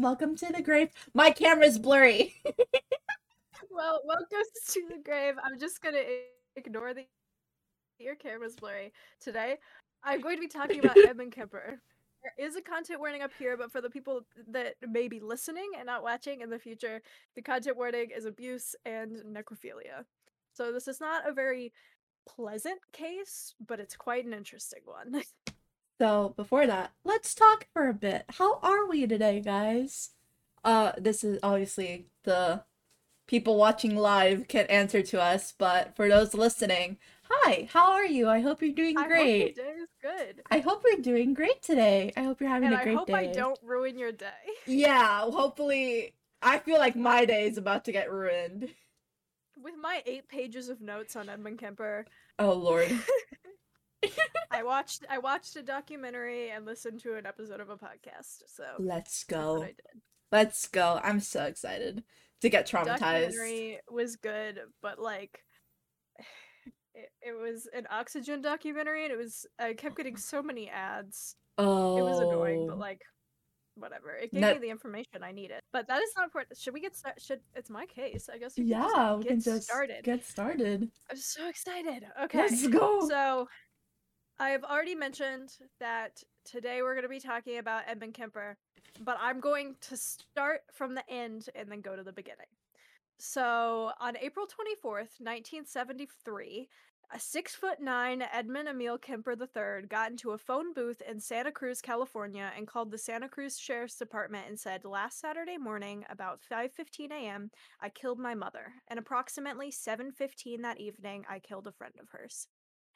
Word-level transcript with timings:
Welcome 0.00 0.36
to 0.36 0.52
the 0.54 0.62
grave. 0.62 0.90
My 1.12 1.32
camera's 1.32 1.76
blurry. 1.76 2.36
well, 3.70 4.00
welcome 4.04 4.44
to 4.70 4.82
the 4.88 5.02
grave. 5.04 5.34
I'm 5.42 5.58
just 5.58 5.82
gonna 5.82 6.02
ignore 6.54 6.94
the 6.94 7.04
your 7.98 8.14
camera's 8.14 8.54
blurry. 8.54 8.92
Today, 9.20 9.56
I'm 10.04 10.20
going 10.20 10.36
to 10.36 10.40
be 10.40 10.46
talking 10.46 10.78
about 10.78 10.96
Edmund 11.08 11.32
Kemper. 11.32 11.80
There 12.22 12.46
is 12.46 12.54
a 12.54 12.62
content 12.62 13.00
warning 13.00 13.22
up 13.22 13.32
here, 13.36 13.56
but 13.56 13.72
for 13.72 13.80
the 13.80 13.90
people 13.90 14.20
that 14.52 14.76
may 14.88 15.08
be 15.08 15.18
listening 15.18 15.70
and 15.76 15.86
not 15.86 16.04
watching 16.04 16.42
in 16.42 16.50
the 16.50 16.60
future, 16.60 17.02
the 17.34 17.42
content 17.42 17.76
warning 17.76 18.10
is 18.16 18.24
abuse 18.24 18.76
and 18.86 19.16
necrophilia. 19.26 20.04
So 20.52 20.70
this 20.70 20.86
is 20.86 21.00
not 21.00 21.28
a 21.28 21.32
very 21.32 21.72
pleasant 22.28 22.78
case, 22.92 23.54
but 23.66 23.80
it's 23.80 23.96
quite 23.96 24.26
an 24.26 24.34
interesting 24.34 24.82
one. 24.84 25.22
So 25.98 26.32
before 26.36 26.66
that, 26.66 26.92
let's 27.04 27.34
talk 27.34 27.66
for 27.72 27.88
a 27.88 27.94
bit. 27.94 28.24
How 28.38 28.58
are 28.60 28.86
we 28.86 29.06
today, 29.06 29.40
guys? 29.40 30.10
Uh, 30.64 30.92
this 30.96 31.24
is 31.24 31.38
obviously 31.42 32.06
the 32.24 32.62
people 33.26 33.56
watching 33.56 33.96
live 33.96 34.48
can 34.48 34.66
answer 34.66 35.02
to 35.02 35.20
us, 35.20 35.52
but 35.56 35.94
for 35.96 36.08
those 36.08 36.34
listening, 36.34 36.98
hi, 37.24 37.68
how 37.72 37.92
are 37.92 38.06
you? 38.06 38.28
I 38.28 38.40
hope 38.40 38.62
you're 38.62 38.72
doing 38.72 38.96
I 38.96 39.06
great. 39.08 39.48
hope 39.48 39.56
your 39.56 39.64
day 39.66 39.80
is 39.80 39.88
good. 40.00 40.42
I 40.50 40.58
hope 40.60 40.82
you're 40.86 41.00
doing 41.02 41.34
great 41.34 41.62
today. 41.62 42.12
I 42.16 42.22
hope 42.22 42.40
you're 42.40 42.50
having 42.50 42.72
And 42.72 42.80
a 42.80 42.82
great 42.84 42.86
day. 42.86 42.92
I 42.94 42.98
hope 42.98 43.06
day. 43.08 43.14
I 43.14 43.32
don't 43.32 43.58
ruin 43.62 43.98
your 43.98 44.12
day. 44.12 44.26
Yeah, 44.66 45.20
hopefully. 45.22 46.14
I 46.40 46.58
feel 46.58 46.78
like 46.78 46.94
my 46.96 47.24
day 47.24 47.46
is 47.48 47.58
about 47.58 47.84
to 47.86 47.92
get 47.92 48.12
ruined. 48.12 48.68
With 49.60 49.74
my 49.80 50.02
eight 50.06 50.28
pages 50.28 50.68
of 50.68 50.80
notes 50.80 51.16
on 51.16 51.28
Edmund 51.28 51.58
Kemper, 51.58 52.06
Oh 52.38 52.52
lord. 52.52 52.88
I 54.58 54.64
watched 54.64 55.06
I 55.08 55.18
watched 55.18 55.54
a 55.54 55.62
documentary 55.62 56.50
and 56.50 56.66
listened 56.66 57.00
to 57.02 57.14
an 57.14 57.26
episode 57.26 57.60
of 57.60 57.70
a 57.70 57.76
podcast. 57.76 58.42
So 58.48 58.64
Let's 58.80 59.22
go. 59.22 59.64
Let's 60.32 60.66
go. 60.66 61.00
I'm 61.04 61.20
so 61.20 61.44
excited 61.44 62.02
to 62.40 62.48
get 62.48 62.68
traumatized. 62.68 62.98
Documentary 62.98 63.78
was 63.88 64.16
good, 64.16 64.58
but 64.82 64.98
like 64.98 65.38
it, 66.94 67.10
it 67.22 67.40
was 67.40 67.68
an 67.72 67.86
oxygen 67.88 68.42
documentary 68.42 69.04
and 69.04 69.12
it 69.12 69.16
was 69.16 69.46
I 69.60 69.74
kept 69.74 69.96
getting 69.96 70.16
so 70.32 70.42
many 70.42 70.68
ads. 70.68 71.36
Oh. 71.56 71.98
It 71.98 72.02
was 72.02 72.18
annoying, 72.18 72.66
but 72.66 72.74
oh. 72.74 72.78
like 72.78 73.02
whatever. 73.76 74.10
It 74.10 74.32
gave 74.32 74.40
No- 74.40 74.54
me 74.54 74.58
the 74.58 74.70
information 74.70 75.22
I 75.22 75.30
needed. 75.30 75.60
But 75.72 75.86
that 75.86 76.02
is 76.02 76.10
not 76.16 76.24
important. 76.24 76.58
Should 76.58 76.74
we 76.74 76.80
get 76.80 76.96
started? 76.96 77.22
Should 77.22 77.40
it's 77.54 77.70
my 77.70 77.86
case. 77.86 78.28
I 78.32 78.38
guess 78.38 78.54
we 78.56 78.64
can 78.64 78.70
yeah, 78.70 78.88
just 78.88 79.18
we 79.18 79.22
get 79.22 79.30
can 79.30 79.40
just 79.40 79.62
started. 79.68 80.04
get 80.04 80.24
started. 80.24 80.90
I'm 81.08 81.16
so 81.16 81.48
excited. 81.48 82.04
Okay. 82.24 82.38
Let's 82.38 82.66
go. 82.66 83.08
So, 83.08 83.46
I 84.40 84.50
have 84.50 84.62
already 84.62 84.94
mentioned 84.94 85.56
that 85.80 86.22
today 86.44 86.80
we're 86.80 86.94
going 86.94 87.02
to 87.02 87.08
be 87.08 87.18
talking 87.18 87.58
about 87.58 87.82
Edmund 87.88 88.14
Kemper, 88.14 88.56
but 89.04 89.16
I'm 89.20 89.40
going 89.40 89.74
to 89.80 89.96
start 89.96 90.60
from 90.72 90.94
the 90.94 91.02
end 91.10 91.50
and 91.56 91.68
then 91.68 91.80
go 91.80 91.96
to 91.96 92.04
the 92.04 92.12
beginning. 92.12 92.46
So, 93.18 93.90
on 93.98 94.16
April 94.16 94.46
24th, 94.46 95.18
1973, 95.18 96.68
a 97.12 97.18
six 97.18 97.56
foot 97.56 97.80
nine 97.80 98.22
Edmund 98.32 98.68
Emil 98.68 98.96
Kemper 98.98 99.32
III 99.32 99.88
got 99.88 100.12
into 100.12 100.30
a 100.30 100.38
phone 100.38 100.72
booth 100.72 101.00
in 101.00 101.18
Santa 101.18 101.50
Cruz, 101.50 101.80
California, 101.80 102.52
and 102.56 102.68
called 102.68 102.92
the 102.92 102.98
Santa 102.98 103.28
Cruz 103.28 103.58
Sheriff's 103.58 103.96
Department 103.96 104.46
and 104.46 104.60
said, 104.60 104.84
"Last 104.84 105.18
Saturday 105.18 105.58
morning, 105.58 106.04
about 106.08 106.40
5:15 106.48 107.10
a.m., 107.10 107.50
I 107.80 107.88
killed 107.88 108.20
my 108.20 108.36
mother, 108.36 108.74
and 108.86 109.00
approximately 109.00 109.72
7:15 109.72 110.62
that 110.62 110.78
evening, 110.78 111.26
I 111.28 111.40
killed 111.40 111.66
a 111.66 111.72
friend 111.72 111.94
of 111.98 112.10
hers." 112.10 112.46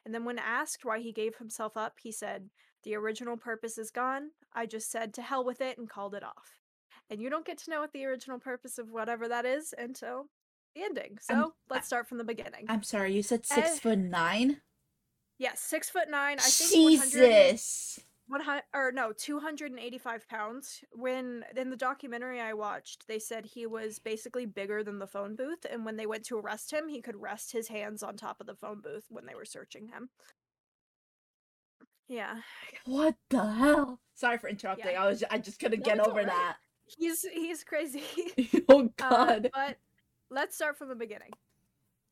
And 0.04 0.12
then 0.14 0.24
when 0.24 0.38
asked 0.38 0.84
why 0.84 0.98
he 1.00 1.12
gave 1.12 1.36
himself 1.36 1.76
up, 1.76 1.98
he 2.00 2.10
said, 2.12 2.50
"The 2.82 2.94
original 2.96 3.36
purpose 3.36 3.78
is 3.78 3.90
gone. 3.90 4.30
I 4.52 4.66
just 4.66 4.90
said 4.90 5.14
to 5.14 5.22
hell 5.22 5.44
with 5.44 5.60
it 5.60 5.78
and 5.78 5.88
called 5.88 6.14
it 6.14 6.24
off." 6.24 6.60
And 7.08 7.20
you 7.20 7.30
don't 7.30 7.46
get 7.46 7.58
to 7.58 7.70
know 7.70 7.80
what 7.80 7.92
the 7.92 8.04
original 8.04 8.38
purpose 8.38 8.78
of 8.78 8.91
whatever 8.91 9.28
that 9.28 9.44
is 9.44 9.74
until 9.76 10.28
the 10.74 10.82
ending. 10.82 11.18
So 11.20 11.34
I'm- 11.34 11.52
let's 11.68 11.86
start 11.86 12.08
from 12.08 12.18
the 12.18 12.24
beginning. 12.24 12.66
I'm 12.68 12.82
sorry, 12.82 13.12
you 13.14 13.22
said 13.22 13.44
six 13.46 13.68
Eh, 13.72 13.78
foot 13.78 13.98
nine? 13.98 14.62
yes, 15.38 15.60
six 15.60 15.91
foot 15.91 16.08
nine. 16.08 16.38
I 16.38 16.42
think 16.42 16.72
100 16.72 17.10
Jesus. 17.50 18.00
100 18.28 18.62
or 18.72 18.93
no 18.93 19.12
285 19.12 20.28
pounds 20.28 20.84
when 20.93 21.44
in 21.56 21.71
the 21.71 21.77
documentary 21.77 22.41
i 22.41 22.53
watched 22.53 23.06
they 23.09 23.19
said 23.19 23.44
he 23.44 23.66
was 23.66 23.99
basically 23.99 24.47
bigger 24.47 24.83
than 24.83 24.99
the 24.99 25.06
phone 25.06 25.34
booth 25.34 25.66
and 25.71 25.84
when 25.84 25.97
they 25.97 26.06
went 26.06 26.25
to 26.25 26.38
arrest 26.38 26.72
him 26.72 26.88
he 26.88 27.03
could 27.03 27.21
rest 27.21 27.53
his 27.53 27.69
hands 27.69 28.03
on 28.03 28.16
top 28.16 28.41
of 28.41 28.47
the 28.47 28.55
phone 28.55 28.81
booth 28.81 29.05
when 29.10 29.27
they 29.27 29.34
were 29.34 29.44
searching 29.44 29.88
him 29.88 30.09
yeah 32.09 32.37
What 32.84 33.15
the 33.31 33.44
hell? 33.44 34.00
Sorry 34.15 34.39
for 34.39 34.49
interrupting. 34.49 34.93
Yeah. 34.93 35.03
I 35.04 35.06
was 35.09 35.22
I 35.31 35.39
just 35.39 35.60
couldn't 35.60 35.84
get 35.84 36.00
over 36.00 36.25
that 36.25 36.56
he's 36.99 37.22
he's 37.33 37.65
crazy 37.65 38.03
oh 38.69 38.91
Uh, 39.00 39.09
god. 39.10 39.50
but 39.54 39.77
let's 40.31 40.54
start 40.54 40.77
from 40.78 40.89
the 40.89 40.94
beginning. 40.94 41.31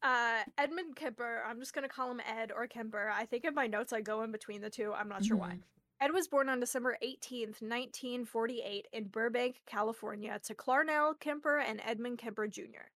Uh, 0.02 0.38
Edmund 0.56 0.96
Kemper, 0.96 1.42
I'm 1.46 1.58
just 1.58 1.74
gonna 1.74 1.88
call 1.88 2.10
him 2.10 2.20
Ed 2.26 2.52
or 2.54 2.66
Kemper. 2.66 3.10
I 3.14 3.26
think 3.26 3.44
in 3.44 3.54
my 3.54 3.66
notes 3.66 3.92
I 3.92 4.00
go 4.00 4.22
in 4.22 4.32
between 4.32 4.62
the 4.62 4.70
two. 4.70 4.92
I'm 4.92 5.08
not 5.08 5.24
sure 5.24 5.36
why. 5.36 5.58
Ed 6.00 6.12
was 6.12 6.28
born 6.28 6.48
on 6.48 6.60
December 6.60 6.96
18th, 7.02 7.60
1948, 7.60 8.88
in 8.94 9.04
Burbank, 9.08 9.60
California, 9.66 10.40
to 10.44 10.54
Clarnell 10.54 11.20
Kemper 11.20 11.58
and 11.58 11.82
Edmund 11.84 12.16
Kemper 12.16 12.46
Jr. 12.46 12.88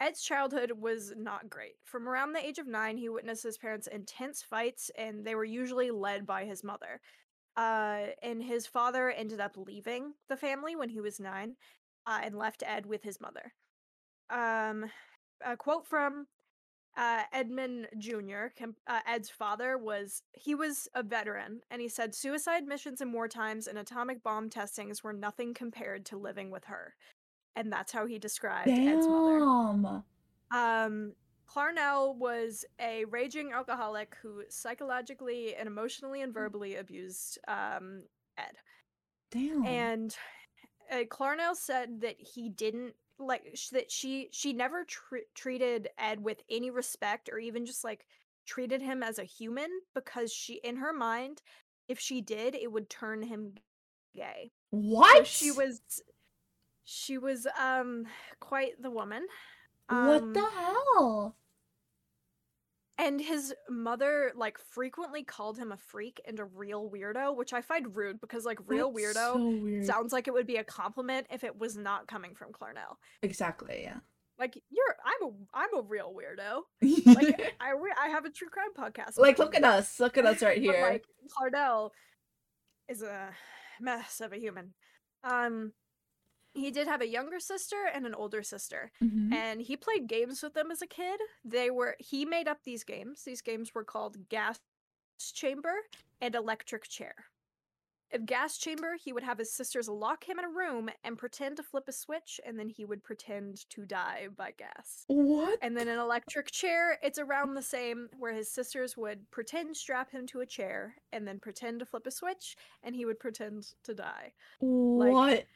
Ed's 0.00 0.22
childhood 0.22 0.72
was 0.72 1.12
not 1.14 1.50
great. 1.50 1.74
From 1.84 2.08
around 2.08 2.32
the 2.32 2.44
age 2.44 2.58
of 2.58 2.66
nine, 2.66 2.96
he 2.96 3.10
witnessed 3.10 3.42
his 3.42 3.58
parents' 3.58 3.86
intense 3.86 4.42
fights, 4.42 4.90
and 4.96 5.26
they 5.26 5.34
were 5.34 5.44
usually 5.44 5.90
led 5.90 6.24
by 6.24 6.46
his 6.46 6.64
mother. 6.64 7.02
Uh, 7.54 8.06
and 8.22 8.42
his 8.42 8.66
father 8.66 9.10
ended 9.10 9.40
up 9.40 9.56
leaving 9.58 10.14
the 10.30 10.36
family 10.36 10.74
when 10.74 10.88
he 10.88 11.02
was 11.02 11.20
nine, 11.20 11.54
uh, 12.06 12.20
and 12.22 12.38
left 12.38 12.62
Ed 12.64 12.86
with 12.86 13.02
his 13.02 13.20
mother. 13.20 13.52
Um, 14.30 14.90
a 15.44 15.54
quote 15.54 15.86
from 15.86 16.28
uh, 16.98 17.22
Edmund 17.32 17.88
Jr., 17.96 18.46
uh, 18.88 19.00
Ed's 19.06 19.30
father, 19.30 19.78
was 19.78 20.22
he 20.32 20.54
was 20.54 20.88
a 20.94 21.02
veteran, 21.02 21.60
and 21.70 21.80
he 21.80 21.88
said 21.88 22.14
suicide 22.14 22.66
missions 22.66 23.00
in 23.00 23.12
war 23.12 23.28
times 23.28 23.68
and 23.68 23.78
atomic 23.78 24.22
bomb 24.22 24.50
testings 24.50 25.04
were 25.04 25.12
nothing 25.12 25.54
compared 25.54 26.04
to 26.06 26.16
living 26.16 26.50
with 26.50 26.64
her, 26.64 26.94
and 27.54 27.72
that's 27.72 27.92
how 27.92 28.04
he 28.04 28.18
described 28.18 28.68
Ed's 28.68 29.06
mother. 29.06 29.38
Damn. 29.38 30.04
Um, 30.50 31.12
Clarnell 31.48 32.16
was 32.16 32.64
a 32.80 33.04
raging 33.06 33.52
alcoholic 33.52 34.16
who 34.20 34.42
psychologically 34.48 35.54
and 35.54 35.66
emotionally 35.66 36.22
and 36.22 36.34
verbally 36.34 36.76
abused 36.76 37.38
um, 37.48 38.02
Ed. 38.36 38.56
Damn. 39.30 39.64
And 39.64 40.16
uh, 40.90 41.04
Clarnell 41.04 41.54
said 41.54 42.00
that 42.00 42.16
he 42.18 42.48
didn't 42.48 42.94
like 43.18 43.50
sh- 43.54 43.68
that 43.70 43.90
she 43.90 44.28
she 44.32 44.52
never 44.52 44.84
tr- 44.84 45.28
treated 45.34 45.88
Ed 45.98 46.22
with 46.22 46.42
any 46.50 46.70
respect 46.70 47.28
or 47.32 47.38
even 47.38 47.66
just 47.66 47.84
like 47.84 48.06
treated 48.46 48.82
him 48.82 49.02
as 49.02 49.18
a 49.18 49.24
human 49.24 49.68
because 49.94 50.32
she 50.32 50.54
in 50.54 50.76
her 50.76 50.92
mind 50.92 51.42
if 51.88 51.98
she 51.98 52.20
did 52.20 52.54
it 52.54 52.70
would 52.72 52.88
turn 52.90 53.22
him 53.22 53.54
gay. 54.16 54.52
So 55.02 55.22
what? 55.22 55.26
she 55.26 55.50
was 55.50 55.80
she 56.84 57.18
was 57.18 57.46
um 57.58 58.06
quite 58.40 58.80
the 58.82 58.90
woman. 58.90 59.26
What 59.88 60.22
Um, 60.24 60.34
the 60.34 60.44
hell? 60.46 61.36
And 63.00 63.20
his 63.20 63.54
mother 63.70 64.32
like 64.34 64.58
frequently 64.58 65.22
called 65.22 65.56
him 65.56 65.70
a 65.70 65.76
freak 65.76 66.20
and 66.26 66.40
a 66.40 66.44
real 66.44 66.90
weirdo, 66.90 67.36
which 67.36 67.52
I 67.52 67.60
find 67.62 67.94
rude 67.94 68.20
because 68.20 68.44
like 68.44 68.58
real 68.66 68.92
That's 68.92 69.16
weirdo 69.16 69.86
So 69.86 69.92
sounds 69.92 70.12
like 70.12 70.26
it 70.26 70.34
would 70.34 70.48
be 70.48 70.56
a 70.56 70.64
compliment 70.64 71.28
if 71.30 71.44
it 71.44 71.56
was 71.56 71.76
not 71.76 72.08
coming 72.08 72.34
from 72.34 72.50
Clarnell. 72.52 72.96
exactly. 73.22 73.82
Yeah. 73.84 73.98
Like 74.36 74.60
you're 74.70 74.96
I'm 75.04 75.28
a 75.28 75.32
I'm 75.54 75.74
a 75.78 75.82
real 75.82 76.12
weirdo. 76.12 76.62
Like 77.14 77.54
I 77.60 77.70
re- 77.70 77.94
I 78.00 78.08
have 78.08 78.24
a 78.24 78.30
true 78.30 78.48
crime 78.48 78.74
podcast. 78.76 79.16
like 79.18 79.38
look 79.38 79.54
at 79.56 79.64
us. 79.64 80.00
Look 80.00 80.18
at 80.18 80.26
us 80.26 80.42
right 80.42 80.56
but, 80.64 80.74
here. 80.74 80.88
like 80.90 81.04
Clarnell 81.36 81.90
is 82.88 83.02
a 83.02 83.30
mess 83.80 84.20
of 84.20 84.32
a 84.32 84.38
human. 84.38 84.74
Um 85.22 85.72
he 86.54 86.70
did 86.70 86.88
have 86.88 87.00
a 87.02 87.08
younger 87.08 87.40
sister 87.40 87.84
and 87.92 88.06
an 88.06 88.14
older 88.14 88.42
sister. 88.42 88.92
Mhm. 89.00 89.30
and 89.30 89.60
he 89.62 89.76
played 89.76 90.06
games 90.08 90.42
with 90.42 90.54
them 90.54 90.70
as 90.70 90.82
a 90.82 90.86
kid. 90.86 91.20
They 91.44 91.70
were 91.70 91.96
he 92.00 92.24
made 92.24 92.48
up 92.48 92.64
these 92.64 92.84
games. 92.84 93.24
These 93.24 93.42
games 93.42 93.74
were 93.74 93.84
called 93.84 94.28
Gas 94.28 94.60
Chamber 95.34 95.74
and 96.20 96.34
Electric 96.34 96.84
Chair. 96.88 97.26
In 98.10 98.24
Gas 98.26 98.58
Chamber, 98.58 98.96
he 98.96 99.12
would 99.12 99.22
have 99.24 99.38
his 99.38 99.52
sisters 99.52 99.88
lock 99.88 100.28
him 100.28 100.38
in 100.38 100.44
a 100.46 100.50
room 100.50 100.90
and 101.04 101.18
pretend 101.18 101.56
to 101.58 101.62
flip 101.62 101.88
a 101.88 101.92
switch, 101.92 102.40
and 102.44 102.58
then 102.58 102.68
he 102.70 102.84
would 102.84 103.04
pretend 103.04 103.68
to 103.70 103.86
die 103.86 104.28
by 104.28 104.52
gas. 104.52 105.08
What? 105.08 105.60
And 105.60 105.76
then 105.76 105.88
an 105.88 105.98
Electric 105.98 106.50
Chair, 106.52 106.98
it's 107.02 107.18
around 107.18 107.54
the 107.54 107.62
same, 107.62 108.10
where 108.18 108.34
his 108.34 108.50
sisters 108.52 108.96
would 108.96 109.30
pretend 109.30 109.76
strap 109.76 110.10
him 110.12 110.26
to 110.28 110.40
a 110.40 110.46
chair 110.46 110.96
and 111.12 111.26
then 111.28 111.40
pretend 111.40 111.80
to 111.80 111.86
flip 111.86 112.06
a 112.06 112.10
switch, 112.12 112.56
and 112.82 112.96
he 112.96 113.04
would 113.06 113.20
pretend 113.20 113.74
to 113.84 113.94
die 113.94 114.34
what? 114.60 115.44
there 115.44 115.46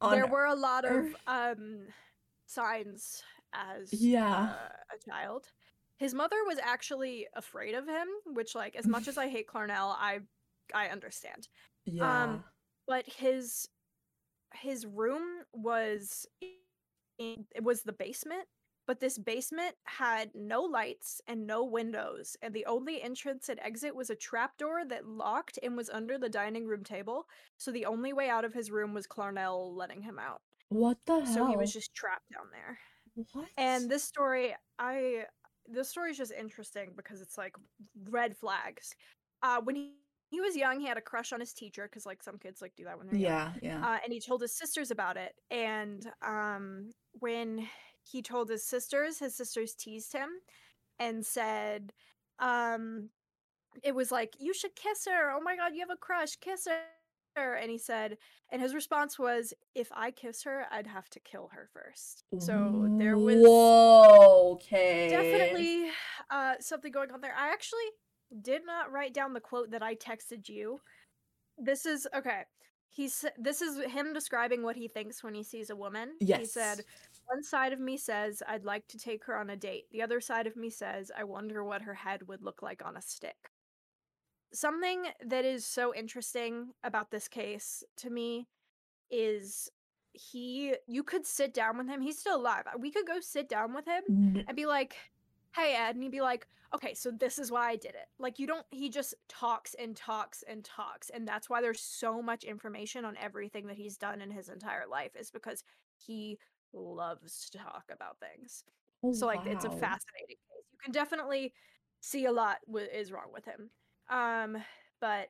on 0.00 0.30
were 0.30 0.46
a 0.46 0.54
lot 0.54 0.84
of 0.84 1.14
um 1.26 1.86
signs 2.46 3.22
as 3.52 3.92
Yeah. 3.92 4.54
uh, 4.54 4.68
a 4.94 5.10
child 5.10 5.52
his 5.98 6.14
mother 6.14 6.36
was 6.46 6.58
actually 6.58 7.26
afraid 7.34 7.74
of 7.74 7.86
him 7.86 8.08
which 8.26 8.54
like 8.54 8.76
as 8.76 8.86
much 8.86 9.08
as 9.08 9.18
i 9.18 9.28
hate 9.34 9.46
clarnell 9.46 9.94
i 9.98 10.20
i 10.74 10.88
understand 10.88 11.48
Yeah. 11.84 12.24
um, 12.24 12.44
but 12.86 13.06
his 13.08 13.68
his 14.54 14.84
room 14.86 15.44
was 15.52 16.26
in, 17.18 17.46
it 17.54 17.62
was 17.62 17.82
the 17.82 17.92
basement, 17.92 18.48
but 18.90 18.98
this 18.98 19.18
basement 19.18 19.76
had 19.84 20.32
no 20.34 20.62
lights 20.62 21.20
and 21.28 21.46
no 21.46 21.62
windows, 21.62 22.36
and 22.42 22.52
the 22.52 22.66
only 22.66 23.00
entrance 23.00 23.48
and 23.48 23.60
exit 23.60 23.94
was 23.94 24.10
a 24.10 24.16
trapdoor 24.16 24.84
that 24.84 25.06
locked 25.06 25.60
and 25.62 25.76
was 25.76 25.88
under 25.88 26.18
the 26.18 26.28
dining 26.28 26.66
room 26.66 26.82
table. 26.82 27.26
So 27.56 27.70
the 27.70 27.86
only 27.86 28.12
way 28.12 28.28
out 28.28 28.44
of 28.44 28.52
his 28.52 28.68
room 28.68 28.92
was 28.92 29.06
Clarnell 29.06 29.76
letting 29.76 30.02
him 30.02 30.18
out. 30.18 30.40
What 30.70 30.98
the 31.06 31.20
hell? 31.20 31.34
So 31.34 31.46
he 31.46 31.56
was 31.56 31.72
just 31.72 31.94
trapped 31.94 32.32
down 32.32 32.46
there. 32.50 32.80
What? 33.32 33.46
And 33.56 33.88
this 33.88 34.02
story, 34.02 34.56
I 34.80 35.26
this 35.68 35.88
story 35.88 36.10
is 36.10 36.16
just 36.16 36.32
interesting 36.32 36.90
because 36.96 37.20
it's 37.20 37.38
like 37.38 37.54
red 38.08 38.36
flags. 38.36 38.96
Uh, 39.40 39.60
when 39.62 39.76
he, 39.76 39.92
he 40.30 40.40
was 40.40 40.56
young, 40.56 40.80
he 40.80 40.88
had 40.88 40.98
a 40.98 41.00
crush 41.00 41.32
on 41.32 41.38
his 41.38 41.52
teacher 41.52 41.84
because 41.84 42.06
like 42.06 42.24
some 42.24 42.38
kids 42.38 42.60
like 42.60 42.74
do 42.76 42.82
that 42.82 42.98
when 42.98 43.06
they're 43.06 43.20
young. 43.20 43.30
Yeah, 43.30 43.52
yeah. 43.62 43.86
Uh, 43.86 43.98
and 44.02 44.12
he 44.12 44.18
told 44.18 44.42
his 44.42 44.58
sisters 44.58 44.90
about 44.90 45.16
it. 45.16 45.36
And 45.52 46.04
um, 46.26 46.90
when 47.20 47.68
he 48.02 48.22
told 48.22 48.48
his 48.48 48.64
sisters, 48.64 49.18
his 49.18 49.34
sisters 49.34 49.74
teased 49.74 50.12
him 50.12 50.28
and 50.98 51.24
said, 51.24 51.92
um, 52.38 53.10
it 53.82 53.94
was 53.94 54.10
like, 54.10 54.34
you 54.38 54.52
should 54.52 54.74
kiss 54.74 55.06
her. 55.06 55.30
Oh 55.30 55.40
my 55.40 55.56
God, 55.56 55.72
you 55.74 55.80
have 55.80 55.90
a 55.90 55.96
crush. 55.96 56.36
Kiss 56.36 56.66
her. 57.36 57.54
And 57.54 57.70
he 57.70 57.78
said, 57.78 58.18
and 58.50 58.60
his 58.60 58.74
response 58.74 59.18
was, 59.18 59.54
if 59.74 59.88
I 59.92 60.10
kiss 60.10 60.42
her, 60.42 60.66
I'd 60.72 60.86
have 60.86 61.08
to 61.10 61.20
kill 61.20 61.48
her 61.52 61.68
first. 61.72 62.24
So 62.38 62.88
there 62.98 63.16
was 63.16 63.36
Whoa, 63.36 64.52
okay. 64.54 65.08
definitely 65.08 65.90
uh, 66.30 66.54
something 66.58 66.90
going 66.90 67.12
on 67.12 67.20
there. 67.20 67.34
I 67.38 67.52
actually 67.52 67.78
did 68.42 68.66
not 68.66 68.90
write 68.90 69.14
down 69.14 69.32
the 69.32 69.40
quote 69.40 69.70
that 69.70 69.82
I 69.82 69.94
texted 69.94 70.48
you. 70.48 70.80
This 71.56 71.86
is 71.86 72.08
okay. 72.14 72.42
He's 72.88 73.24
this 73.38 73.62
is 73.62 73.84
him 73.84 74.12
describing 74.12 74.64
what 74.64 74.74
he 74.74 74.88
thinks 74.88 75.22
when 75.22 75.34
he 75.34 75.44
sees 75.44 75.70
a 75.70 75.76
woman. 75.76 76.14
Yes. 76.20 76.40
He 76.40 76.44
said, 76.46 76.84
"One 77.30 77.42
side 77.42 77.72
of 77.72 77.80
me 77.80 77.96
says 77.96 78.42
I'd 78.46 78.64
like 78.64 78.88
to 78.88 78.98
take 78.98 79.24
her 79.26 79.36
on 79.36 79.50
a 79.50 79.56
date. 79.56 79.86
The 79.92 80.02
other 80.02 80.20
side 80.20 80.46
of 80.46 80.56
me 80.56 80.68
says 80.70 81.12
I 81.16 81.24
wonder 81.24 81.62
what 81.62 81.82
her 81.82 81.94
head 81.94 82.26
would 82.28 82.42
look 82.42 82.60
like 82.62 82.84
on 82.84 82.96
a 82.96 83.02
stick." 83.02 83.50
Something 84.52 85.06
that 85.24 85.44
is 85.44 85.64
so 85.64 85.94
interesting 85.94 86.72
about 86.82 87.10
this 87.10 87.28
case 87.28 87.84
to 87.98 88.10
me 88.10 88.48
is 89.10 89.70
he 90.12 90.74
you 90.88 91.04
could 91.04 91.24
sit 91.24 91.54
down 91.54 91.78
with 91.78 91.88
him. 91.88 92.00
He's 92.00 92.18
still 92.18 92.36
alive. 92.36 92.64
Uh, 92.66 92.78
we 92.78 92.90
could 92.90 93.06
go 93.06 93.20
sit 93.20 93.48
down 93.48 93.74
with 93.74 93.86
him 93.86 94.02
and 94.48 94.56
be 94.56 94.66
like, 94.66 94.96
"Hey, 95.54 95.74
Ed," 95.74 95.94
and 95.94 96.02
he'd 96.02 96.10
be 96.10 96.20
like, 96.20 96.48
"Okay, 96.74 96.94
so 96.94 97.12
this 97.12 97.38
is 97.38 97.52
why 97.52 97.68
I 97.68 97.76
did 97.76 97.94
it." 97.94 98.08
Like 98.18 98.40
you 98.40 98.46
don't. 98.48 98.66
He 98.70 98.88
just 98.90 99.14
talks 99.28 99.74
and 99.74 99.96
talks 99.96 100.42
and 100.42 100.64
talks, 100.64 101.10
and 101.10 101.28
that's 101.28 101.48
why 101.48 101.60
there's 101.60 101.80
so 101.80 102.20
much 102.20 102.42
information 102.42 103.04
on 103.04 103.16
everything 103.18 103.68
that 103.68 103.76
he's 103.76 103.96
done 103.96 104.20
in 104.20 104.32
his 104.32 104.48
entire 104.48 104.86
life. 104.88 105.14
Is 105.14 105.30
because 105.30 105.62
he 105.96 106.38
loves 106.72 107.50
to 107.50 107.58
talk 107.58 107.84
about 107.92 108.18
things. 108.20 108.64
oh, 109.02 109.12
So 109.12 109.26
like, 109.26 109.46
it's 109.46 109.64
a 109.64 109.70
fascinating 109.70 110.36
case. 110.36 110.64
You 110.72 110.78
can 110.82 110.92
definitely 110.92 111.54
see 112.00 112.26
a 112.26 112.32
lot 112.32 112.58
w- 112.66 112.86
is 112.86 113.12
wrong 113.12 113.32
with 113.32 113.44
him. 113.44 113.70
Um, 114.08 114.62
but 115.00 115.28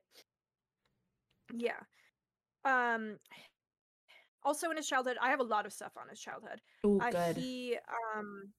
yeah. 1.56 1.80
Um. 2.64 3.18
Also, 4.42 4.70
in 4.70 4.76
his 4.76 4.88
childhood, 4.88 5.18
I 5.20 5.30
have 5.30 5.40
a 5.40 5.44
lot 5.44 5.66
of 5.66 5.72
stuff 5.72 5.92
on 5.96 6.08
his 6.08 6.20
childhood. 6.20 6.62
Oh, 6.84 6.98
Uh, 6.98 7.10
good. 7.10 7.36
he 7.36 7.78
um 8.16 8.52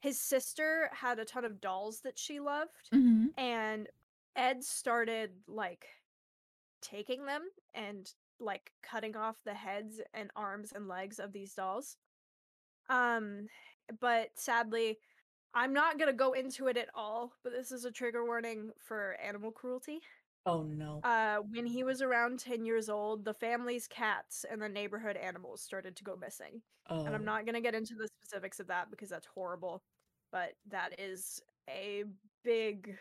his 0.00 0.20
sister 0.20 0.90
had 0.92 1.18
a 1.18 1.24
ton 1.24 1.44
of 1.44 1.60
dolls 1.60 2.00
that 2.02 2.18
she 2.18 2.40
loved 2.40 2.88
hmm 2.92 3.26
and 3.36 3.88
Ed 4.36 4.62
started 4.62 5.32
like 5.48 5.86
taking 6.80 7.26
them 7.26 7.42
and 7.74 8.12
like 8.40 8.72
cutting 8.82 9.16
off 9.16 9.36
the 9.44 9.54
heads 9.54 10.00
and 10.14 10.30
arms 10.36 10.72
and 10.74 10.88
legs 10.88 11.18
of 11.18 11.32
these 11.32 11.54
dolls. 11.54 11.96
Um 12.88 13.46
but 14.00 14.30
sadly 14.34 14.98
I'm 15.54 15.72
not 15.72 15.98
going 15.98 16.10
to 16.10 16.16
go 16.16 16.32
into 16.32 16.68
it 16.68 16.76
at 16.76 16.90
all, 16.94 17.32
but 17.42 17.52
this 17.52 17.72
is 17.72 17.86
a 17.86 17.90
trigger 17.90 18.24
warning 18.24 18.70
for 18.78 19.16
animal 19.24 19.50
cruelty. 19.50 20.00
Oh 20.44 20.62
no. 20.62 21.00
Uh 21.02 21.38
when 21.50 21.66
he 21.66 21.84
was 21.84 22.02
around 22.02 22.38
10 22.38 22.64
years 22.64 22.88
old, 22.88 23.24
the 23.24 23.34
family's 23.34 23.86
cats 23.86 24.44
and 24.50 24.60
the 24.60 24.68
neighborhood 24.68 25.16
animals 25.16 25.62
started 25.62 25.96
to 25.96 26.04
go 26.04 26.16
missing 26.16 26.62
oh. 26.90 27.04
and 27.04 27.14
I'm 27.14 27.24
not 27.24 27.44
going 27.44 27.54
to 27.54 27.60
get 27.60 27.74
into 27.74 27.94
the 27.94 28.08
specifics 28.08 28.60
of 28.60 28.66
that 28.68 28.90
because 28.90 29.08
that's 29.08 29.26
horrible, 29.34 29.82
but 30.32 30.52
that 30.70 30.98
is 30.98 31.40
a 31.68 32.04
big 32.44 32.96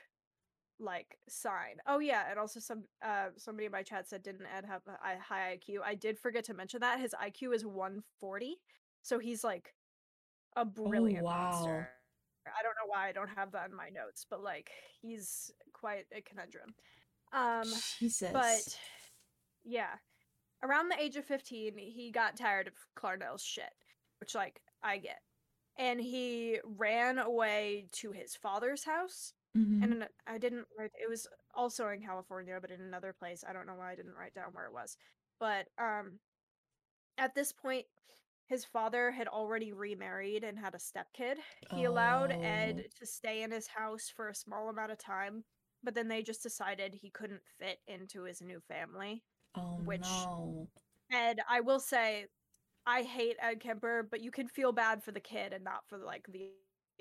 like 0.79 1.17
sign. 1.27 1.77
Oh 1.87 1.99
yeah, 1.99 2.23
and 2.29 2.39
also 2.39 2.59
some 2.59 2.83
uh 3.03 3.27
somebody 3.37 3.65
in 3.65 3.71
my 3.71 3.83
chat 3.83 4.07
said 4.07 4.23
didn't 4.23 4.45
Ed 4.55 4.65
have 4.65 4.81
a 4.87 5.19
high 5.19 5.57
IQ? 5.57 5.79
I 5.85 5.95
did 5.95 6.19
forget 6.19 6.43
to 6.45 6.53
mention 6.53 6.81
that 6.81 6.99
his 6.99 7.13
IQ 7.13 7.55
is 7.55 7.65
140, 7.65 8.57
so 9.01 9.19
he's 9.19 9.43
like 9.43 9.73
a 10.55 10.65
brilliant 10.65 11.23
Oh, 11.23 11.25
wow. 11.25 11.49
monster. 11.51 11.89
I 12.47 12.63
don't 12.63 12.75
know 12.75 12.87
why 12.87 13.09
I 13.09 13.11
don't 13.11 13.29
have 13.35 13.51
that 13.51 13.69
in 13.69 13.75
my 13.75 13.89
notes, 13.89 14.25
but 14.29 14.41
like 14.41 14.71
he's 15.01 15.51
quite 15.73 16.05
a 16.15 16.21
conundrum. 16.21 16.73
Um 17.33 17.67
Jesus. 17.99 18.31
but 18.31 18.77
yeah, 19.63 19.95
around 20.63 20.89
the 20.89 20.99
age 21.01 21.17
of 21.17 21.25
15, 21.25 21.77
he 21.77 22.11
got 22.11 22.37
tired 22.37 22.67
of 22.67 22.73
Clarnell's 22.97 23.43
shit, 23.43 23.73
which 24.19 24.33
like 24.33 24.61
I 24.81 24.97
get. 24.97 25.19
And 25.77 25.99
he 25.99 26.59
ran 26.63 27.19
away 27.19 27.87
to 27.93 28.11
his 28.11 28.35
father's 28.35 28.83
house. 28.85 29.33
Mhm. 29.57 29.83
And 29.83 30.09
I 30.27 30.37
didn't 30.37 30.67
write 30.77 30.91
it 31.01 31.09
was 31.09 31.27
also 31.55 31.87
in 31.89 32.01
California, 32.01 32.59
but 32.61 32.71
in 32.71 32.81
another 32.81 33.13
place. 33.13 33.43
I 33.43 33.53
don't 33.53 33.65
know 33.67 33.75
why 33.75 33.91
I 33.91 33.95
didn't 33.95 34.15
write 34.15 34.33
down 34.35 34.53
where 34.53 34.65
it 34.65 34.73
was. 34.73 34.97
But 35.39 35.67
um 35.77 36.19
at 37.17 37.33
this 37.35 37.51
point 37.53 37.87
his 38.45 38.63
father 38.65 39.11
had 39.11 39.27
already 39.27 39.73
remarried 39.73 40.43
and 40.43 40.57
had 40.59 40.73
a 40.75 40.77
stepkid. 40.77 41.39
He 41.71 41.83
allowed 41.83 42.31
Oh. 42.31 42.41
Ed 42.41 42.91
to 42.95 43.05
stay 43.05 43.43
in 43.43 43.51
his 43.51 43.67
house 43.67 44.09
for 44.09 44.29
a 44.29 44.35
small 44.35 44.69
amount 44.69 44.91
of 44.91 44.97
time, 44.99 45.43
but 45.83 45.93
then 45.95 46.07
they 46.07 46.23
just 46.23 46.43
decided 46.43 46.93
he 46.93 47.09
couldn't 47.11 47.43
fit 47.59 47.79
into 47.87 48.23
his 48.23 48.41
new 48.41 48.61
family. 48.61 49.23
oh 49.55 49.77
which- 49.79 50.01
no. 50.01 50.71
Ed, 51.11 51.39
I 51.49 51.61
will 51.61 51.79
say, 51.79 52.27
I 52.85 53.03
hate 53.03 53.37
Ed 53.39 53.59
Kemper, 53.61 54.03
but 54.03 54.21
you 54.21 54.31
can 54.31 54.47
feel 54.47 54.71
bad 54.71 55.03
for 55.03 55.11
the 55.11 55.19
kid 55.21 55.51
and 55.53 55.63
not 55.63 55.87
for 55.89 55.97
like 55.97 56.27
the 56.27 56.53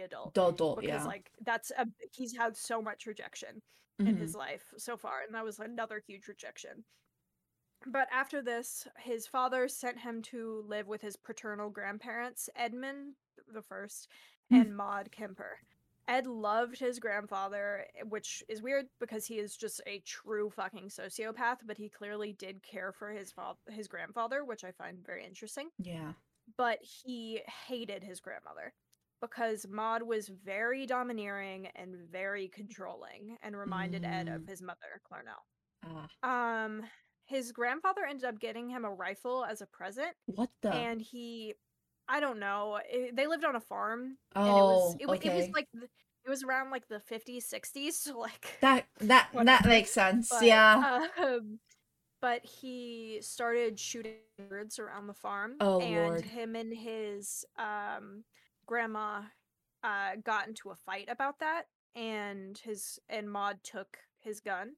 adult 0.02 0.34
The 0.34 0.46
adult, 0.46 0.80
because 0.80 1.02
yeah. 1.02 1.04
like 1.06 1.30
that's 1.40 1.70
a 1.72 1.86
he's 2.12 2.36
had 2.36 2.56
so 2.56 2.80
much 2.82 3.06
rejection 3.06 3.62
in 3.98 4.06
Mhm. 4.16 4.18
his 4.18 4.34
life 4.34 4.72
so 4.76 4.96
far, 4.96 5.22
and 5.22 5.34
that 5.34 5.44
was 5.44 5.58
another 5.58 6.02
huge 6.06 6.28
rejection. 6.28 6.84
But 7.86 8.08
after 8.10 8.42
this, 8.42 8.86
his 8.98 9.26
father 9.26 9.68
sent 9.68 10.00
him 10.00 10.22
to 10.22 10.62
live 10.66 10.86
with 10.86 11.02
his 11.02 11.16
paternal 11.16 11.70
grandparents, 11.70 12.48
Edmund 12.56 13.14
the 13.48 13.62
first 13.62 14.08
Hmm. 14.50 14.54
and 14.56 14.76
Maud 14.76 15.10
Kemper. 15.12 15.60
Ed 16.08 16.26
loved 16.26 16.78
his 16.78 17.00
grandfather, 17.00 17.86
eh, 17.94 18.02
which 18.02 18.42
is 18.48 18.62
weird 18.62 18.88
because 19.00 19.26
he 19.26 19.38
is 19.40 19.56
just 19.56 19.80
a 19.86 19.98
true 20.00 20.50
fucking 20.50 20.88
sociopath, 20.88 21.58
but 21.66 21.76
he 21.78 21.88
clearly 21.88 22.32
did 22.32 22.62
care 22.62 22.92
for 22.92 23.10
his 23.10 23.32
fa- 23.32 23.56
his 23.68 23.88
grandfather, 23.88 24.44
which 24.44 24.62
I 24.62 24.70
find 24.72 25.04
very 25.04 25.24
interesting 25.24 25.70
Yeah. 25.78 26.14
but 26.56 26.80
he 26.82 27.38
hated 27.66 28.04
his 28.04 28.20
grandmother 28.20 28.72
because 29.20 29.66
Maud 29.68 30.02
was 30.02 30.28
very 30.28 30.86
domineering 30.86 31.68
and 31.76 31.96
very 32.10 32.48
controlling 32.48 33.36
and 33.42 33.56
reminded 33.56 34.04
Ed 34.04 34.28
of 34.28 34.42
Mm. 34.42 34.48
his 34.48 34.62
mother, 34.62 35.00
Clarnell. 35.10 35.44
Ah. 36.22 36.62
Um 36.64 36.82
his 37.28 37.50
grandfather 37.50 38.04
ended 38.04 38.24
up 38.24 38.38
getting 38.38 38.68
him 38.70 38.84
a 38.84 38.90
rifle 38.92 39.44
as 39.44 39.60
a 39.60 39.66
present 39.66 40.14
What 40.26 40.50
the? 40.62 40.72
and 40.72 41.00
he 41.00 41.54
I 42.08 42.20
don't 42.20 42.38
know, 42.38 42.78
eh, 42.88 43.10
they 43.12 43.26
lived 43.26 43.44
on 43.44 43.56
a 43.56 43.60
farm 43.60 44.16
and 44.36 44.46
it 44.46 44.50
oh, 44.52 44.66
was 44.66 44.96
it, 45.00 45.06
wa- 45.06 45.14
it 45.20 45.34
was 45.34 45.48
like 45.52 45.68
it 46.24 46.30
was 46.30 46.42
around 46.44 46.70
like 46.70 46.86
the 46.88 47.00
50s, 47.10 47.44
60s, 47.52 47.92
so 48.04 48.18
like 48.18 48.58
that 48.60 48.86
that 49.00 49.28
that 49.32 49.64
makes 49.66 49.90
sense. 49.90 50.28
but, 50.28 50.42
yeah. 50.42 51.06
Um, 51.20 51.58
but 52.22 52.44
he 52.44 53.18
started 53.22 53.78
shooting 53.78 54.14
birds 54.48 54.78
around 54.78 55.06
the 55.06 55.14
farm. 55.14 55.54
Oh, 55.60 55.80
and 55.80 56.06
Lord. 56.10 56.24
him 56.24 56.56
and 56.56 56.72
his 56.74 57.44
um, 57.58 58.24
grandma 58.66 59.22
uh, 59.82 60.16
got 60.24 60.48
into 60.48 60.70
a 60.70 60.76
fight 60.76 61.08
about 61.10 61.38
that, 61.40 61.64
and 61.94 62.58
his 62.58 62.98
and 63.08 63.30
Maud 63.30 63.62
took 63.62 63.98
his 64.18 64.40
gun. 64.40 64.72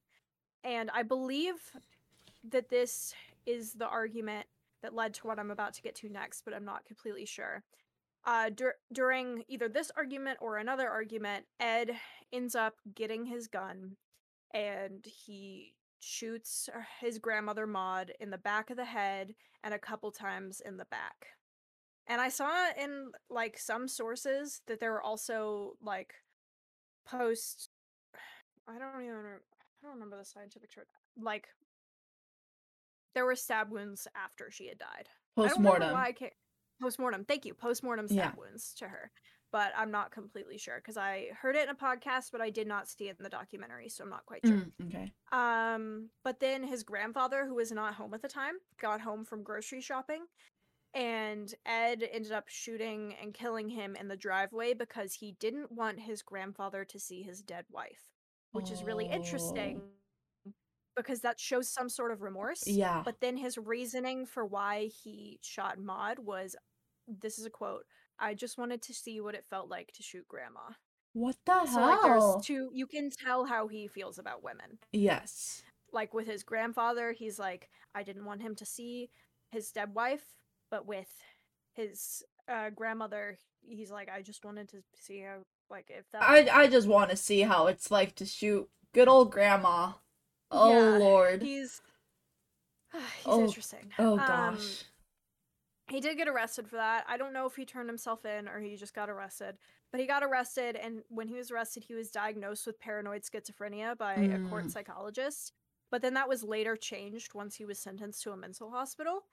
And 0.64 0.90
I 0.92 1.02
believe 1.02 1.73
that 2.49 2.68
this 2.68 3.14
is 3.47 3.73
the 3.73 3.87
argument 3.87 4.47
that 4.83 4.95
led 4.95 5.14
to 5.14 5.26
what 5.26 5.38
I'm 5.38 5.50
about 5.50 5.75
to 5.75 5.83
get 5.83 5.95
to 5.97 6.09
next, 6.09 6.42
but 6.45 6.54
I'm 6.54 6.64
not 6.64 6.85
completely 6.85 7.25
sure. 7.25 7.64
Uh, 8.25 8.50
dur- 8.50 8.76
during 8.92 9.45
either 9.49 9.68
this 9.68 9.90
argument 9.97 10.38
or 10.40 10.59
another 10.59 10.88
argument, 10.88 11.47
Ed 11.59 11.97
ends 12.33 12.54
up 12.54 12.76
getting 12.95 13.25
his 13.25 13.49
gun 13.49 13.97
and 14.52 15.04
he 15.04 15.75
shoots 16.00 16.68
uh, 16.75 16.80
his 17.00 17.18
grandmother 17.18 17.66
Maud 17.66 18.12
in 18.21 18.30
the 18.30 18.38
back 18.38 18.71
of 18.71 18.76
the 18.76 18.85
head 18.85 19.35
and 19.64 19.75
a 19.75 19.78
couple 19.78 20.11
times 20.11 20.61
in 20.64 20.76
the 20.76 20.87
back. 20.87 21.28
And 22.09 22.21
I 22.21 22.31
saw 22.31 22.50
in 22.81 23.12
like 23.31 23.59
some 23.59 23.87
sources 23.87 24.62
that 24.67 24.81
there 24.81 24.93
were 24.93 25.03
also 25.03 25.75
like 25.83 26.15
post 27.07 27.71
I 28.69 28.79
don't 28.79 29.03
even 29.03 29.15
I 29.17 29.83
don't 29.87 29.95
remember 29.95 30.17
the 30.19 30.25
scientific 30.25 30.75
term 30.75 30.85
like 31.21 31.49
there 33.15 33.25
were 33.25 33.37
stab 33.37 33.71
wounds 33.71 34.07
after 34.15 34.50
she 34.50 34.69
had 34.69 34.79
died. 34.79 35.09
Post 35.37 35.50
I 35.50 35.55
don't 35.55 35.62
mortem. 35.62 35.93
why 35.93 36.12
can't. 36.12 36.33
Postmortem. 36.81 37.25
Thank 37.25 37.45
you. 37.45 37.55
Postmortem 37.55 38.07
Yeah. 38.09 38.29
stab 38.29 38.38
wounds 38.38 38.73
to 38.75 38.87
her, 38.87 39.11
but 39.50 39.73
I'm 39.77 39.91
not 39.91 40.12
completely 40.12 40.57
sure 40.59 40.77
because 40.77 40.97
I 40.97 41.31
heard 41.41 41.57
it 41.57 41.65
in 41.69 41.71
a 41.71 41.75
podcast, 41.75 42.31
but 42.31 42.41
I 42.41 42.50
did 42.50 42.69
not 42.69 42.88
see 42.88 43.09
it 43.09 43.17
in 43.19 43.25
the 43.25 43.29
documentary, 43.31 43.88
so 43.88 44.05
I'm 44.05 44.11
not 44.11 44.25
quite 44.27 44.47
sure. 44.47 44.59
Mm, 44.59 44.87
okay. 44.87 45.12
Um, 45.33 46.11
but 46.23 46.38
then 46.38 46.62
his 46.62 46.85
grandfather, 46.85 47.47
who 47.47 47.57
was 47.57 47.73
not 47.73 47.95
home 47.95 48.15
at 48.15 48.23
the 48.23 48.29
time, 48.29 48.55
got 48.81 49.00
home 49.00 49.25
from 49.25 49.43
grocery 49.43 49.81
shopping, 49.81 50.27
and 50.95 51.54
Ed 51.66 52.09
ended 52.12 52.33
up 52.33 52.49
shooting 52.49 53.14
and 53.21 53.35
killing 53.35 53.68
him 53.68 53.97
in 53.97 54.09
the 54.09 54.16
driveway 54.16 54.75
because 54.75 55.14
he 55.14 55.33
didn't 55.38 55.73
want 55.73 56.00
his 56.00 56.23
grandfather 56.23 56.85
to 56.87 56.99
see 56.99 57.23
his 57.23 57.42
dead 57.42 57.64
wife, 57.71 58.11
which 58.52 58.71
is 58.71 58.83
really 58.83 59.09
oh. 59.11 59.14
interesting 59.14 59.83
because 60.97 61.21
that 61.21 61.38
shows 61.38 61.68
some 61.68 61.88
sort 61.88 62.11
of 62.11 62.23
remorse. 62.23 62.64
Yeah. 62.66 63.02
But 63.04 63.21
then 63.21 63.37
his 63.37 63.57
reasoning 63.57 64.26
for 64.26 64.45
why 64.45 64.90
he 65.02 65.38
shot 65.42 65.78
Maud 65.78 66.18
was 66.18 66.57
this 67.07 67.38
is 67.38 67.47
a 67.47 67.50
quote 67.50 67.85
I 68.18 68.35
just 68.35 68.59
wanted 68.59 68.83
to 68.83 68.95
see 68.95 69.21
what 69.21 69.35
it 69.35 69.45
felt 69.49 69.71
like 69.71 69.92
to 69.92 70.02
shoot 70.02 70.26
grandma. 70.28 70.73
What 71.12 71.37
the 71.47 71.66
So, 71.66 71.80
like, 71.80 72.02
there's 72.02 72.45
two, 72.45 72.71
you 72.73 72.87
can 72.87 73.11
tell 73.11 73.45
how 73.45 73.68
he 73.68 73.87
feels 73.87 74.18
about 74.18 74.42
women. 74.42 74.78
yes. 74.92 75.62
Like, 75.90 76.12
with 76.12 76.26
his 76.26 76.42
grandfather, 76.42 77.12
he's 77.12 77.38
like, 77.38 77.71
I 77.95 78.02
didn't 78.02 78.26
want 78.26 78.42
him 78.42 78.54
to 78.57 78.66
see 78.66 79.09
his 79.50 79.71
dead 79.71 79.95
wife. 79.95 80.25
But 80.71 80.87
with 80.87 81.09
his 81.73 82.23
uh, 82.49 82.71
grandmother, 82.71 83.39
he's 83.63 83.91
like, 83.91 84.09
I 84.11 84.23
just 84.23 84.45
wanted 84.45 84.69
to 84.71 84.79
see 84.95 85.21
how, 85.21 85.39
like, 85.71 85.87
if 85.91 86.11
that. 86.13 86.29
I 86.29 86.49
I 86.53 86.67
just 86.69 86.87
want 86.89 87.11
to 87.11 87.17
see 87.17 87.41
how 87.43 87.67
it's 87.67 87.91
like 87.91 88.15
to 88.17 88.27
shoot 88.27 88.69
good 88.93 89.09
old 89.09 89.31
grandma. 89.33 89.93
Oh 90.51 90.69
Yeah, 90.69 90.99
lord. 90.99 91.49
He's. 91.49 91.81
he's 93.25 93.39
Oh, 93.39 93.39
interesting. 93.39 93.93
Oh 93.99 94.19
Um, 94.19 94.19
gosh. 94.21 94.85
He 95.89 96.01
did 96.01 96.19
get 96.19 96.29
arrested 96.29 96.69
for 96.69 96.77
that. 96.77 97.05
I 97.09 97.17
don't 97.17 97.33
know 97.33 97.47
if 97.47 97.57
he 97.57 97.65
turned 97.65 97.89
himself 97.89 98.25
in 98.27 98.47
or 98.47 98.61
he 98.61 98.77
just 98.77 98.95
got 98.95 99.09
arrested. 99.09 99.57
But 99.91 100.01
he 100.01 100.07
got 100.07 100.23
arrested, 100.23 100.77
and 100.77 101.03
when 101.09 101.29
he 101.29 101.35
was 101.35 101.51
arrested, 101.51 101.85
he 101.85 101.95
was 101.95 102.11
diagnosed 102.11 102.67
with 102.67 102.79
paranoid 102.79 103.23
schizophrenia 103.23 103.97
by 103.97 104.29
a 104.31 104.39
court 104.39 104.65
Mm. 104.67 104.71
psychologist. 104.71 105.55
But 105.91 106.03
then 106.03 106.13
that 106.13 106.29
was 106.29 106.45
later 106.45 106.77
changed 106.77 107.33
once 107.33 107.57
he 107.57 107.65
was 107.65 107.79
sentenced 107.79 108.23
to 108.25 108.33
a 108.33 108.37
mental 108.37 108.71
hospital. 108.71 109.25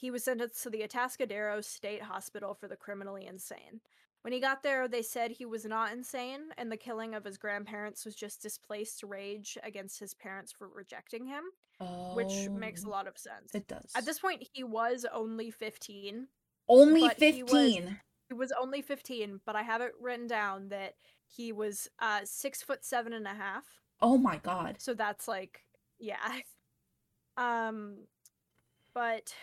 He 0.00 0.10
was 0.10 0.24
sentenced 0.24 0.62
to 0.62 0.70
the 0.70 0.80
Atascadero 0.80 1.62
State 1.62 2.00
Hospital 2.02 2.54
for 2.54 2.68
the 2.68 2.76
criminally 2.76 3.26
insane. 3.26 3.82
When 4.22 4.32
he 4.32 4.40
got 4.40 4.62
there, 4.62 4.88
they 4.88 5.02
said 5.02 5.30
he 5.30 5.44
was 5.44 5.66
not 5.66 5.92
insane, 5.92 6.40
and 6.56 6.72
the 6.72 6.76
killing 6.78 7.14
of 7.14 7.22
his 7.24 7.36
grandparents 7.36 8.06
was 8.06 8.14
just 8.14 8.40
displaced 8.40 9.02
rage 9.02 9.58
against 9.62 10.00
his 10.00 10.14
parents 10.14 10.52
for 10.52 10.68
rejecting 10.68 11.26
him, 11.26 11.44
which 12.14 12.48
makes 12.48 12.82
a 12.84 12.86
Oh, 12.86 12.90
lot 12.90 13.06
of 13.08 13.18
sense. 13.18 13.54
It 13.54 13.68
does. 13.68 13.92
At 13.94 14.06
this 14.06 14.18
point, 14.18 14.46
he 14.54 14.64
was 14.64 15.04
only 15.12 15.50
15. 15.50 16.28
Only 16.66 17.00
but 17.02 17.18
he 17.18 17.42
was- 17.42 17.52
15. 17.52 18.00
He 18.28 18.34
was 18.34 18.52
only 18.52 18.80
15, 18.80 19.40
but 19.44 19.54
I 19.56 19.62
have 19.62 19.82
it 19.82 19.92
written 20.00 20.26
down 20.28 20.68
that 20.68 20.94
he 21.26 21.52
was 21.52 21.88
uh 21.98 22.20
six 22.24 22.62
foot 22.62 22.84
seven 22.84 23.12
and 23.12 23.26
a 23.26 23.34
half. 23.34 23.64
Oh 24.00 24.16
my 24.16 24.38
god. 24.38 24.76
So 24.78 24.94
that's 24.94 25.28
like, 25.28 25.62
yeah. 25.98 26.16
Um, 27.36 28.06
but 28.92 29.34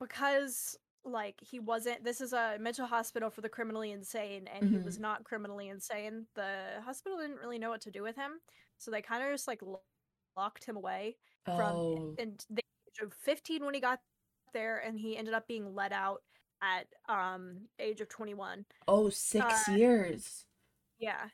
because 0.00 0.76
like 1.04 1.36
he 1.40 1.60
wasn't, 1.60 2.04
this 2.04 2.20
is 2.20 2.32
a 2.32 2.56
mental 2.60 2.86
hospital 2.86 3.30
for 3.30 3.40
the 3.40 3.48
criminally 3.48 3.92
insane, 3.92 4.46
and 4.48 4.68
he 4.68 4.76
was 4.78 4.98
not 4.98 5.24
criminally 5.24 5.68
insane. 5.68 6.26
The 6.34 6.80
hospital 6.84 7.18
didn't 7.18 7.38
really 7.38 7.58
know 7.58 7.70
what 7.70 7.80
to 7.82 7.90
do 7.90 8.02
with 8.02 8.16
him, 8.16 8.32
so 8.78 8.90
they 8.90 9.00
kind 9.02 9.22
of 9.22 9.30
just 9.30 9.46
like 9.48 9.62
lo- 9.62 9.80
locked 10.36 10.64
him 10.64 10.76
away 10.76 11.16
from 11.44 11.60
Oh. 11.60 12.14
and 12.18 12.44
the 12.50 12.62
age 12.88 13.02
of 13.02 13.14
15 13.14 13.64
when 13.64 13.74
he 13.74 13.80
got 13.80 14.00
there 14.52 14.78
and 14.78 14.98
he 14.98 15.16
ended 15.16 15.32
up 15.34 15.46
being 15.48 15.74
let 15.74 15.92
out 15.92 16.22
at 16.62 16.86
um 17.08 17.56
age 17.78 18.00
of 18.02 18.08
21 18.08 18.64
Oh, 18.88 19.08
six 19.08 19.68
uh, 19.68 19.72
years. 19.72 20.44
yeah 20.98 21.28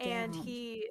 and 0.00 0.34
he 0.34 0.88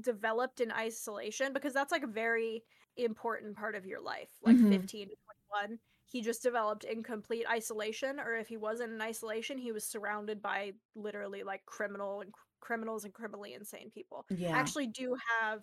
developed 0.00 0.60
in 0.60 0.70
isolation 0.70 1.52
because 1.52 1.72
that's 1.74 1.90
like 1.92 2.02
a 2.04 2.06
very 2.08 2.62
important 2.96 3.56
part 3.56 3.74
of 3.74 3.84
your 3.84 4.00
life 4.00 4.30
like 4.42 4.56
Mhm. 4.56 4.68
15 4.70 5.08
to 5.08 5.14
21 5.50 5.78
he 6.08 6.22
just 6.22 6.42
developed 6.42 6.84
in 6.84 7.02
complete 7.02 7.44
isolation 7.50 8.18
or 8.20 8.34
if 8.36 8.48
he 8.48 8.56
wasn't 8.56 8.92
in 8.92 9.00
isolation 9.00 9.58
he 9.58 9.72
was 9.72 9.84
surrounded 9.84 10.40
by 10.40 10.72
literally 10.94 11.42
like 11.42 11.64
criminal 11.66 12.20
and 12.20 12.32
criminals 12.60 13.04
and 13.04 13.12
criminally 13.12 13.54
insane 13.54 13.90
people 13.90 14.24
Yeah. 14.30 14.54
I 14.56 14.58
actually 14.58 14.86
do 14.88 15.16
have 15.40 15.62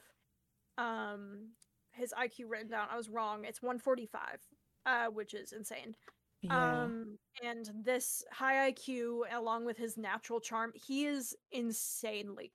um 0.78 1.50
his 1.96 2.14
IQ 2.20 2.50
written 2.50 2.70
down. 2.70 2.88
I 2.92 2.98
was 2.98 3.08
wrong. 3.08 3.46
It's 3.46 3.62
145, 3.62 4.40
uh, 4.88 5.06
which 5.08 5.34
is 5.36 5.54
insane. 5.54 5.96
yeah. 6.42 6.84
Um, 6.86 7.20
and 7.44 7.70
this 7.84 8.24
high 8.32 8.72
IQ, 8.72 9.22
along 9.32 9.66
with 9.66 9.78
his 9.78 9.96
natural 9.96 10.40
charm, 10.40 10.72
he 10.74 11.06
is 11.06 11.36
insanely 11.52 12.52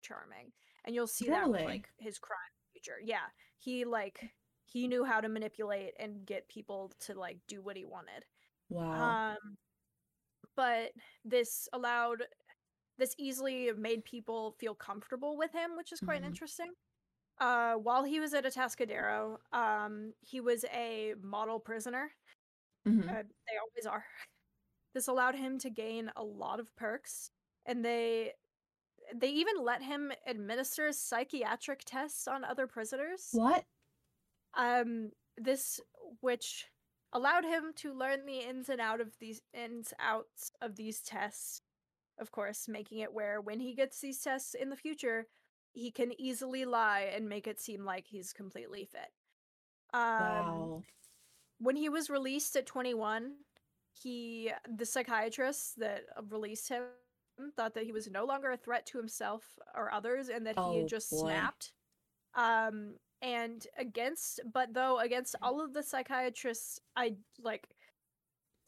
charming, 0.00 0.52
and 0.84 0.94
you'll 0.94 1.06
see 1.06 1.28
that 1.28 1.50
with 1.50 1.60
like 1.62 1.88
his 1.98 2.18
crime 2.18 2.38
feature. 2.72 2.96
Yeah, 3.04 3.26
he 3.58 3.84
like 3.84 4.30
he 4.72 4.88
knew 4.88 5.04
how 5.04 5.20
to 5.20 5.28
manipulate 5.28 5.94
and 5.98 6.26
get 6.26 6.48
people 6.48 6.90
to 7.00 7.14
like 7.14 7.40
do 7.48 7.62
what 7.62 7.76
he 7.76 7.84
wanted. 7.84 8.24
wow. 8.68 9.18
Um, 9.36 9.58
but 10.56 10.92
this 11.24 11.68
allowed, 11.72 12.24
this 12.98 13.14
easily 13.18 13.72
made 13.72 14.04
people 14.04 14.52
feel 14.60 14.74
comfortable 14.74 15.36
with 15.36 15.52
him, 15.52 15.76
which 15.76 15.92
is 15.92 16.00
quite 16.00 16.22
Mhm. 16.22 16.26
interesting. 16.26 16.74
Uh, 17.40 17.76
while 17.76 18.04
he 18.04 18.20
was 18.20 18.34
at 18.34 18.44
Atascadero, 18.44 19.38
um, 19.52 20.14
he 20.20 20.40
was 20.40 20.64
a 20.66 21.14
model 21.20 21.60
prisoner. 21.60 22.12
Mhm. 22.84 23.08
Uh, 23.08 23.22
they 23.48 23.56
always 23.58 23.86
are. 23.86 24.06
This 24.94 25.08
allowed 25.08 25.36
him 25.36 25.58
to 25.60 25.70
gain 25.70 26.10
a 26.16 26.24
lot 26.24 26.60
of 26.60 26.74
perks, 26.76 27.30
and 27.66 27.84
they 27.84 28.34
they 29.14 29.30
even 29.30 29.58
let 29.58 29.82
him 29.82 30.12
administer 30.26 30.92
psychiatric 30.92 31.82
tests 31.86 32.28
on 32.28 32.44
other 32.44 32.66
prisoners. 32.66 33.30
What? 33.32 33.66
Um, 34.56 35.10
this 35.36 35.80
which 36.20 36.66
allowed 37.12 37.44
him 37.44 37.72
to 37.76 37.92
learn 37.92 38.26
the 38.26 38.40
ins 38.40 38.68
and 38.68 38.80
out 38.80 39.00
of 39.00 39.16
these 39.20 39.40
ins 39.54 39.92
outs 40.00 40.52
of 40.60 40.76
these 40.76 41.00
tests. 41.00 41.62
Of 42.18 42.32
course, 42.32 42.68
making 42.68 42.98
it 42.98 43.12
where 43.12 43.40
when 43.40 43.60
he 43.60 43.74
gets 43.74 44.00
these 44.00 44.20
tests 44.20 44.54
in 44.54 44.70
the 44.70 44.76
future, 44.76 45.26
he 45.72 45.90
can 45.90 46.18
easily 46.20 46.64
lie 46.64 47.10
and 47.14 47.28
make 47.28 47.46
it 47.46 47.60
seem 47.60 47.84
like 47.84 48.06
he's 48.08 48.32
completely 48.32 48.84
fit. 48.84 49.12
Um, 49.92 50.72
wow. 50.74 50.82
when 51.58 51.76
he 51.76 51.88
was 51.88 52.10
released 52.10 52.56
at 52.56 52.66
21 52.66 53.34
he 53.92 54.52
the 54.68 54.86
psychiatrist 54.86 55.78
that 55.78 56.04
uh, 56.16 56.22
released 56.30 56.68
him 56.68 56.84
thought 57.56 57.74
that 57.74 57.84
he 57.84 57.92
was 57.92 58.10
no 58.10 58.24
longer 58.24 58.50
a 58.50 58.56
threat 58.56 58.86
to 58.86 58.98
himself 58.98 59.58
or 59.74 59.90
others 59.92 60.28
and 60.28 60.46
that 60.46 60.58
he 60.60 60.60
Oh, 60.60 60.78
had 60.78 60.88
just 60.88 61.10
boy. 61.10 61.18
snapped 61.20 61.72
um 62.34 62.94
and 63.22 63.66
against 63.76 64.40
but 64.52 64.72
though 64.74 64.98
against 64.98 65.34
all 65.42 65.60
of 65.60 65.72
the 65.74 65.82
psychiatrists 65.82 66.80
i 66.96 67.14
like 67.42 67.68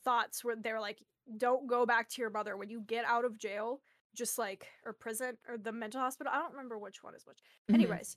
thoughts 0.04 0.42
where 0.44 0.56
they 0.56 0.72
were 0.72 0.80
like 0.80 0.98
don't 1.36 1.68
go 1.68 1.86
back 1.86 2.08
to 2.08 2.20
your 2.20 2.30
mother. 2.30 2.56
When 2.56 2.70
you 2.70 2.80
get 2.80 3.04
out 3.04 3.24
of 3.24 3.38
jail 3.38 3.80
just 4.16 4.36
like 4.38 4.66
or 4.84 4.92
prison 4.92 5.36
or 5.48 5.56
the 5.56 5.70
mental 5.70 6.00
hospital 6.00 6.32
i 6.34 6.38
don't 6.38 6.50
remember 6.52 6.76
which 6.78 7.02
one 7.04 7.14
is 7.14 7.24
which. 7.26 7.38
Mhm. 7.70 7.74
anyways 7.74 8.16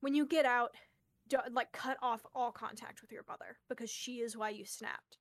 when 0.00 0.14
you 0.14 0.24
get 0.26 0.44
out 0.46 0.70
like 1.50 1.72
cut 1.72 1.96
off 2.02 2.24
all 2.34 2.52
contact 2.52 3.00
with 3.00 3.10
your 3.10 3.24
mother 3.28 3.56
because 3.68 3.88
she 3.90 4.20
is 4.20 4.36
why 4.36 4.50
you 4.50 4.64
snapped. 4.66 5.16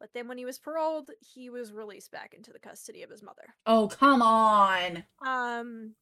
But 0.00 0.10
then 0.12 0.26
when 0.28 0.38
he 0.38 0.44
was 0.44 0.58
paroled 0.58 1.10
he 1.20 1.48
was 1.50 1.72
released 1.72 2.10
back 2.10 2.34
into 2.34 2.52
the 2.52 2.58
custody 2.58 3.02
of 3.02 3.10
his 3.10 3.22
mother. 3.22 3.54
Oh, 3.66 3.88
come 3.88 4.20
on. 4.22 5.04
um 5.24 5.94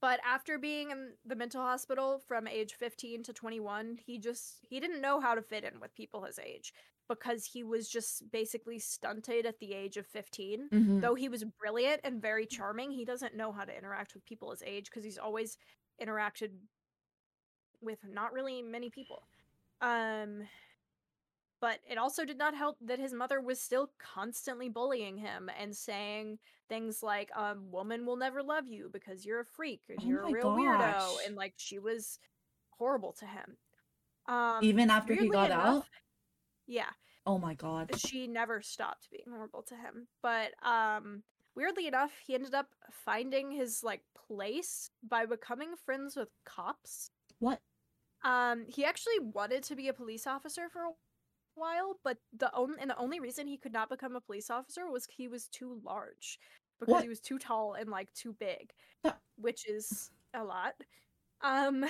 but 0.00 0.20
after 0.24 0.58
being 0.58 0.90
in 0.90 1.12
the 1.26 1.34
mental 1.36 1.62
hospital 1.62 2.18
from 2.26 2.46
age 2.46 2.74
15 2.74 3.22
to 3.24 3.32
21 3.32 3.98
he 4.04 4.18
just 4.18 4.58
he 4.62 4.80
didn't 4.80 5.00
know 5.00 5.20
how 5.20 5.34
to 5.34 5.42
fit 5.42 5.64
in 5.64 5.80
with 5.80 5.94
people 5.94 6.24
his 6.24 6.38
age 6.38 6.72
because 7.08 7.44
he 7.46 7.64
was 7.64 7.88
just 7.88 8.30
basically 8.30 8.78
stunted 8.78 9.46
at 9.46 9.58
the 9.60 9.72
age 9.72 9.96
of 9.96 10.06
15 10.06 10.68
Mhm. 10.70 11.00
though 11.00 11.14
he 11.14 11.28
was 11.28 11.44
brilliant 11.44 12.00
and 12.04 12.20
very 12.22 12.46
charming 12.46 12.90
he 12.90 13.04
doesn't 13.04 13.34
know 13.36 13.50
how 13.52 13.64
to 13.64 13.76
interact 13.76 14.14
with 14.14 14.24
people 14.24 14.50
his 14.50 14.62
age 14.62 14.86
because 14.90 15.04
he's 15.04 15.18
always 15.18 15.56
interacted 16.00 16.50
with 17.80 17.98
not 18.04 18.32
really 18.32 18.62
many 18.62 18.90
people 18.90 19.22
um 19.80 20.46
but 21.60 21.78
it 21.90 21.98
also 21.98 22.24
did 22.24 22.38
not 22.38 22.54
help 22.54 22.76
that 22.80 22.98
his 22.98 23.12
mother 23.12 23.40
was 23.40 23.60
still 23.60 23.90
constantly 23.98 24.68
bullying 24.68 25.16
him 25.16 25.50
and 25.60 25.76
saying 25.76 26.38
things 26.68 27.02
like 27.02 27.30
um 27.36 27.70
woman 27.70 28.04
will 28.06 28.16
never 28.16 28.42
love 28.42 28.66
you 28.66 28.88
because 28.92 29.24
you're 29.26 29.40
a 29.40 29.44
freak 29.44 29.82
and 29.88 29.98
Oh 30.02 30.06
you're 30.06 30.22
a 30.24 30.32
real 30.32 30.50
weirdo 30.50 31.16
and 31.26 31.36
like 31.36 31.54
she 31.56 31.78
was 31.78 32.18
horrible 32.70 33.12
to 33.14 33.26
him 33.26 33.56
um 34.28 34.62
Even 34.64 34.90
after 34.90 35.14
he 35.14 35.28
got 35.28 35.46
enough- 35.50 35.76
out? 35.78 35.86
yeah 36.66 36.90
Oh 37.26 37.38
my 37.38 37.54
god. 37.54 37.90
she 37.96 38.26
never 38.26 38.62
stopped 38.62 39.08
being 39.10 39.24
horrible 39.28 39.62
to 39.64 39.74
him. 39.74 40.08
But 40.22 40.52
um 40.66 41.22
weirdly 41.54 41.86
enough, 41.86 42.12
he 42.26 42.34
ended 42.34 42.54
up 42.54 42.68
finding 42.90 43.50
his 43.50 43.82
like 43.82 44.02
place 44.26 44.90
by 45.06 45.26
becoming 45.26 45.70
friends 45.84 46.16
with 46.16 46.28
cops. 46.46 47.10
What? 47.40 47.60
Um, 48.24 48.64
he 48.66 48.84
actually 48.84 49.18
wanted 49.20 49.62
to 49.64 49.76
be 49.76 49.88
a 49.88 49.92
police 49.92 50.26
officer 50.26 50.68
for 50.72 50.80
a 50.84 50.90
while, 51.58 51.98
but 52.04 52.18
the 52.36 52.54
only 52.54 52.76
and 52.80 52.90
the 52.90 52.96
only 52.98 53.20
reason 53.20 53.46
he 53.46 53.56
could 53.56 53.72
not 53.72 53.88
become 53.90 54.16
a 54.16 54.20
police 54.20 54.50
officer 54.50 54.88
was 54.90 55.06
he 55.10 55.28
was 55.28 55.48
too 55.48 55.80
large 55.84 56.38
because 56.78 56.92
What? 56.92 57.02
he 57.02 57.08
was 57.08 57.20
too 57.20 57.38
tall 57.38 57.74
and 57.74 57.90
like 57.90 58.12
too 58.14 58.32
big, 58.38 58.72
which 59.36 59.68
is 59.68 60.10
a 60.34 60.44
lot. 60.44 60.74
Um, 61.42 61.84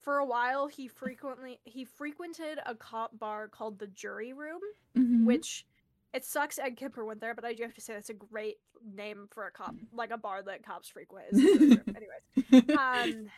for 0.00 0.18
a 0.18 0.24
while, 0.24 0.68
he 0.68 0.86
frequently 0.88 1.58
he 1.64 1.84
frequented 1.84 2.58
a 2.64 2.74
cop 2.74 3.18
bar 3.18 3.48
called 3.48 3.78
the 3.78 3.88
Jury 3.88 4.32
Room, 4.32 4.60
Mhm. 4.96 5.24
which 5.24 5.66
it 6.12 6.24
sucks 6.24 6.58
Ed 6.58 6.76
Kemper 6.76 7.04
went 7.04 7.20
there, 7.20 7.34
but 7.34 7.44
I 7.44 7.52
do 7.52 7.62
have 7.64 7.74
to 7.74 7.80
say 7.80 7.92
that's 7.94 8.10
a 8.10 8.14
great 8.14 8.56
name 8.94 9.28
for 9.32 9.46
a 9.46 9.50
cop, 9.50 9.74
like 9.92 10.10
a 10.12 10.16
bar 10.16 10.42
that 10.44 10.64
cops 10.64 10.88
frequent. 10.88 11.26
is 11.32 11.38
the 11.38 11.58
Jury 11.58 11.82
Room. 11.86 11.96
Anyways, 11.96 12.70
um, 12.78 13.30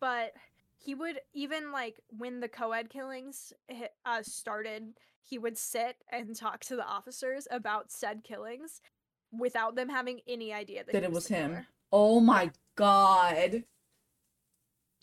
but 0.00 0.32
he 0.82 0.94
would 0.94 1.20
even 1.32 1.70
like 1.72 2.00
when 2.08 2.40
the 2.40 2.48
co-ed 2.48 2.90
killings 2.90 3.52
uh, 4.04 4.22
started, 4.22 4.94
he 5.22 5.38
would 5.38 5.56
sit 5.56 5.96
and 6.10 6.34
talk 6.34 6.60
to 6.64 6.76
the 6.76 6.84
officers 6.84 7.46
about 7.50 7.92
said 7.92 8.24
killings 8.24 8.80
without 9.30 9.76
them 9.76 9.88
having 9.88 10.20
any 10.26 10.52
idea 10.52 10.84
that, 10.84 10.92
that 10.92 11.04
it 11.04 11.12
was 11.12 11.28
him. 11.28 11.50
killer. 11.50 11.66
Oh 11.92 12.20
my 12.20 12.50
god. 12.74 13.64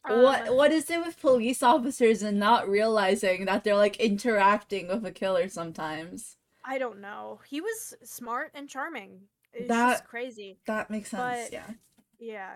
what 0.06 0.48
Um, 0.50 0.56
what 0.56 0.72
is 0.72 0.90
it 0.90 1.00
with 1.00 1.20
police 1.20 1.64
officers 1.64 2.22
and 2.24 2.40
not 2.40 2.68
realizing 2.68 3.46
that 3.46 3.64
they're 3.64 3.76
like 3.76 4.00
interacting 4.00 4.88
with 4.88 5.06
a 5.06 5.12
killer 5.12 5.48
sometimes? 5.50 6.36
I 6.66 6.78
don't 6.78 7.00
know. 7.00 7.40
He 7.48 7.62
was 7.62 7.94
smart 8.04 8.52
and 8.54 8.68
charming. 8.68 9.22
It's 9.54 9.68
That- 9.70 9.92
just 9.94 10.06
crazy. 10.06 10.60
That 10.68 10.90
makes 10.90 11.10
sense. 11.10 11.50
But- 11.50 11.54
yeah. 11.54 11.72
Yeah. 12.20 12.56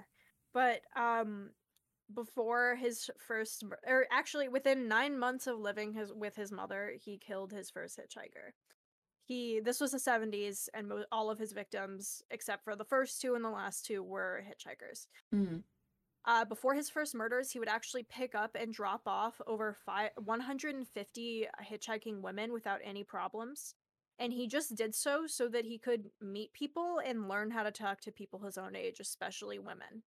But 0.53 0.81
um 0.95 1.51
before 2.13 2.75
his 2.75 3.09
first 3.17 3.63
or 3.85 4.05
actually 4.11 4.47
within 4.49 4.87
9 4.87 5.17
months 5.17 5.47
of 5.47 5.59
living 5.59 5.93
his 5.93 6.11
with 6.13 6.35
his 6.35 6.51
mother, 6.51 6.93
he 7.03 7.17
killed 7.17 7.51
his 7.51 7.69
first 7.69 7.99
hitchhiker. 7.99 8.53
He 9.25 9.59
this 9.59 9.79
was 9.79 9.91
the 9.91 9.97
70s 9.97 10.69
and 10.73 10.87
mo- 10.87 11.05
all 11.11 11.29
of 11.29 11.39
his 11.39 11.53
victims 11.53 12.21
except 12.31 12.63
for 12.63 12.75
the 12.75 12.85
first 12.85 13.21
two 13.21 13.35
and 13.35 13.43
the 13.43 13.49
last 13.49 13.85
two 13.85 14.03
were 14.03 14.43
hitchhikers. 14.47 15.07
Mm. 15.33 15.63
Uh, 16.25 16.45
before 16.45 16.73
his 16.73 16.89
first 16.89 17.13
murders, 17.13 17.51
he 17.51 17.59
would 17.59 17.67
actually 17.67 18.03
pick 18.03 18.33
up 18.33 18.55
and 18.55 18.73
drop 18.73 19.01
off 19.05 19.41
over 19.45 19.75
five, 19.85 20.11
150 20.15 21.47
hitchhiking 21.69 22.21
women 22.21 22.53
without 22.53 22.79
any 22.83 23.03
problems. 23.03 23.75
And 24.19 24.31
he 24.31 24.47
just 24.47 24.75
did 24.75 24.95
so 24.95 25.25
so 25.27 25.49
that 25.49 25.65
he 25.65 25.77
could 25.77 26.05
meet 26.21 26.53
people 26.53 27.01
and 27.05 27.27
learn 27.27 27.51
how 27.51 27.63
to 27.63 27.71
talk 27.71 27.99
to 28.01 28.11
people 28.11 28.39
his 28.39 28.57
own 28.57 28.75
age, 28.75 28.99
especially 28.99 29.59
women. 29.59 30.03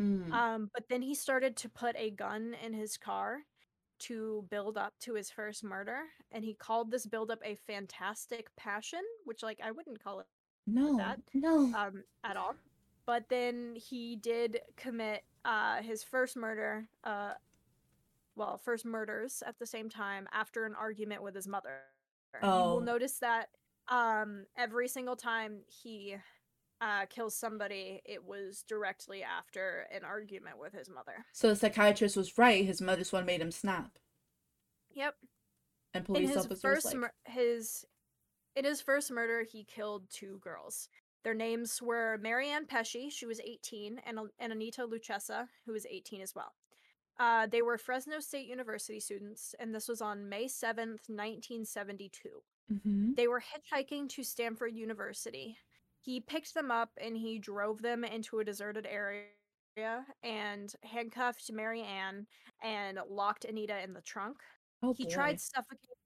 Mm. 0.00 0.38
Um, 0.38 0.70
but 0.74 0.88
then 0.88 1.02
he 1.02 1.14
started 1.14 1.56
to 1.58 1.68
put 1.70 1.96
a 1.96 2.10
gun 2.10 2.54
in 2.54 2.74
his 2.74 2.96
car 2.98 3.40
to 4.00 4.46
build 4.50 4.76
up 4.78 4.94
to 5.00 5.14
his 5.14 5.30
first 5.30 5.64
murder. 5.64 6.04
And 6.30 6.44
he 6.44 6.54
called 6.54 6.90
this 6.90 7.06
buildup 7.06 7.40
a 7.44 7.56
fantastic 7.56 8.54
passion, 8.56 9.02
which, 9.24 9.42
like, 9.42 9.60
I 9.62 9.72
wouldn't 9.72 10.02
call 10.02 10.20
it 10.20 10.26
no. 10.66 10.98
that, 10.98 11.20
No. 11.34 11.76
um 11.76 12.04
at 12.24 12.36
all. 12.36 12.56
But 13.06 13.28
then 13.30 13.76
he 13.76 14.16
did 14.16 14.60
commit 14.76 15.24
uh 15.44 15.82
his 15.82 16.04
first 16.04 16.36
murder, 16.36 16.88
uh 17.04 17.34
well, 18.36 18.58
first 18.58 18.84
murders 18.86 19.42
at 19.46 19.58
the 19.58 19.66
same 19.66 19.88
time 19.90 20.28
after 20.32 20.66
an 20.66 20.74
argument 20.76 21.22
with 21.22 21.34
his 21.34 21.48
mother. 21.48 21.84
You 22.42 22.42
Oh. 22.42 22.70
will 22.70 22.82
notice 22.82 23.18
that 23.20 23.50
um 23.88 24.46
every 24.56 24.88
single 24.88 25.16
time 25.16 25.64
he 25.68 26.16
uh 26.80 27.06
kills 27.06 27.34
somebody, 27.34 28.00
it 28.04 28.24
was 28.24 28.62
directly 28.68 29.22
after 29.22 29.86
an 29.94 30.04
argument 30.04 30.58
with 30.58 30.72
his 30.72 30.88
mother. 30.90 31.24
so 31.32 31.48
the 31.48 31.56
psychiatrist 31.56 32.16
was 32.16 32.36
right. 32.38 32.64
His 32.64 32.80
mother's 32.80 33.12
one 33.12 33.24
made 33.26 33.40
him 33.40 33.50
snap. 33.50 33.98
Yep. 34.94 35.14
And 35.94 36.02
In 36.02 36.06
police 36.06 36.28
his 36.28 36.38
officers 36.44 36.60
first 36.62 36.86
like 36.86 36.96
mur- 36.96 37.14
his 37.24 37.84
in 38.54 38.64
his 38.64 38.80
first 38.80 39.10
murder, 39.10 39.42
he 39.42 39.64
killed 39.64 40.04
two 40.10 40.38
girls. 40.42 40.88
Their 41.24 41.34
names 41.34 41.82
were 41.82 42.18
Marianne 42.22 42.66
Pesce, 42.66 43.10
she 43.10 43.26
was 43.26 43.40
18, 43.40 44.00
and, 44.06 44.18
and 44.38 44.52
Anita 44.52 44.86
Luchessa, 44.86 45.48
who 45.66 45.72
was 45.72 45.84
18 45.84 46.20
as 46.22 46.34
well. 46.34 46.54
Uh, 47.18 47.46
they 47.46 47.62
were 47.62 47.76
Fresno 47.78 48.20
State 48.20 48.46
University 48.46 49.00
students, 49.00 49.54
and 49.58 49.74
this 49.74 49.88
was 49.88 50.00
on 50.00 50.28
May 50.28 50.44
7th, 50.46 51.08
1972. 51.08 52.42
Mhm. 52.72 53.16
They 53.16 53.26
were 53.28 53.40
hitchhiking 53.42 54.08
to 54.10 54.22
Stanford 54.22 54.72
University. 54.74 55.58
He 56.06 56.20
picked 56.20 56.54
them 56.54 56.70
up 56.70 56.92
and 57.00 57.16
he 57.16 57.38
drove 57.40 57.82
them 57.82 58.04
into 58.04 58.38
a 58.38 58.44
deserted 58.44 58.86
area 58.86 59.32
and 60.22 60.72
handcuffed 60.84 61.50
Marianne 61.52 62.28
and 62.62 62.98
locked 63.08 63.44
Anita 63.44 63.82
in 63.82 63.92
the 63.92 64.02
trunk. 64.02 64.38
Oh 64.82 64.94
He 64.94 65.04
boy. 65.04 65.06
tried 65.06 65.40
suffocating 65.40 65.96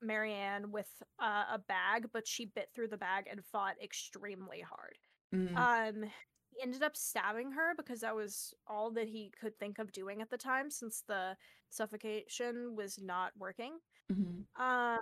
Marianne 0.00 0.72
with 0.72 1.02
uh, 1.18 1.44
a 1.50 1.58
bag, 1.58 2.10
but 2.12 2.26
she 2.26 2.46
bit 2.46 2.70
through 2.74 2.88
the 2.88 2.96
bag 2.98 3.28
and 3.30 3.44
fought 3.44 3.76
extremely 3.82 4.62
hard. 4.62 4.98
Mm. 5.32 5.56
Um, 5.56 6.04
he 6.50 6.62
ended 6.62 6.82
up 6.82 6.96
stabbing 6.96 7.52
her 7.52 7.74
because 7.76 8.00
that 8.00 8.16
was 8.16 8.54
all 8.66 8.90
that 8.92 9.08
he 9.08 9.30
could 9.30 9.58
think 9.58 9.78
of 9.78 9.92
doing 9.92 10.22
at 10.22 10.30
the 10.30 10.38
time, 10.38 10.70
since 10.70 11.02
the 11.02 11.36
suffocation 11.70 12.76
was 12.76 12.98
not 12.98 13.36
working. 13.36 13.80
Mhm. 14.08 14.46
Um, 14.56 15.00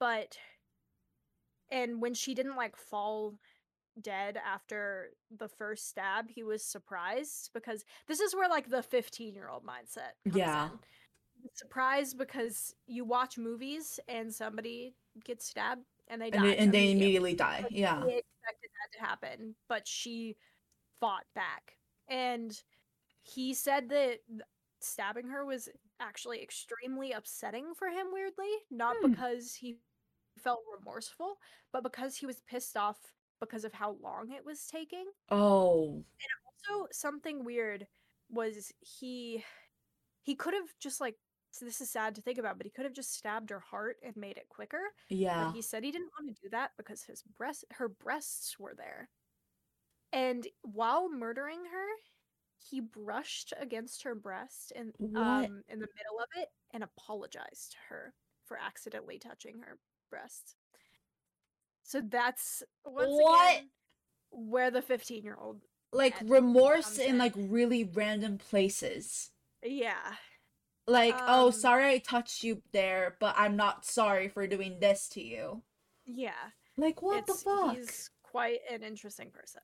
but 0.00 0.38
and 1.70 2.00
when 2.02 2.14
she 2.14 2.34
didn't 2.34 2.56
like 2.56 2.76
fall 2.76 3.38
dead 4.02 4.36
after 4.44 5.10
the 5.36 5.48
first 5.48 5.88
stab, 5.88 6.28
he 6.28 6.42
was 6.42 6.64
surprised 6.64 7.50
because 7.54 7.84
this 8.08 8.20
is 8.20 8.34
where 8.34 8.48
like 8.48 8.68
the 8.70 8.82
15 8.82 9.34
year 9.34 9.48
old 9.48 9.64
mindset 9.64 10.12
comes 10.24 10.36
Yeah. 10.36 10.70
in. 10.70 10.78
Surprised 11.54 12.18
because 12.18 12.74
you 12.86 13.04
watch 13.04 13.38
movies 13.38 13.98
and 14.08 14.32
somebody 14.34 14.94
gets 15.24 15.46
stabbed 15.46 15.84
and 16.08 16.20
they 16.20 16.30
die. 16.30 16.38
And 16.38 16.46
they, 16.48 16.56
and 16.56 16.72
they 16.74 16.90
immediately. 16.92 17.34
die. 17.34 17.60
Like, 17.62 17.72
Yeah. 17.72 18.04
He 18.04 18.18
expected 18.18 18.70
that 18.82 18.98
to 18.98 19.00
happen, 19.04 19.54
but 19.68 19.86
she 19.88 20.36
fought 21.00 21.24
back. 21.34 21.76
And 22.08 22.60
he 23.22 23.54
said 23.54 23.88
that 23.90 24.18
stabbing 24.80 25.28
her 25.28 25.44
was 25.44 25.68
actually 25.98 26.42
extremely 26.42 27.12
upsetting 27.12 27.74
for 27.74 27.88
him, 27.88 28.08
weirdly. 28.12 28.50
Not 28.70 28.96
Hmm. 29.00 29.10
because 29.12 29.54
he 29.54 29.78
felt 30.38 30.60
remorseful, 30.78 31.38
but 31.72 31.82
because 31.82 32.16
he 32.16 32.26
was 32.26 32.40
pissed 32.40 32.76
off 32.76 32.98
because 33.40 33.64
of 33.64 33.72
how 33.72 33.96
long 34.02 34.30
it 34.32 34.44
was 34.44 34.66
taking. 34.66 35.06
Oh. 35.30 36.04
And 36.04 36.74
also, 36.74 36.88
something 36.92 37.44
weird 37.44 37.86
was 38.28 38.72
he 38.80 39.44
he 40.22 40.34
could 40.34 40.54
have 40.54 40.68
just 40.78 41.00
like 41.00 41.16
so 41.52 41.64
this 41.64 41.80
is 41.80 41.90
sad 41.90 42.14
to 42.14 42.22
think 42.22 42.38
about, 42.38 42.58
but 42.58 42.66
he 42.66 42.70
could 42.70 42.84
have 42.84 42.94
just 42.94 43.12
stabbed 43.12 43.50
her 43.50 43.58
heart 43.58 43.96
and 44.04 44.16
made 44.16 44.36
it 44.36 44.48
quicker. 44.48 44.82
Yeah. 45.08 45.46
But 45.46 45.54
he 45.54 45.62
said 45.62 45.82
he 45.82 45.90
didn't 45.90 46.12
want 46.18 46.34
to 46.34 46.42
do 46.42 46.48
that 46.50 46.72
because 46.76 47.02
his 47.02 47.22
breast 47.22 47.64
her 47.72 47.88
breasts 47.88 48.58
were 48.58 48.74
there. 48.76 49.08
And 50.12 50.46
while 50.62 51.08
murdering 51.08 51.64
her, 51.64 51.86
he 52.58 52.80
brushed 52.80 53.52
against 53.58 54.02
her 54.02 54.14
breast 54.14 54.72
and 54.76 54.94
um 55.16 55.62
in 55.68 55.78
the 55.78 55.88
middle 55.96 56.20
of 56.20 56.28
it 56.36 56.48
and 56.72 56.84
apologized 56.84 57.72
to 57.72 57.78
her 57.88 58.14
for 58.44 58.58
accidentally 58.58 59.18
touching 59.18 59.60
her 59.60 59.78
breast. 60.10 60.56
So 61.90 62.00
that's 62.00 62.62
What? 62.84 63.56
again 63.56 63.70
where 64.30 64.70
the 64.70 64.80
15 64.80 65.24
year 65.24 65.36
old 65.40 65.60
like 65.92 66.14
remorse 66.24 66.98
in 66.98 67.18
like 67.18 67.32
really 67.36 67.82
random 67.82 68.38
places. 68.38 69.30
yeah 69.64 70.14
Like, 70.86 71.16
oh, 71.26 71.46
Um, 71.46 71.52
sorry 71.52 71.86
I 71.90 71.98
touched 71.98 72.44
you 72.44 72.62
there, 72.72 73.16
but 73.18 73.34
I'm 73.36 73.56
not 73.56 73.84
sorry 73.84 74.28
for 74.28 74.46
doing 74.46 74.78
this 74.78 75.08
to 75.10 75.20
you. 75.22 75.62
yeah 76.06 76.50
Like, 76.76 77.02
what 77.02 77.18
it's, 77.18 77.42
the 77.42 77.50
fuck? 77.50 77.76
He's 77.76 78.10
quite 78.22 78.60
an 78.70 78.84
interesting 78.84 79.30
person. 79.32 79.62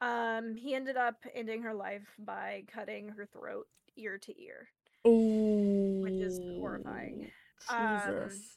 Um, 0.00 0.56
he 0.56 0.74
ended 0.74 0.96
up 0.96 1.16
ending 1.34 1.60
her 1.62 1.74
life 1.74 2.08
by 2.18 2.64
cutting 2.72 3.10
her 3.10 3.26
throat 3.26 3.66
ear 3.96 4.16
to 4.16 4.42
ear. 4.42 4.68
Ooh. 5.06 6.00
Which 6.02 6.14
is 6.14 6.38
horrifying. 6.56 7.30
Um, 7.68 8.00
Jesus. 8.28 8.56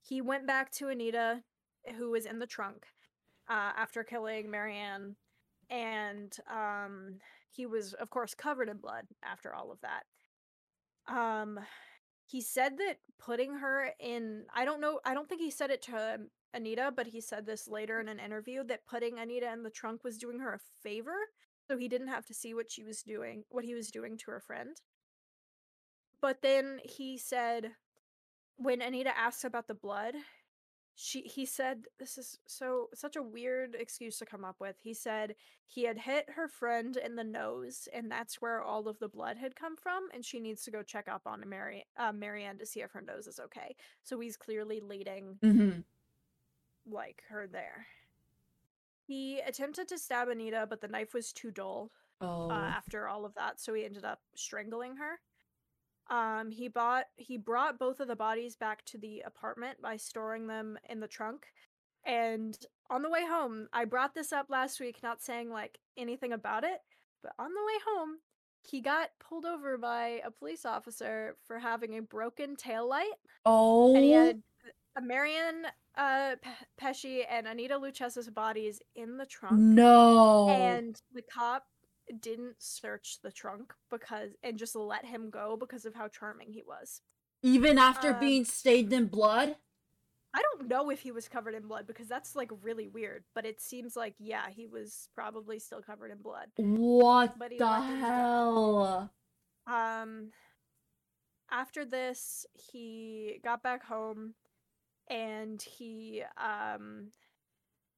He 0.00 0.22
went 0.22 0.46
back 0.46 0.70
to 0.72 0.88
Anita, 0.88 1.42
who 1.96 2.10
was 2.10 2.26
in 2.26 2.38
the 2.38 2.46
trunk, 2.46 2.86
uh, 3.48 3.72
after 3.76 4.04
killing 4.04 4.50
Marianne, 4.50 5.16
and 5.70 6.34
um, 6.50 7.18
he 7.50 7.66
was, 7.66 7.94
of 7.94 8.10
course, 8.10 8.34
covered 8.34 8.68
in 8.68 8.78
blood 8.78 9.06
after 9.22 9.54
all 9.54 9.70
of 9.72 9.78
that. 9.80 10.04
Um, 11.12 11.58
he 12.26 12.40
said 12.40 12.76
that 12.78 12.96
putting 13.18 13.54
her 13.54 13.90
in, 13.98 14.44
I 14.54 14.64
don't 14.64 14.80
know, 14.80 15.00
I 15.04 15.14
don't 15.14 15.28
think 15.28 15.40
he 15.40 15.50
said 15.50 15.70
it 15.70 15.82
to 15.82 16.14
um, 16.14 16.28
Anita, 16.52 16.92
but 16.94 17.06
he 17.06 17.20
said 17.20 17.46
this 17.46 17.68
later 17.68 18.00
in 18.00 18.08
an 18.08 18.20
interview 18.20 18.64
that 18.64 18.86
putting 18.86 19.18
Anita 19.18 19.50
in 19.52 19.62
the 19.62 19.70
trunk 19.70 20.04
was 20.04 20.18
doing 20.18 20.38
her 20.40 20.54
a 20.54 20.60
favor, 20.82 21.16
so 21.66 21.76
he 21.76 21.88
didn't 21.88 22.08
have 22.08 22.26
to 22.26 22.34
see 22.34 22.54
what 22.54 22.70
she 22.70 22.84
was 22.84 23.02
doing, 23.02 23.44
what 23.48 23.64
he 23.64 23.74
was 23.74 23.90
doing 23.90 24.16
to 24.18 24.30
her 24.30 24.40
friend. 24.40 24.76
But 26.20 26.42
then 26.42 26.80
he 26.84 27.16
said, 27.16 27.72
when 28.56 28.82
Anita 28.82 29.16
asked 29.16 29.44
about 29.44 29.68
the 29.68 29.74
blood, 29.74 30.14
she 31.00 31.20
he 31.22 31.46
said 31.46 31.84
this 32.00 32.18
is 32.18 32.38
so 32.46 32.88
such 32.92 33.14
a 33.14 33.22
weird 33.22 33.76
excuse 33.78 34.18
to 34.18 34.26
come 34.26 34.44
up 34.44 34.56
with. 34.58 34.74
He 34.82 34.92
said 34.94 35.36
he 35.64 35.84
had 35.84 35.96
hit 35.96 36.28
her 36.34 36.48
friend 36.48 36.96
in 36.96 37.14
the 37.14 37.22
nose 37.22 37.86
and 37.94 38.10
that's 38.10 38.40
where 38.42 38.60
all 38.60 38.88
of 38.88 38.98
the 38.98 39.08
blood 39.08 39.36
had 39.36 39.54
come 39.54 39.76
from 39.76 40.08
and 40.12 40.24
she 40.24 40.40
needs 40.40 40.64
to 40.64 40.72
go 40.72 40.82
check 40.82 41.06
up 41.08 41.22
on 41.24 41.48
Mary 41.48 41.86
uh, 41.96 42.10
Marianne 42.10 42.58
to 42.58 42.66
see 42.66 42.80
if 42.80 42.90
her 42.90 43.00
nose 43.00 43.28
is 43.28 43.38
okay. 43.38 43.76
So 44.02 44.18
he's 44.18 44.36
clearly 44.36 44.80
leading 44.80 45.38
Mm-hmm. 45.40 45.80
like 46.92 47.22
her 47.28 47.46
there. 47.46 47.86
He 49.06 49.38
attempted 49.38 49.86
to 49.88 49.98
stab 49.98 50.28
Anita 50.28 50.66
but 50.68 50.80
the 50.80 50.88
knife 50.88 51.14
was 51.14 51.32
too 51.32 51.52
dull 51.52 51.92
Oh. 52.20 52.50
uh, 52.50 52.54
after 52.54 53.06
all 53.06 53.24
of 53.24 53.34
that, 53.36 53.60
so 53.60 53.72
he 53.74 53.84
ended 53.84 54.04
up 54.04 54.18
strangling 54.34 54.96
her. 54.96 55.20
Um, 56.10 56.50
he 56.50 56.68
bought 56.68 57.04
he 57.16 57.36
brought 57.36 57.78
both 57.78 58.00
of 58.00 58.08
the 58.08 58.16
bodies 58.16 58.56
back 58.56 58.84
to 58.86 58.98
the 58.98 59.22
apartment 59.26 59.80
by 59.82 59.96
storing 59.96 60.46
them 60.46 60.78
in 60.88 61.00
the 61.00 61.08
trunk. 61.08 61.46
And 62.04 62.56
on 62.88 63.02
the 63.02 63.10
way 63.10 63.26
home, 63.26 63.68
I 63.72 63.84
brought 63.84 64.14
this 64.14 64.32
up 64.32 64.46
last 64.48 64.80
week, 64.80 65.02
not 65.02 65.22
saying 65.22 65.50
like 65.50 65.78
anything 65.96 66.32
about 66.32 66.64
it, 66.64 66.80
but 67.22 67.32
on 67.38 67.50
the 67.52 67.64
way 67.66 67.78
home, 67.86 68.18
he 68.62 68.80
got 68.80 69.10
pulled 69.18 69.44
over 69.44 69.76
by 69.76 70.20
a 70.24 70.30
police 70.30 70.64
officer 70.64 71.36
for 71.46 71.58
having 71.58 71.98
a 71.98 72.02
broken 72.02 72.56
tail 72.56 72.88
light, 72.88 73.12
oh. 73.44 73.94
and 73.94 74.04
he 74.04 74.12
had 74.12 74.42
uh, 74.96 75.00
Marianne 75.00 75.66
uh, 75.96 76.36
Pe- 76.42 76.50
Pesce 76.76 77.26
and 77.30 77.46
Anita 77.46 77.76
Luchessa's 77.76 78.30
bodies 78.30 78.80
in 78.94 79.16
the 79.16 79.26
trunk 79.26 79.58
no. 79.58 80.48
and 80.48 81.00
the 81.14 81.22
cop 81.22 81.66
didn't 82.20 82.56
search 82.58 83.18
the 83.22 83.32
trunk 83.32 83.72
because 83.90 84.32
and 84.42 84.58
just 84.58 84.74
let 84.76 85.04
him 85.04 85.30
go 85.30 85.56
because 85.56 85.84
of 85.84 85.94
how 85.94 86.08
charming 86.08 86.52
he 86.52 86.62
was. 86.66 87.00
Even 87.42 87.78
after 87.78 88.12
um, 88.12 88.20
being 88.20 88.44
stained 88.44 88.92
in 88.92 89.06
blood? 89.06 89.56
I 90.34 90.42
don't 90.42 90.68
know 90.68 90.90
if 90.90 91.00
he 91.00 91.10
was 91.10 91.28
covered 91.28 91.54
in 91.54 91.66
blood 91.66 91.86
because 91.86 92.08
that's 92.08 92.36
like 92.36 92.50
really 92.62 92.88
weird, 92.88 93.24
but 93.34 93.46
it 93.46 93.60
seems 93.60 93.96
like 93.96 94.14
yeah, 94.18 94.48
he 94.50 94.66
was 94.66 95.08
probably 95.14 95.58
still 95.58 95.82
covered 95.82 96.10
in 96.10 96.18
blood. 96.18 96.50
What 96.56 97.34
But 97.34 97.52
he 97.52 97.58
the 97.58 97.66
let 97.66 97.84
him 97.84 98.04
go. 98.04 98.24
hell? 98.26 99.10
Um 99.66 100.32
after 101.50 101.84
this, 101.84 102.46
he 102.52 103.40
got 103.42 103.62
back 103.62 103.84
home 103.84 104.34
and 105.08 105.60
he 105.62 106.22
um 106.36 107.12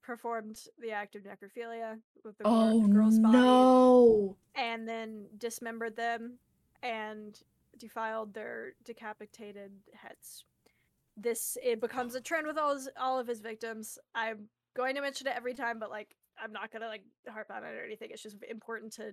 performed 0.02 0.60
the 0.80 0.90
act 0.92 1.14
of 1.16 1.22
necrophilia 1.22 1.98
with 2.24 2.36
the 2.38 2.44
Oh 2.46 2.80
girls' 2.88 3.18
bodies. 3.18 3.40
no. 3.40 4.36
and 4.54 4.88
then 4.88 5.26
dismembered 5.38 5.96
them 5.96 6.38
and 6.82 7.38
defiled 7.78 8.34
their 8.34 8.72
decapitated 8.84 9.72
heads. 9.94 10.44
This 11.16 11.58
it 11.62 11.80
becomes 11.80 12.14
a 12.14 12.20
trend 12.20 12.46
with 12.46 12.56
all 12.58 12.74
his, 12.74 12.88
all 12.98 13.18
of 13.18 13.26
his 13.26 13.40
victims. 13.40 13.98
I'm 14.14 14.48
going 14.74 14.94
to 14.94 15.02
mention 15.02 15.26
it 15.26 15.34
every 15.36 15.54
time, 15.54 15.78
but 15.78 15.90
like 15.90 16.16
I'm 16.42 16.52
not 16.52 16.70
gonna 16.70 16.86
like 16.86 17.02
harp 17.28 17.50
on 17.50 17.62
it 17.64 17.74
or 17.74 17.84
anything. 17.84 18.08
It's 18.12 18.22
just 18.22 18.36
important 18.48 18.92
to 18.94 19.12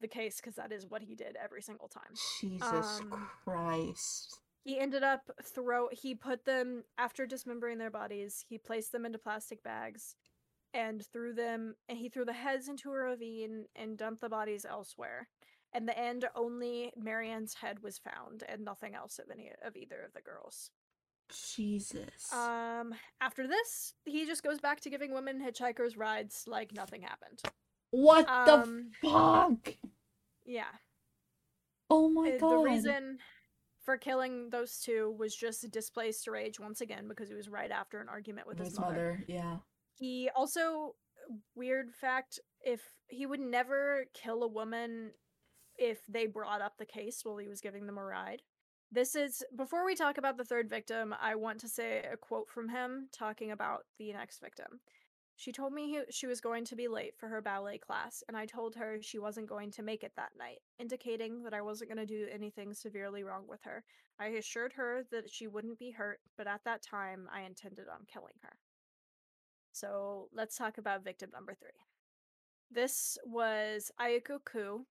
the 0.00 0.06
case 0.08 0.36
because 0.36 0.54
that 0.56 0.70
is 0.72 0.86
what 0.86 1.02
he 1.02 1.14
did 1.14 1.36
every 1.42 1.62
single 1.62 1.88
time. 1.88 2.12
Jesus 2.40 3.00
Um, 3.00 3.28
Christ. 3.44 4.38
He 4.66 4.80
ended 4.80 5.04
up 5.04 5.30
throw 5.44 5.88
he 5.92 6.16
put 6.16 6.44
them 6.44 6.82
after 6.98 7.24
dismembering 7.24 7.78
their 7.78 7.90
bodies, 7.90 8.44
he 8.48 8.58
placed 8.58 8.90
them 8.90 9.06
into 9.06 9.16
plastic 9.16 9.62
bags 9.62 10.16
and 10.74 11.06
threw 11.12 11.32
them 11.32 11.76
and 11.88 11.96
he 11.96 12.08
threw 12.08 12.24
the 12.24 12.32
heads 12.32 12.68
into 12.68 12.90
a 12.90 12.92
ravine 12.94 13.66
and 13.76 13.96
dumped 13.96 14.22
the 14.22 14.28
bodies 14.28 14.66
elsewhere. 14.68 15.28
In 15.72 15.86
the 15.86 15.96
end, 15.96 16.24
only 16.34 16.92
Marianne's 16.96 17.54
head 17.54 17.78
was 17.80 17.98
found 17.98 18.42
and 18.48 18.64
nothing 18.64 18.96
else 18.96 19.20
of 19.20 19.30
any 19.30 19.52
of 19.64 19.76
either 19.76 20.02
of 20.04 20.12
the 20.14 20.20
girls. 20.20 20.72
Jesus. 21.30 22.32
Um 22.32 22.92
after 23.20 23.46
this, 23.46 23.94
he 24.04 24.26
just 24.26 24.42
goes 24.42 24.58
back 24.58 24.80
to 24.80 24.90
giving 24.90 25.14
women 25.14 25.40
hitchhikers 25.40 25.96
rides 25.96 26.42
like 26.48 26.72
nothing 26.74 27.02
happened. 27.02 27.40
what 27.92 28.28
Um 28.28 28.90
the 29.00 29.08
fuck? 29.08 29.74
yeah. 30.44 30.74
Oh 31.88 32.08
my 32.08 32.30
Uh, 32.30 32.38
god. 32.38 32.50
The 32.50 32.58
reason 32.58 33.18
for 33.86 33.96
killing 33.96 34.50
those 34.50 34.78
two 34.78 35.14
was 35.16 35.34
just 35.34 35.70
displaced 35.70 36.26
rage 36.26 36.60
once 36.60 36.80
again 36.82 37.06
because 37.08 37.28
he 37.28 37.34
was 37.34 37.48
right 37.48 37.70
after 37.70 38.00
an 38.00 38.08
argument 38.08 38.46
with 38.46 38.58
his, 38.58 38.68
his 38.68 38.80
mother. 38.80 38.92
mother, 38.92 39.24
yeah. 39.28 39.56
He 39.94 40.28
also 40.34 40.96
weird 41.54 41.94
fact 41.94 42.40
if 42.60 42.82
he 43.06 43.24
would 43.24 43.40
never 43.40 44.04
kill 44.12 44.42
a 44.42 44.48
woman 44.48 45.12
if 45.78 46.04
they 46.08 46.26
brought 46.26 46.60
up 46.60 46.74
the 46.78 46.84
case 46.84 47.20
while 47.22 47.38
he 47.38 47.48
was 47.48 47.60
giving 47.60 47.86
them 47.86 47.96
a 47.96 48.04
ride. 48.04 48.42
This 48.90 49.14
is 49.14 49.44
before 49.56 49.86
we 49.86 49.94
talk 49.94 50.18
about 50.18 50.36
the 50.36 50.44
third 50.44 50.68
victim, 50.68 51.14
I 51.20 51.36
want 51.36 51.60
to 51.60 51.68
say 51.68 52.04
a 52.12 52.16
quote 52.16 52.50
from 52.50 52.68
him 52.68 53.08
talking 53.12 53.52
about 53.52 53.84
the 53.98 54.12
next 54.12 54.40
victim. 54.40 54.80
She 55.38 55.52
told 55.52 55.74
me 55.74 55.88
he, 55.90 56.00
she 56.10 56.26
was 56.26 56.40
going 56.40 56.64
to 56.64 56.76
be 56.76 56.88
late 56.88 57.14
for 57.18 57.28
her 57.28 57.42
ballet 57.42 57.76
class, 57.76 58.24
and 58.26 58.36
I 58.36 58.46
told 58.46 58.74
her 58.74 58.98
she 59.02 59.18
wasn't 59.18 59.48
going 59.48 59.70
to 59.72 59.82
make 59.82 60.02
it 60.02 60.12
that 60.16 60.32
night, 60.38 60.60
indicating 60.78 61.42
that 61.42 61.52
I 61.52 61.60
wasn't 61.60 61.90
going 61.90 62.06
to 62.06 62.06
do 62.06 62.26
anything 62.32 62.72
severely 62.72 63.22
wrong 63.22 63.44
with 63.46 63.62
her. 63.64 63.84
I 64.18 64.28
assured 64.28 64.72
her 64.72 65.04
that 65.10 65.30
she 65.30 65.46
wouldn't 65.46 65.78
be 65.78 65.90
hurt, 65.90 66.20
but 66.38 66.46
at 66.46 66.64
that 66.64 66.82
time, 66.82 67.28
I 67.30 67.42
intended 67.42 67.84
on 67.86 68.06
killing 68.10 68.32
her. 68.42 68.56
So 69.72 70.28
let's 70.32 70.56
talk 70.56 70.78
about 70.78 71.04
victim 71.04 71.28
number 71.34 71.52
three. 71.52 71.68
This 72.70 73.18
was 73.26 73.92
Ayako 74.00 74.38
Koo. 74.42 74.86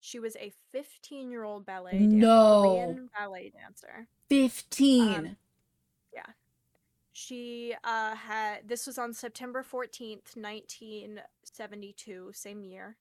She 0.00 0.18
was 0.18 0.36
a 0.36 0.52
15 0.72 1.30
year 1.30 1.44
old 1.44 1.66
ballet 1.66 1.92
dancer, 1.92 2.16
No. 2.16 2.62
Korean 2.62 3.10
ballet 3.16 3.52
dancer. 3.54 4.08
15. 4.30 5.14
Um, 5.14 5.36
She 7.12 7.74
uh, 7.84 8.14
had 8.14 8.66
this 8.68 8.86
was 8.86 8.98
on 8.98 9.12
September 9.12 9.62
14th, 9.62 10.34
1972, 10.34 12.30
same 12.32 12.64
year. 12.64 12.96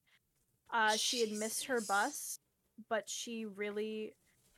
Uh, 0.71 0.95
she 0.97 1.21
had 1.21 1.31
missed 1.31 1.65
her 1.65 1.79
bus, 1.81 2.39
but 2.89 3.09
she 3.09 3.45
really 3.45 4.13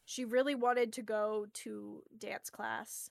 she 0.06 0.26
really 0.26 0.56
wanted 0.56 0.92
to 0.94 1.02
go 1.02 1.46
to 1.54 2.02
dance 2.18 2.50
class. 2.50 3.10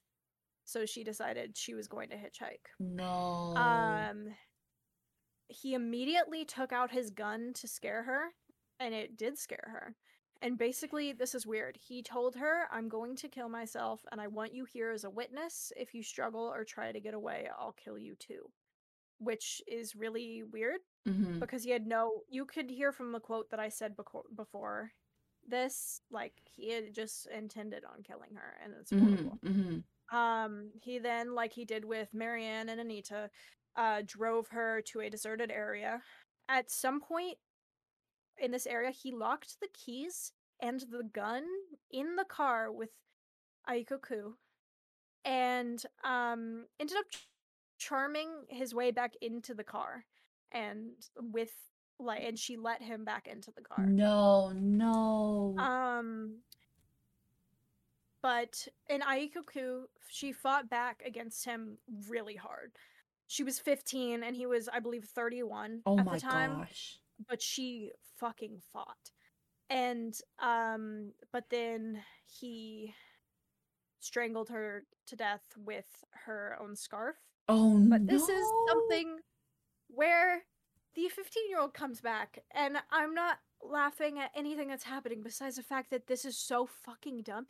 So 0.65 0.85
she 0.87 1.05
decided 1.05 1.57
she 1.57 1.75
was 1.75 1.89
going 1.89 2.11
to 2.11 2.17
hitchhike. 2.17 2.67
no. 2.79 3.55
Um 3.57 4.35
he 5.49 5.75
immediately 5.75 6.45
took 6.45 6.73
out 6.73 6.91
his 6.93 7.11
gun 7.11 7.53
to 7.55 7.69
scare 7.69 8.05
her, 8.05 8.29
and 8.81 8.95
it 8.95 9.19
did 9.19 9.37
scare 9.39 9.69
her. 9.71 9.95
And 10.43 10.59
basically, 10.59 11.13
this 11.13 11.35
is 11.37 11.47
weird. 11.47 11.77
He 11.81 12.03
told 12.03 12.35
her, 12.37 12.67
I'm 12.73 12.89
going 12.89 13.15
to 13.17 13.29
kill 13.29 13.49
myself, 13.49 14.05
and 14.11 14.21
I 14.21 14.27
want 14.27 14.53
you 14.53 14.65
here 14.65 14.91
as 14.91 15.05
a 15.05 15.11
witness. 15.11 15.73
If 15.77 15.95
you 15.95 16.03
struggle 16.03 16.43
or 16.53 16.65
try 16.65 16.91
to 16.91 17.01
get 17.01 17.15
away, 17.15 17.49
I'll 17.57 17.73
kill 17.73 17.97
you 17.97 18.17
too. 18.17 18.51
Which 19.19 19.63
is 19.69 19.95
really 19.95 20.43
weird 20.43 20.81
Mhm. 21.07 21.39
because 21.39 21.63
he 21.63 21.71
had 21.71 21.87
no. 21.87 22.25
You 22.29 22.45
could 22.45 22.69
hear 22.71 22.91
from 22.91 23.13
the 23.13 23.21
quote 23.21 23.51
that 23.51 23.61
I 23.61 23.69
said 23.69 23.97
beco- 23.97 24.35
before 24.35 24.93
this, 25.45 26.03
like, 26.11 26.41
he 26.45 26.71
had 26.71 26.93
just 26.93 27.27
intended 27.27 27.85
on 27.85 28.03
killing 28.03 28.35
her, 28.35 28.59
and 28.63 28.75
it's 28.75 28.91
horrible. 28.91 29.39
Mhm. 29.45 29.85
Mhm. 30.11 30.17
Um, 30.17 30.73
he 30.83 30.99
then, 30.99 31.35
like 31.35 31.53
he 31.53 31.65
did 31.65 31.85
with 31.85 32.13
Marianne 32.13 32.69
and 32.69 32.81
Anita, 32.81 33.31
uh, 33.77 34.03
drove 34.05 34.49
her 34.49 34.83
to 34.83 35.01
a 35.01 35.09
deserted 35.11 35.51
area. 35.53 36.03
At 36.49 36.69
some 36.71 37.01
point 37.01 37.39
in 38.39 38.51
this 38.51 38.67
area, 38.67 38.91
he 38.91 39.13
locked 39.13 39.61
the 39.61 39.69
keys 39.73 40.33
and 40.61 40.81
the 40.81 41.05
gun 41.13 41.45
in 41.91 42.17
the 42.17 42.25
car 42.25 42.71
with 42.71 42.91
Aiko 43.69 44.01
Koo, 44.01 44.37
and 45.25 45.83
um, 46.05 46.67
ended 46.81 46.97
up 46.97 47.11
ch- 47.11 47.29
charming 47.79 48.29
his 48.49 48.75
way 48.75 48.91
back 48.91 49.15
into 49.21 49.55
the 49.55 49.65
car, 49.65 50.05
and 50.53 50.91
with 51.17 51.53
like, 51.99 52.23
and 52.25 52.39
she 52.39 52.57
let 52.57 52.83
him 52.83 53.05
back 53.05 53.29
into 53.29 53.51
the 53.53 53.63
car. 53.63 53.87
No, 53.87 54.53
no. 54.55 55.55
Um, 55.59 56.39
but 58.23 58.69
in 58.89 59.01
Aiko 59.01 59.45
Koo, 59.45 59.87
she 60.09 60.33
fought 60.33 60.71
back 60.71 61.03
against 61.05 61.45
him 61.45 61.79
really 62.09 62.37
hard. 62.37 62.73
She 63.27 63.43
was 63.43 63.59
15 63.59 64.23
and 64.23 64.37
he 64.37 64.47
was, 64.47 64.69
I 64.69 64.79
believe, 64.79 65.05
31 65.05 65.83
oh 65.87 65.99
at 65.99 66.11
the 66.11 66.21
time, 66.21 66.59
gosh. 66.59 66.99
But 67.29 67.41
she 67.43 67.93
fucking 68.19 68.61
fought. 68.73 69.11
And 69.71 70.15
um 70.39 71.13
but 71.33 71.45
then 71.51 72.03
he 72.27 72.95
strangled 74.01 74.49
her 74.51 74.85
to 75.07 75.17
death 75.17 75.43
with 75.57 75.87
her 76.27 76.57
own 76.61 76.77
scarf. 76.77 77.17
Oh 77.49 77.79
But 77.89 78.03
no. 78.03 78.13
this 78.13 78.29
is 78.29 78.45
something 78.69 79.19
where 79.89 80.43
the 80.95 81.09
15 81.09 81.49
year 81.49 81.61
old 81.61 81.73
comes 81.75 82.01
back, 82.01 82.39
and 82.55 82.77
I'm 82.91 83.15
not 83.15 83.39
laughing 83.63 84.19
at 84.19 84.31
anything 84.37 84.69
that's 84.69 84.85
happening 84.85 85.23
besides 85.23 85.57
the 85.57 85.63
fact 85.63 85.91
that 85.91 86.07
this 86.07 86.25
is 86.25 86.37
so 86.37 86.67
fucking 86.67 87.23
dumb. 87.23 87.47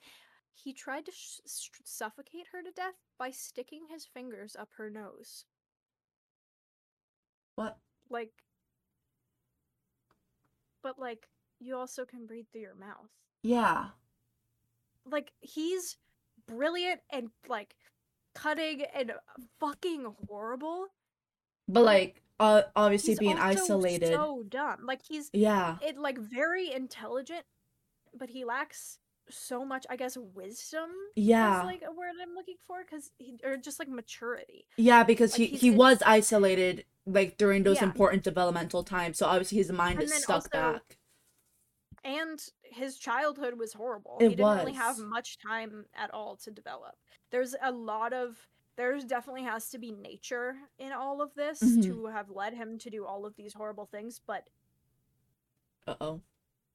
He 0.54 0.72
tried 0.72 1.06
to 1.06 1.12
sh- 1.12 1.40
suffocate 1.84 2.46
her 2.52 2.62
to 2.62 2.70
death 2.70 2.94
by 3.18 3.30
sticking 3.30 3.86
his 3.90 4.04
fingers 4.04 4.54
up 4.54 4.68
her 4.76 4.90
nose. 4.90 5.46
What? 7.56 7.78
Like, 8.10 8.32
but 10.82 10.98
like, 10.98 11.28
you 11.60 11.76
also 11.76 12.04
can 12.04 12.26
breathe 12.26 12.46
through 12.52 12.62
your 12.62 12.74
mouth. 12.74 13.08
Yeah. 13.42 13.86
Like, 15.10 15.32
he's 15.40 15.96
brilliant 16.46 17.00
and 17.10 17.28
like 17.48 17.74
cutting 18.34 18.82
and 18.94 19.12
fucking 19.60 20.06
horrible. 20.28 20.86
But 21.68 21.84
like, 21.84 22.22
uh, 22.40 22.62
obviously 22.74 23.12
He's 23.12 23.18
being 23.20 23.38
isolated. 23.38 24.12
so 24.12 24.42
dumb. 24.48 24.78
Like 24.84 25.00
he's 25.08 25.30
Yeah. 25.32 25.76
it 25.80 25.96
like 25.98 26.18
very 26.18 26.72
intelligent, 26.72 27.44
but 28.18 28.30
he 28.30 28.44
lacks 28.44 28.98
so 29.30 29.64
much, 29.64 29.86
I 29.88 29.96
guess, 29.96 30.16
wisdom. 30.16 30.90
Yeah. 31.16 31.60
Is 31.60 31.64
like 31.66 31.82
a 31.86 31.92
word 31.92 32.10
I'm 32.20 32.34
looking 32.34 32.56
for, 32.66 32.82
because 32.84 33.10
he 33.18 33.38
or 33.44 33.56
just 33.56 33.78
like 33.78 33.88
maturity. 33.88 34.66
Yeah, 34.76 35.04
because 35.04 35.38
Like, 35.38 35.50
he 35.50 35.56
he 35.56 35.70
was 35.70 36.02
isolated 36.04 36.84
like 37.06 37.36
during 37.36 37.62
those 37.62 37.78
Yeah. 37.78 37.84
important 37.84 38.22
developmental 38.24 38.84
times. 38.84 39.18
So 39.18 39.26
obviously 39.26 39.58
his 39.58 39.72
mind 39.72 40.00
And 40.00 40.04
is 40.10 40.22
stuck 40.22 40.34
also- 40.36 40.48
back. 40.50 40.98
and 42.04 42.44
his 42.62 42.98
childhood 42.98 43.58
was 43.58 43.72
horrible. 43.74 44.18
It 44.20 44.30
he 44.30 44.34
didn't 44.36 44.56
really 44.58 44.72
have 44.72 44.98
much 44.98 45.38
time 45.38 45.86
at 45.94 46.12
all 46.12 46.36
to 46.38 46.50
develop. 46.50 46.96
There's 47.30 47.54
a 47.62 47.70
lot 47.72 48.12
of 48.12 48.48
there's 48.76 49.04
definitely 49.04 49.42
has 49.42 49.68
to 49.70 49.78
be 49.78 49.92
nature 49.92 50.56
in 50.78 50.92
all 50.92 51.20
of 51.20 51.34
this 51.34 51.62
Mhm. 51.62 51.82
to 51.84 52.06
have 52.06 52.30
led 52.30 52.54
him 52.54 52.78
to 52.78 52.88
do 52.90 53.04
all 53.04 53.26
of 53.26 53.36
these 53.36 53.52
horrible 53.54 53.86
things, 53.86 54.18
but 54.18 54.48
Uh 55.86 55.96
oh. 56.00 56.20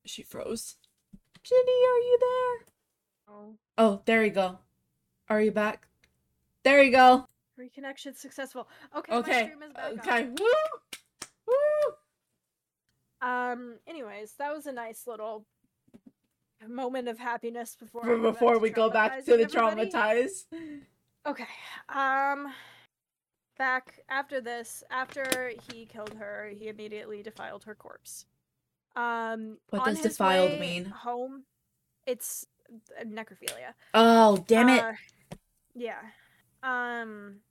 She 0.05 0.21
froze. 0.23 0.77
Ginny, 1.47 1.59
are 1.61 1.99
you 1.99 2.17
there? 2.19 2.67
oh, 3.29 3.53
Oh, 3.77 4.01
there 4.05 4.23
you 4.25 4.31
go. 4.31 4.59
Are 5.29 5.41
you 5.41 5.51
back? 5.51 5.87
There 6.63 6.81
you 6.83 6.91
go. 6.91 7.25
reconnection 7.59 8.15
successful. 8.15 8.67
Okay, 8.95 9.11
my 9.13 9.17
Okay. 9.19 9.43
stream 9.45 9.63
is 9.63 9.73
back 9.73 9.85
on. 9.91 9.99
Okay. 9.99 10.23
Woo! 10.39 11.47
Woo! 11.47 13.27
Um 13.27 13.79
anyways, 13.87 14.33
that 14.39 14.53
was 14.53 14.67
a 14.67 14.71
nice 14.71 15.07
little 15.07 15.45
moment 16.67 17.07
of 17.07 17.17
happiness 17.17 17.75
before 17.79 18.03
I 18.03 18.07
For- 18.07 18.17
go 18.17 18.23
back 18.31 18.33
Before 18.33 18.53
to 18.53 18.59
we 18.59 18.69
go 18.69 18.89
back 18.89 19.19
to 19.25 19.37
the 19.37 19.43
everybody. 19.43 19.89
traumatized. 19.89 20.45
Okay. 21.25 21.47
Um 21.89 22.53
back 23.57 24.01
after 24.09 24.39
this, 24.41 24.83
after 24.91 25.51
he 25.71 25.85
killed 25.85 26.13
her, 26.15 26.51
he 26.53 26.67
immediately 26.67 27.23
defiled 27.23 27.63
her 27.63 27.73
corpse. 27.75 28.25
Um 28.97 29.57
What 29.69 29.85
does 29.85 30.01
defiled 30.01 30.59
mean? 30.59 30.85
Home. 30.85 31.43
It's 32.05 32.45
uh, 32.99 33.03
necrophilia. 33.03 33.73
Oh, 33.93 34.43
damn 34.47 34.69
it. 34.69 34.83
Uh, 34.83 34.93
yeah. 35.75 36.01
Um 36.63 37.41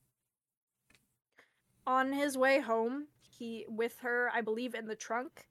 on 1.87 2.13
his 2.13 2.37
way 2.37 2.59
home, 2.59 3.07
he 3.21 3.65
with 3.69 3.99
her, 4.01 4.29
I 4.35 4.41
believe 4.41 4.75
in 4.75 4.87
the 4.87 4.97
trunk, 4.97 5.47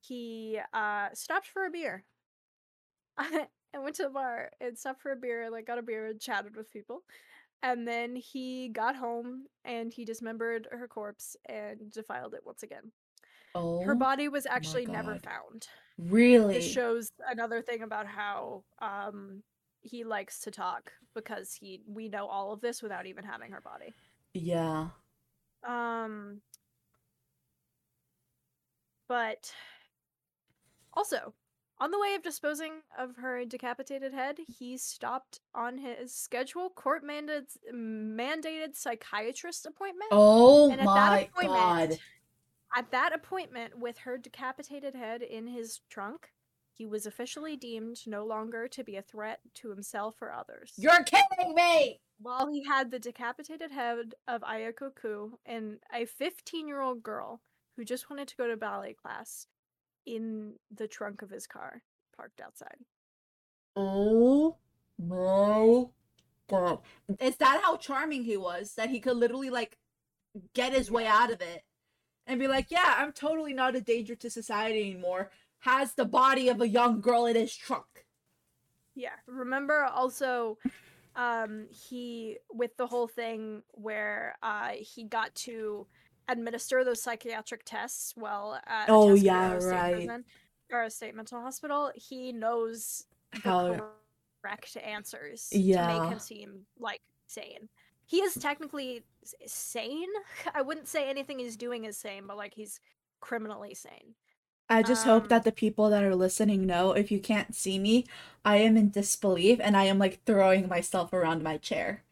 he 0.00 0.60
uh 0.72 1.08
stopped 1.14 1.48
for 1.48 1.66
a 1.66 1.70
beer. 1.70 2.04
I 3.18 3.78
went 3.78 3.96
to 3.96 4.04
the 4.04 4.10
bar 4.10 4.50
and 4.60 4.78
stopped 4.78 5.02
for 5.02 5.10
a 5.10 5.16
beer, 5.16 5.50
like 5.50 5.66
got 5.66 5.78
a 5.78 5.82
beer 5.82 6.06
and 6.06 6.20
chatted 6.20 6.56
with 6.56 6.72
people. 6.72 7.02
And 7.62 7.88
then 7.88 8.14
he 8.14 8.68
got 8.68 8.94
home 8.94 9.46
and 9.64 9.92
he 9.92 10.04
dismembered 10.04 10.68
her 10.70 10.86
corpse 10.86 11.36
and 11.46 11.90
defiled 11.90 12.34
it 12.34 12.46
once 12.46 12.62
again. 12.62 12.92
Oh, 13.54 13.82
Her 13.84 13.94
body 13.94 14.28
was 14.28 14.46
actually 14.46 14.86
never 14.86 15.16
found. 15.16 15.66
really? 15.98 16.54
This 16.54 16.70
shows 16.70 17.10
another 17.28 17.60
thing 17.62 17.82
about 17.82 18.06
how 18.06 18.64
um 18.80 19.42
he 19.80 20.04
likes 20.04 20.40
to 20.40 20.50
talk 20.50 20.92
because 21.14 21.52
he 21.54 21.82
we 21.86 22.08
know 22.08 22.26
all 22.26 22.52
of 22.52 22.60
this 22.60 22.82
without 22.82 23.06
even 23.06 23.24
having 23.24 23.50
her 23.52 23.60
body. 23.60 23.94
yeah. 24.34 24.88
Um 25.66 26.40
but 29.08 29.52
also 30.94 31.34
on 31.80 31.90
the 31.92 31.98
way 31.98 32.14
of 32.14 32.22
disposing 32.22 32.72
of 32.98 33.14
her 33.16 33.44
decapitated 33.44 34.12
head, 34.12 34.38
he 34.48 34.76
stopped 34.76 35.40
on 35.54 35.78
his 35.78 36.12
scheduled 36.12 36.74
court 36.74 37.04
mandated 37.04 37.44
mandated 37.72 38.74
psychiatrist 38.74 39.64
appointment. 39.64 40.08
Oh 40.10 40.70
And 40.70 40.80
at 40.80 40.86
that 40.86 40.86
my 40.86 41.20
appointment- 41.20 41.90
god. 41.90 41.98
At 42.76 42.90
that 42.90 43.14
appointment 43.14 43.78
with 43.78 43.98
her 43.98 44.18
decapitated 44.18 44.94
head 44.94 45.22
in 45.22 45.46
his 45.46 45.80
trunk, 45.88 46.32
he 46.72 46.86
was 46.86 47.06
officially 47.06 47.56
deemed 47.56 47.98
no 48.06 48.24
longer 48.24 48.68
to 48.68 48.84
be 48.84 48.96
a 48.96 49.02
threat 49.02 49.40
to 49.54 49.70
himself 49.70 50.20
or 50.20 50.32
others. 50.32 50.72
You're 50.76 51.02
kidding 51.02 51.54
me! 51.54 52.00
While 52.20 52.48
he 52.48 52.64
had 52.64 52.90
the 52.90 52.98
decapitated 52.98 53.70
head 53.70 54.14
of 54.26 54.42
Ayako 54.42 54.94
Koo 54.94 55.38
and 55.46 55.78
a 55.92 56.04
15 56.04 56.68
year 56.68 56.80
old 56.80 57.02
girl 57.02 57.40
who 57.76 57.84
just 57.84 58.10
wanted 58.10 58.28
to 58.28 58.36
go 58.36 58.46
to 58.46 58.56
ballet 58.56 58.94
class 58.94 59.46
in 60.04 60.54
the 60.74 60.88
trunk 60.88 61.22
of 61.22 61.30
his 61.30 61.46
car 61.46 61.82
parked 62.16 62.40
outside. 62.40 62.76
Oh 63.76 64.56
my 64.98 65.84
god. 66.48 66.78
Is 67.20 67.36
that 67.36 67.60
how 67.62 67.76
charming 67.76 68.24
he 68.24 68.36
was? 68.36 68.74
That 68.74 68.90
he 68.90 69.00
could 69.00 69.16
literally 69.16 69.50
like 69.50 69.78
get 70.54 70.72
his 70.72 70.90
way 70.90 71.06
out 71.06 71.32
of 71.32 71.40
it 71.40 71.62
and 72.28 72.38
be 72.38 72.46
like, 72.46 72.70
yeah, 72.70 72.94
I'm 72.98 73.12
totally 73.12 73.54
not 73.54 73.74
a 73.74 73.80
danger 73.80 74.14
to 74.14 74.30
society 74.30 74.90
anymore. 74.90 75.30
Has 75.60 75.94
the 75.94 76.04
body 76.04 76.48
of 76.50 76.60
a 76.60 76.68
young 76.68 77.00
girl 77.00 77.26
in 77.26 77.34
his 77.34 77.56
trunk. 77.56 78.06
Yeah. 78.94 79.14
Remember 79.26 79.84
also 79.84 80.58
um 81.16 81.66
he 81.70 82.36
with 82.52 82.76
the 82.76 82.86
whole 82.86 83.08
thing 83.08 83.62
where 83.72 84.36
uh 84.42 84.72
he 84.78 85.04
got 85.04 85.34
to 85.34 85.86
administer 86.28 86.84
those 86.84 87.02
psychiatric 87.02 87.62
tests 87.64 88.12
while 88.14 88.60
at 88.66 88.86
Oh, 88.88 89.14
yeah, 89.14 89.58
State 89.58 89.66
right. 89.68 89.94
prison, 89.94 90.24
or 90.70 90.82
a 90.82 90.90
state 90.90 91.14
mental 91.16 91.40
hospital. 91.40 91.90
He 91.94 92.30
knows 92.32 93.06
the 93.32 93.40
How 93.40 93.90
correct 94.42 94.76
answers 94.76 95.48
to 95.48 95.58
Yeah. 95.58 95.86
make 95.86 96.12
him 96.12 96.18
seem 96.18 96.66
like 96.78 97.00
sane. 97.26 97.68
He 98.08 98.18
is 98.22 98.36
technically 98.36 99.04
sane. 99.46 100.08
I 100.54 100.62
wouldn't 100.62 100.88
say 100.88 101.08
anything 101.08 101.38
he's 101.38 101.56
doing 101.56 101.84
is 101.86 101.96
sane, 101.96 102.26
but 102.26 102.36
like 102.36 102.54
he's 102.54 102.80
criminally 103.20 103.74
sane. 103.74 104.16
I 104.70 104.82
just 104.82 105.04
hope 105.04 105.28
Um, 105.28 105.28
that 105.28 105.44
the 105.44 105.52
people 105.52 105.90
that 105.90 106.02
are 106.02 106.16
listening 106.16 106.64
know 106.64 106.92
if 106.92 107.10
you 107.12 107.20
can't 107.20 107.54
see 107.54 107.78
me, 107.78 108.06
I 108.46 108.56
am 108.56 108.78
in 108.78 108.88
disbelief 108.88 109.60
and 109.62 109.76
I 109.76 109.84
am 109.84 109.98
like 109.98 110.24
throwing 110.24 110.68
myself 110.68 111.12
around 111.12 111.42
my 111.42 111.58
chair. 111.58 112.02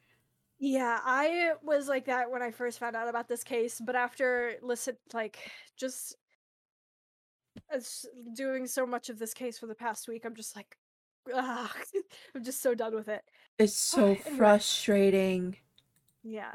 Yeah, 0.59 1.01
I 1.05 1.53
was 1.63 1.87
like 1.89 2.07
that 2.07 2.31
when 2.31 2.43
I 2.43 2.51
first 2.51 2.79
found 2.79 2.97
out 2.97 3.09
about 3.09 3.29
this 3.29 3.45
case, 3.45 3.81
but 3.81 3.95
after 3.95 4.55
listen 4.63 4.97
like 5.13 5.51
just 5.77 6.17
as 7.71 8.07
doing 8.35 8.67
so 8.67 8.87
much 8.87 9.09
of 9.09 9.19
this 9.19 9.35
case 9.35 9.59
for 9.59 9.67
the 9.67 9.75
past 9.75 10.09
week, 10.09 10.25
I'm 10.25 10.35
just 10.35 10.57
like 10.57 10.77
ah, 11.35 11.73
I'm 12.35 12.45
just 12.45 12.63
so 12.63 12.75
done 12.75 12.95
with 12.95 13.09
it. 13.09 13.23
It's 13.59 13.75
so 13.75 14.15
Anyway. 14.27 14.57
frustrating. 14.57 15.57
Yeah. 16.29 16.53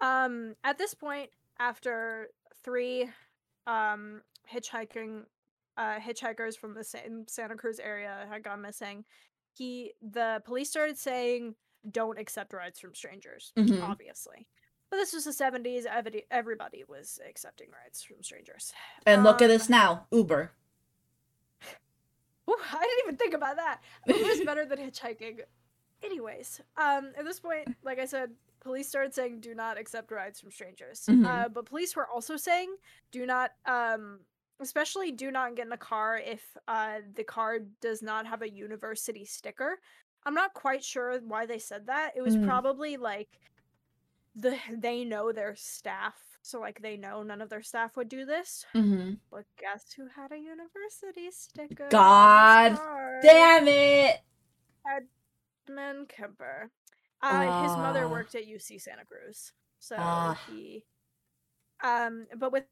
Um 0.00 0.54
at 0.64 0.78
this 0.78 0.94
point 0.94 1.30
after 1.58 2.28
3 2.62 3.08
um 3.66 4.22
hitchhiking 4.52 5.22
uh 5.76 5.98
hitchhikers 5.98 6.56
from 6.58 6.74
the 6.74 6.84
same 6.84 7.24
Santa 7.26 7.54
Cruz 7.56 7.78
area 7.80 8.26
had 8.30 8.42
gone 8.44 8.60
missing, 8.60 9.04
he 9.56 9.94
the 10.02 10.42
police 10.44 10.68
started 10.70 10.98
saying 10.98 11.54
don't 11.90 12.18
accept 12.18 12.52
rides 12.52 12.78
from 12.80 12.94
strangers, 12.94 13.52
Mhm. 13.56 13.82
obviously. 13.82 14.46
But 14.90 14.96
this 14.96 15.12
was 15.12 15.24
the 15.24 15.32
70s, 15.32 15.86
everybody, 15.86 16.24
everybody 16.30 16.84
was 16.86 17.18
accepting 17.28 17.68
rides 17.70 18.02
from 18.02 18.22
strangers. 18.22 18.72
And 19.06 19.24
look 19.24 19.42
at 19.42 19.50
us 19.50 19.68
Um, 19.68 19.72
now, 19.72 20.06
Uber. 20.10 20.52
Ooh, 22.48 22.56
I 22.72 22.80
didn't 22.82 23.04
even 23.04 23.16
think 23.16 23.34
about 23.34 23.56
that. 23.56 23.80
Uber's 24.06 24.42
better 24.42 24.64
than 24.66 24.78
hitchhiking. 24.78 25.40
Anyways, 26.02 26.60
um, 26.76 27.12
at 27.16 27.24
this 27.24 27.40
point, 27.40 27.74
like 27.82 27.98
I 27.98 28.04
said, 28.04 28.34
police 28.64 28.88
started 28.88 29.14
saying 29.14 29.40
do 29.40 29.54
not 29.54 29.78
accept 29.78 30.10
rides 30.10 30.40
from 30.40 30.50
strangers. 30.50 31.04
Mhm. 31.06 31.24
Uh, 31.26 31.48
but 31.48 31.66
police 31.66 31.94
were 31.94 32.08
also 32.08 32.36
saying 32.36 32.74
do 33.12 33.26
not, 33.26 33.52
um, 33.66 34.20
especially 34.58 35.12
do 35.12 35.30
not 35.30 35.54
get 35.54 35.66
in 35.66 35.72
a 35.72 35.76
car 35.76 36.18
if 36.18 36.56
uh, 36.66 37.00
the 37.14 37.24
car 37.24 37.58
does 37.80 38.02
not 38.02 38.26
have 38.26 38.42
a 38.42 38.50
university 38.50 39.24
sticker. 39.24 39.78
I'm 40.24 40.34
not 40.34 40.54
quite 40.54 40.82
sure 40.82 41.18
why 41.20 41.44
they 41.46 41.58
said 41.58 41.86
that. 41.86 42.12
It 42.16 42.22
was 42.22 42.36
Mm. 42.36 42.46
probably 42.46 42.96
like 42.96 43.38
the 44.34 44.58
they 44.72 45.04
know 45.04 45.30
their 45.30 45.54
staff, 45.54 46.16
so 46.42 46.58
like 46.58 46.80
they 46.80 46.96
know 46.96 47.22
none 47.22 47.40
of 47.42 47.50
their 47.50 47.62
staff 47.62 47.96
would 47.96 48.08
do 48.08 48.24
this. 48.24 48.64
Mm-hmm. 48.74 49.14
But 49.30 49.44
guess 49.58 49.92
who 49.92 50.08
had 50.08 50.32
a 50.32 50.38
university 50.38 51.30
sticker? 51.30 51.88
God? 51.90 52.78
Damn 53.22 53.68
it! 53.68 54.22
Edmund 55.68 56.08
Kemper. 56.08 56.70
Uh, 57.24 57.62
his 57.62 57.76
mother 57.76 58.08
worked 58.08 58.34
at 58.34 58.46
UC 58.46 58.80
Santa 58.80 59.04
Cruz, 59.04 59.52
so 59.78 59.96
Ah. 59.98 60.38
he. 60.48 60.84
Um, 61.82 62.26
but 62.36 62.52
with 62.52 62.64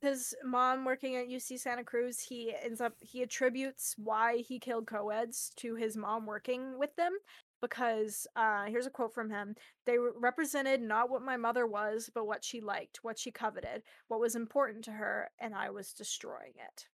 his 0.00 0.34
mom 0.44 0.84
working 0.84 1.16
at 1.16 1.28
UC 1.28 1.58
Santa 1.58 1.84
Cruz, 1.84 2.20
he 2.20 2.54
ends 2.54 2.80
up 2.80 2.94
he 3.00 3.22
attributes 3.22 3.94
why 3.98 4.38
he 4.38 4.58
killed 4.58 4.86
co-eds 4.86 5.52
to 5.56 5.74
his 5.74 5.96
mom 5.96 6.26
working 6.26 6.78
with 6.78 6.94
them 6.96 7.12
because 7.60 8.26
uh 8.36 8.64
here's 8.64 8.86
a 8.86 8.90
quote 8.90 9.12
from 9.12 9.28
him 9.28 9.54
they 9.84 9.98
re- 9.98 10.12
represented 10.16 10.80
not 10.80 11.10
what 11.10 11.20
my 11.20 11.36
mother 11.36 11.66
was 11.66 12.10
but 12.14 12.26
what 12.26 12.42
she 12.42 12.58
liked 12.60 13.00
what 13.04 13.18
she 13.18 13.30
coveted 13.30 13.82
what 14.08 14.18
was 14.18 14.34
important 14.34 14.82
to 14.82 14.90
her 14.92 15.28
and 15.38 15.54
i 15.54 15.68
was 15.68 15.92
destroying 15.92 16.54
it 16.56 16.86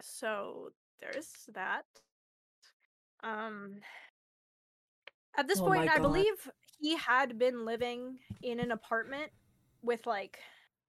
so 0.00 0.70
there's 0.98 1.28
that 1.52 1.84
um 3.22 3.80
at 5.36 5.48
this 5.48 5.60
Oh 5.60 5.66
point 5.66 5.90
i 5.90 5.98
believe 5.98 6.48
he 6.78 6.96
had 6.96 7.38
been 7.38 7.64
living 7.64 8.18
in 8.42 8.60
an 8.60 8.70
apartment 8.70 9.30
with 9.82 10.06
like 10.06 10.38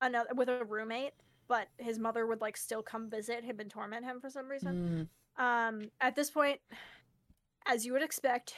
another 0.01 0.29
with 0.35 0.49
a 0.49 0.63
roommate, 0.65 1.13
but 1.47 1.67
his 1.77 1.99
mother 1.99 2.25
would 2.25 2.41
like 2.41 2.57
still 2.57 2.81
come 2.81 3.09
visit 3.09 3.43
him 3.43 3.59
and 3.59 3.69
torment 3.69 4.05
him 4.05 4.19
for 4.19 4.29
some 4.29 4.49
reason. 4.49 5.09
Mm. 5.39 5.43
Um, 5.43 5.91
at 6.01 6.15
this 6.15 6.29
point, 6.29 6.59
as 7.65 7.85
you 7.85 7.93
would 7.93 8.03
expect, 8.03 8.53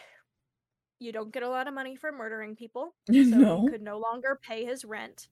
you 0.99 1.11
don't 1.11 1.31
get 1.31 1.43
a 1.43 1.49
lot 1.49 1.67
of 1.67 1.73
money 1.73 1.95
for 1.95 2.11
murdering 2.11 2.55
people, 2.55 2.95
so 3.07 3.13
no. 3.13 3.61
he 3.61 3.69
could 3.69 3.81
no 3.81 3.99
longer 3.99 4.39
pay 4.41 4.65
his 4.65 4.85
rent, 4.85 5.27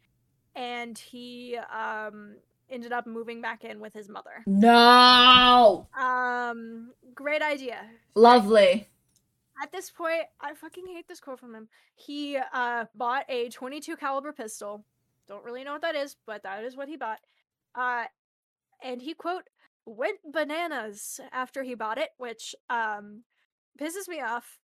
and 0.55 0.97
he 0.97 1.57
um 1.73 2.35
ended 2.67 2.91
up 2.91 3.05
moving 3.05 3.41
back 3.41 3.63
in 3.63 3.79
with 3.79 3.93
his 3.93 4.09
mother. 4.09 4.43
No. 4.47 5.87
Um, 5.95 6.93
great 7.13 7.43
idea. 7.43 7.77
Lovely. 8.15 8.89
At 9.61 9.71
this 9.71 9.89
point, 9.89 10.23
I 10.41 10.53
fucking 10.53 10.85
hate 10.87 11.07
this 11.07 11.19
quote 11.19 11.39
from 11.39 11.55
him. 11.55 11.69
He 11.95 12.37
uh 12.53 12.85
bought 12.95 13.25
a 13.29 13.49
22 13.49 13.95
caliber 13.97 14.31
pistol. 14.33 14.85
Don't 15.27 15.43
really 15.43 15.63
know 15.63 15.73
what 15.73 15.81
that 15.81 15.95
is, 15.95 16.17
but 16.25 16.43
that 16.43 16.63
is 16.63 16.75
what 16.75 16.87
he 16.89 16.97
bought. 16.97 17.19
Uh 17.73 18.05
and 18.83 19.01
he 19.01 19.13
quote 19.13 19.43
went 19.85 20.17
bananas 20.31 21.19
after 21.31 21.63
he 21.63 21.75
bought 21.75 21.97
it, 21.97 22.09
which 22.17 22.55
um 22.69 23.23
pisses 23.79 24.07
me 24.07 24.21
off 24.21 24.59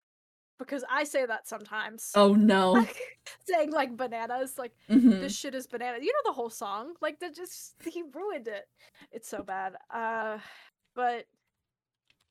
because 0.58 0.84
I 0.89 1.04
say 1.06 1.25
that 1.25 1.47
sometimes. 1.47 2.12
Oh 2.15 2.34
no. 2.34 2.84
Saying 3.45 3.71
like 3.71 3.95
bananas, 3.95 4.58
like 4.58 4.73
Mhm. 4.89 5.21
this 5.21 5.36
shit 5.36 5.54
is 5.56 5.67
banana. 5.67 5.99
You 6.02 6.12
know 6.12 6.30
the 6.32 6.34
whole 6.34 6.49
song. 6.49 6.95
Like 6.99 7.19
that 7.19 7.36
just 7.36 7.75
he 7.86 8.04
ruined 8.13 8.47
it. 8.47 8.67
It's 9.12 9.30
so 9.30 9.43
bad. 9.43 9.75
Uh 9.93 10.39
but 10.95 11.25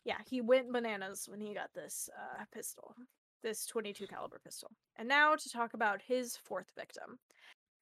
yeah, 0.09 0.17
he 0.27 0.41
went 0.41 0.73
bananas 0.73 1.29
when 1.29 1.39
he 1.39 1.53
got 1.53 1.75
this 1.75 2.09
uh 2.19 2.45
pistol. 2.53 2.95
This 3.43 3.67
22 3.67 4.07
caliber 4.07 4.41
pistol. 4.43 4.71
And 4.97 5.07
now 5.07 5.37
to 5.37 5.51
talk 5.51 5.75
about 5.75 6.01
his 6.03 6.37
fourth 6.37 6.73
victim. 6.77 7.19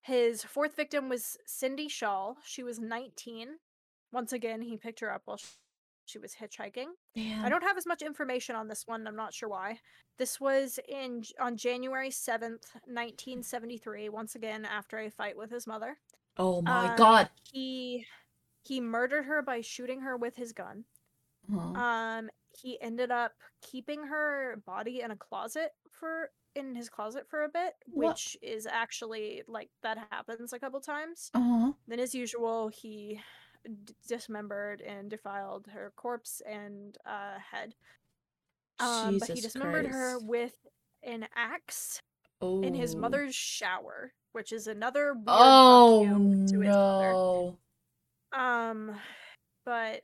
His 0.03 0.43
fourth 0.45 0.77
victim 0.77 1.09
was 1.09 1.39
Cindy 1.47 1.89
Schall. 1.89 2.37
She 2.45 2.63
was 2.63 2.79
19. 2.79 3.49
Once 4.13 4.33
again, 4.33 4.61
he 4.61 4.77
picked 4.77 5.01
her 5.01 5.13
up 5.13 5.23
while 5.25 5.39
she 6.05 6.19
was 6.19 6.35
hitchhiking. 6.35 6.87
I 7.43 7.49
don't 7.49 7.63
have 7.63 7.79
as 7.79 7.87
much 7.87 8.03
information 8.03 8.55
on 8.55 8.69
this 8.69 8.87
one. 8.87 9.07
I'm 9.07 9.17
not 9.17 9.33
sure 9.33 9.49
why. 9.49 9.79
This 10.19 10.41
was 10.41 10.79
in 10.89 11.23
on 11.41 11.57
January 11.57 12.11
7th, 12.11 12.75
1973, 12.87 14.09
once 14.09 14.35
again 14.35 14.65
after 14.65 14.99
a 14.99 15.11
fight 15.11 15.37
with 15.37 15.51
his 15.51 15.67
mother. 15.67 15.97
Oh 16.39 16.61
my 16.61 16.89
uh, 16.89 16.97
god. 16.97 17.31
He 17.53 18.05
he 18.63 18.81
murdered 18.81 19.27
her 19.27 19.43
by 19.43 19.61
shooting 19.61 20.01
her 20.01 20.17
with 20.17 20.37
his 20.37 20.53
gun. 20.53 20.85
Huh. 21.53 21.61
Um 21.81 22.31
he 22.61 22.81
ended 22.81 23.11
up 23.11 23.33
keeping 23.63 24.05
her 24.05 24.63
body 24.65 25.03
in 25.03 25.11
a 25.11 25.17
closet 25.17 25.73
for 25.91 26.31
in 26.55 26.75
his 26.75 26.89
closet 26.89 27.27
for 27.29 27.45
a 27.45 27.49
bit, 27.51 27.75
What? 27.87 28.09
which 28.15 28.37
is 28.41 28.67
actually 28.67 29.43
like 29.47 29.69
that 29.83 29.99
happens 30.11 30.53
a 30.55 30.59
couple 30.59 30.81
times. 30.81 31.31
Uh-huh. 31.35 31.73
Then, 31.87 32.01
as 32.01 32.15
usual, 32.15 32.69
he 32.69 33.21
d- 33.85 33.93
dismembered 34.09 34.81
and 34.81 35.11
defiled 35.11 35.67
her 35.75 35.93
corpse 35.97 36.41
and 36.49 36.97
uh, 37.05 37.39
head. 37.53 37.75
Um, 38.81 39.19
but 39.19 39.29
he 39.31 39.41
dismembered 39.43 39.87
her 39.87 40.19
with 40.19 40.55
an 41.03 41.27
axe 41.35 42.01
Oh. 42.41 42.63
in 42.63 42.75
his 42.75 42.95
mother's 42.97 43.35
shower, 43.35 44.13
which 44.33 44.51
is 44.53 44.67
another 44.67 45.13
weird 45.13 45.25
Oh 45.27 46.03
you 46.05 46.47
to 46.49 46.61
his 46.61 46.75
mother. 46.75 47.13
no. 47.13 47.59
Um, 48.33 48.97
but 49.67 50.01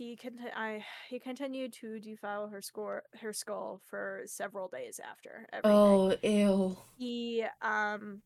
he 0.00 0.16
conti- 0.16 0.50
I 0.56 0.82
he 1.10 1.18
continued 1.18 1.74
to 1.74 2.00
defile 2.00 2.48
her 2.48 2.62
score 2.62 3.02
her 3.20 3.34
skull 3.34 3.82
for 3.84 4.22
several 4.24 4.66
days 4.68 4.98
after 4.98 5.46
everything. 5.52 5.78
Oh 5.78 6.16
ew. 6.22 6.78
he 6.96 7.44
um 7.60 8.22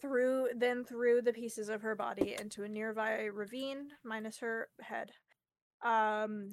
threw 0.00 0.48
then 0.56 0.82
threw 0.84 1.22
the 1.22 1.32
pieces 1.32 1.68
of 1.68 1.82
her 1.82 1.94
body 1.94 2.34
into 2.40 2.64
a 2.64 2.68
nearby 2.68 3.26
ravine 3.26 3.90
minus 4.04 4.38
her 4.38 4.68
head 4.80 5.12
um 5.84 6.48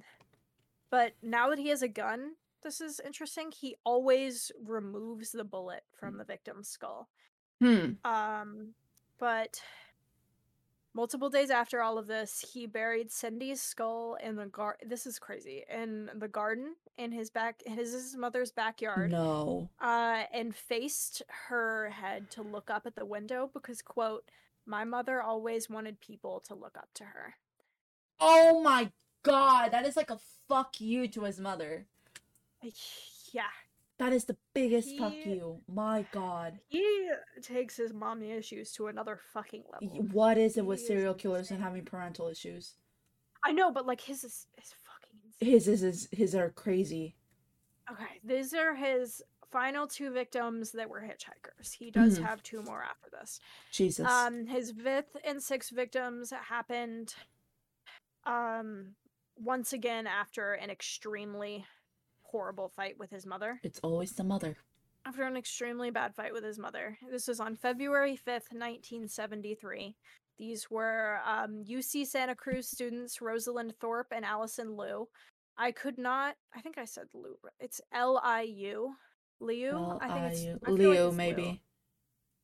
but 0.91 1.13
now 1.23 1.49
that 1.49 1.57
he 1.57 1.69
has 1.69 1.81
a 1.81 1.87
gun 1.87 2.33
this 2.61 2.81
is 2.81 2.99
interesting 3.03 3.51
he 3.51 3.75
always 3.83 4.51
removes 4.63 5.31
the 5.31 5.43
bullet 5.43 5.81
from 5.99 6.17
the 6.17 6.23
victim's 6.23 6.67
skull 6.67 7.09
Hmm. 7.61 7.93
um 8.05 8.73
but 9.19 9.59
multiple 10.93 11.29
days 11.29 11.49
after 11.49 11.81
all 11.81 11.97
of 11.97 12.07
this 12.07 12.43
he 12.53 12.65
buried 12.65 13.11
cindy's 13.11 13.61
skull 13.61 14.17
in 14.23 14.35
the 14.35 14.47
gar 14.47 14.75
this 14.85 15.05
is 15.05 15.19
crazy 15.19 15.63
in 15.73 16.09
the 16.15 16.27
garden 16.27 16.75
in 16.97 17.11
his 17.11 17.29
back 17.29 17.61
in 17.65 17.73
his, 17.73 17.93
his 17.93 18.15
mother's 18.17 18.51
backyard 18.51 19.11
No. 19.11 19.69
uh, 19.79 20.23
and 20.33 20.55
faced 20.55 21.21
her 21.47 21.89
head 21.89 22.29
to 22.31 22.41
look 22.41 22.69
up 22.69 22.85
at 22.85 22.95
the 22.95 23.05
window 23.05 23.49
because, 23.53 23.81
quote, 23.81 24.29
my 24.65 24.83
mother 24.83 25.21
always 25.21 25.69
wanted 25.69 26.01
people 26.01 26.41
to 26.47 26.55
look 26.55 26.77
up 26.77 26.89
to 26.95 27.03
her. 27.05 27.35
Oh 28.19 28.61
my 28.61 28.91
god. 29.23 29.69
That 29.71 29.85
is 29.87 29.95
like 29.95 30.09
a 30.09 30.19
fuck 30.49 30.81
you 30.81 31.07
to 31.07 31.23
his 31.23 31.39
mother. 31.39 31.85
Yeah, 33.31 33.43
That 33.99 34.13
is 34.13 34.23
the 34.25 34.37
biggest 34.53 34.97
fuck 34.97 35.13
you. 35.25 35.59
My 35.67 36.05
god. 36.11 36.59
he 36.67 37.09
takes 37.41 37.75
his 37.75 37.93
mommy 37.93 38.31
issues 38.31 38.71
to 38.73 38.87
another 38.87 39.19
fucking 39.33 39.63
level. 39.71 40.07
What 40.11 40.37
is 40.37 40.57
it 40.57 40.65
with 40.65 40.79
is 40.79 40.87
serial 40.87 41.13
killers 41.13 41.51
and 41.51 41.61
having 41.61 41.83
parental 41.85 42.27
issues? 42.29 42.75
I 43.43 43.51
know, 43.51 43.71
but 43.71 43.85
like 43.85 44.01
his 44.01 44.23
is, 44.23 44.47
is 44.57 44.73
fucking 44.85 45.19
insane. 45.25 45.49
His 45.53 45.67
is 45.67 45.81
his, 45.81 46.07
his 46.11 46.35
are 46.35 46.49
crazy. 46.49 47.15
Okay, 47.91 48.19
these 48.23 48.53
are 48.53 48.73
his 48.73 49.21
final 49.51 49.87
two 49.87 50.11
victims 50.11 50.71
that 50.73 50.89
were 50.89 51.01
hitchhikers. 51.01 51.73
He 51.73 51.91
does 51.91 52.19
Mhm. 52.19 52.23
have 52.25 52.41
two 52.43 52.61
more 52.63 52.83
after 52.83 53.09
this. 53.09 53.39
Jesus. 53.71 54.07
Um, 54.07 54.45
his 54.45 54.71
fifth 54.71 55.17
and 55.25 55.41
sixth 55.43 55.71
victims 55.71 56.31
happened, 56.31 57.15
um, 58.25 58.95
once 59.35 59.73
again 59.73 60.05
after 60.07 60.53
an 60.53 60.69
extremely 60.69 61.65
horrible 62.33 62.69
fight 62.75 62.97
with 62.99 63.09
his 63.09 63.25
mother. 63.25 63.59
it's 63.63 63.79
always 63.83 64.11
the 64.13 64.23
mother. 64.23 64.55
After 65.05 65.23
an 65.23 65.37
extremely 65.37 65.89
bad 65.91 66.13
fight 66.13 66.33
with 66.33 66.43
his 66.43 66.59
mother. 66.59 66.97
This 67.09 67.27
was 67.27 67.39
on 67.39 67.55
February 67.55 68.13
5th, 68.27 68.51
1973. 68.51 69.95
These 70.37 70.69
were 70.69 71.19
um, 71.25 71.63
UC 71.67 72.05
Santa 72.05 72.35
Cruz 72.35 72.67
students 72.69 73.21
Rosalind 73.21 73.73
Thorpe 73.79 74.11
and 74.15 74.23
Allison 74.25 74.77
Liu. 74.77 75.07
I 75.57 75.71
could 75.71 75.97
not, 75.97 76.35
I 76.55 76.61
think 76.61 76.77
I 76.77 76.85
said 76.85 77.05
Liu. 77.13 77.37
It's 77.59 77.81
L 77.93 78.21
I 78.23 78.41
U. 78.43 78.93
Liu? 79.41 79.97
I 80.01 80.07
think 80.07 80.33
it's 80.33 80.41
I- 80.41 80.43
I 80.43 80.45
feel 80.45 80.59
like 80.61 80.79
Leo, 80.79 80.91
it's 80.91 80.99
Liu. 81.11 81.11
maybe. 81.17 81.61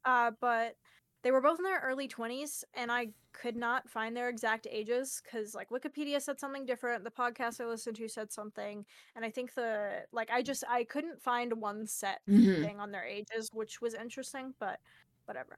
Uh, 0.05 0.31
but 0.41 0.75
they 1.25 1.31
were 1.31 1.41
both 1.41 1.57
in 1.57 1.63
their 1.63 1.79
early 1.79 2.07
20s, 2.07 2.63
and 2.75 2.91
I 2.91 3.07
could 3.33 3.55
not 3.55 3.89
find 3.89 4.15
their 4.15 4.29
exact 4.29 4.67
ages 4.69 5.23
because, 5.23 5.55
like, 5.55 5.69
Wikipedia 5.71 6.21
said 6.21 6.39
something 6.39 6.67
different. 6.67 7.03
The 7.03 7.09
podcast 7.09 7.59
I 7.59 7.65
listened 7.65 7.95
to 7.95 8.07
said 8.07 8.31
something, 8.31 8.85
and 9.15 9.25
I 9.25 9.31
think 9.31 9.55
the 9.55 10.05
like 10.11 10.29
I 10.29 10.43
just 10.43 10.63
I 10.69 10.83
couldn't 10.83 11.19
find 11.19 11.59
one 11.59 11.87
set 11.87 12.21
Mhm. 12.29 12.61
thing 12.61 12.79
on 12.79 12.91
their 12.91 13.03
ages, 13.03 13.49
which 13.53 13.81
was 13.81 13.95
interesting, 13.95 14.53
but 14.59 14.79
whatever. 15.25 15.57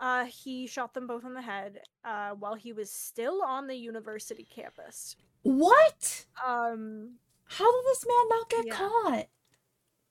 Uh, 0.00 0.24
he 0.24 0.66
shot 0.66 0.94
them 0.94 1.06
both 1.06 1.26
in 1.26 1.34
the 1.34 1.42
head 1.42 1.82
uh, 2.02 2.30
while 2.30 2.54
he 2.54 2.72
was 2.72 2.90
still 2.90 3.42
on 3.42 3.66
the 3.66 3.76
university 3.76 4.46
campus. 4.46 5.14
What? 5.42 6.24
Um, 6.42 7.18
How 7.44 7.70
did 7.70 7.84
this 7.84 8.06
man 8.06 8.28
not 8.30 8.48
get 8.48 8.66
Yeah. 8.66 8.74
caught? 8.74 9.28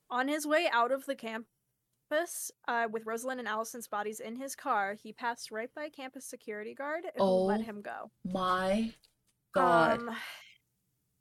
on 0.08 0.28
his 0.28 0.46
way 0.46 0.68
out 0.70 0.92
of 0.92 1.04
the 1.06 1.16
campus, 2.10 2.50
uh, 2.68 2.86
with 2.90 3.06
Rosalind 3.06 3.40
and 3.40 3.48
Allison's 3.48 3.88
bodies 3.88 4.20
in 4.20 4.36
his 4.36 4.54
car, 4.54 4.94
he 4.94 5.12
passed 5.12 5.50
right 5.50 5.70
by 5.74 5.84
a 5.84 5.90
campus 5.90 6.24
security 6.26 6.74
guard 6.74 7.04
and 7.04 7.12
Oh. 7.20 7.44
let 7.44 7.60
him 7.62 7.82
go. 7.82 8.10
My 8.24 8.92
god. 9.54 10.00
Um, 10.00 10.16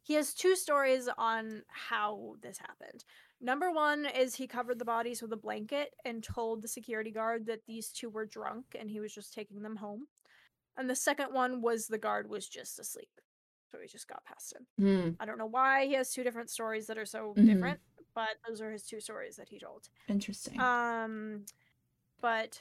he 0.04 0.14
has 0.14 0.34
two 0.34 0.56
stories 0.56 1.10
on 1.18 1.64
how 1.68 2.36
this 2.42 2.60
happened. 2.60 3.04
Number 3.42 3.72
one 3.72 4.06
is 4.06 4.36
he 4.36 4.48
covered 4.48 4.80
the 4.80 4.86
bodies 4.86 5.22
with 5.22 5.34
a 5.34 5.38
blanket 5.38 5.94
and 6.06 6.24
told 6.24 6.62
the 6.62 6.68
security 6.68 7.12
guard 7.12 7.46
that 7.48 7.66
these 7.68 7.90
two 7.92 8.10
were 8.10 8.26
drunk 8.26 8.66
and 8.80 8.90
he 8.90 9.00
was 9.00 9.14
just 9.14 9.34
taking 9.34 9.62
them 9.62 9.76
home. 9.78 10.08
And 10.78 10.90
the 10.90 10.96
second 10.96 11.34
one 11.34 11.62
was 11.62 11.88
the 11.88 11.98
guard 11.98 12.30
was 12.30 12.48
just 12.48 12.80
asleep. 12.80 13.10
So 13.72 13.80
he 13.82 13.88
just 13.88 14.08
got 14.08 14.24
past 14.26 14.54
him. 14.54 14.68
Hmm. 14.78 15.10
I 15.20 15.26
don't 15.26 15.38
know 15.38 15.48
why 15.48 15.86
he 15.86 15.94
has 15.94 16.12
two 16.12 16.24
different 16.24 16.50
stories 16.50 16.88
that 16.88 16.98
are 16.98 17.06
so 17.06 17.34
Mhm. 17.36 17.46
different, 17.48 17.80
but 18.16 18.30
those 18.48 18.62
are 18.62 18.72
his 18.72 18.84
two 18.84 19.00
stories 19.00 19.36
that 19.36 19.50
he 19.50 19.60
told. 19.60 19.90
Interesting. 20.08 20.60
Um, 20.60 21.46
but 22.22 22.60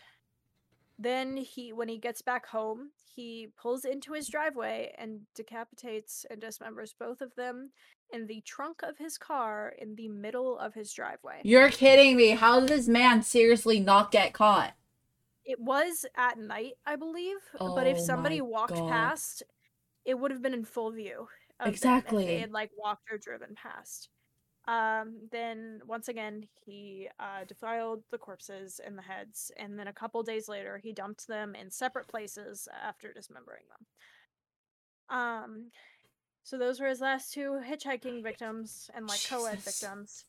then 0.98 1.36
he, 1.36 1.72
when 1.72 1.88
he 1.88 1.98
gets 1.98 2.20
back 2.22 2.46
home, 2.46 2.90
he 3.14 3.48
pulls 3.56 3.84
into 3.84 4.12
his 4.12 4.28
driveway 4.28 4.92
and 4.98 5.20
decapitates 5.34 6.26
and 6.28 6.42
dismembers 6.42 6.92
both 6.98 7.20
of 7.20 7.34
them 7.36 7.70
in 8.12 8.26
the 8.26 8.40
trunk 8.44 8.80
of 8.82 8.98
his 8.98 9.16
car 9.16 9.72
in 9.78 9.94
the 9.94 10.08
middle 10.08 10.58
of 10.58 10.74
his 10.74 10.92
driveway. 10.92 11.40
You're 11.44 11.70
kidding 11.70 12.16
me. 12.16 12.30
How 12.30 12.60
did 12.60 12.68
this 12.68 12.88
man 12.88 13.22
seriously 13.22 13.80
not 13.80 14.10
get 14.10 14.32
caught? 14.34 14.74
It 15.44 15.60
was 15.60 16.06
at 16.16 16.38
night, 16.38 16.72
I 16.86 16.96
believe, 16.96 17.36
but 17.58 17.86
if 17.86 17.98
Oh 17.98 18.04
somebody 18.04 18.40
walked 18.40 18.74
God. 18.74 18.90
past, 18.90 19.42
it 20.04 20.18
would 20.18 20.30
have 20.30 20.42
been 20.42 20.54
in 20.54 20.64
full 20.64 20.90
view. 20.90 21.28
Of 21.60 21.66
them 21.66 21.68
if 21.68 21.74
Exactly. 21.74 22.24
they 22.26 22.38
had 22.40 22.50
like 22.50 22.70
walked 22.76 23.12
or 23.12 23.18
driven 23.18 23.54
past. 23.54 24.08
Um, 24.66 25.28
then 25.30 25.80
once 25.86 26.08
again, 26.08 26.46
he 26.64 27.08
uh, 27.20 27.44
defiled 27.46 28.02
the 28.10 28.18
corpses 28.18 28.80
and 28.84 28.96
the 28.96 29.02
heads, 29.02 29.52
and 29.58 29.78
then 29.78 29.88
a 29.88 29.92
couple 29.92 30.22
days 30.22 30.48
later, 30.48 30.78
he 30.82 30.92
dumped 30.92 31.26
them 31.26 31.54
in 31.54 31.70
separate 31.70 32.08
places 32.08 32.66
after 32.82 33.12
dismembering 33.12 33.64
them. 33.68 35.18
Um, 35.18 35.70
so 36.44 36.58
those 36.58 36.80
were 36.80 36.88
his 36.88 37.00
last 37.00 37.32
two 37.32 37.60
hitchhiking 37.66 38.22
victims 38.22 38.90
and 38.94 39.06
like 39.06 39.20
co-ed 39.28 39.58
victims. 39.60 40.24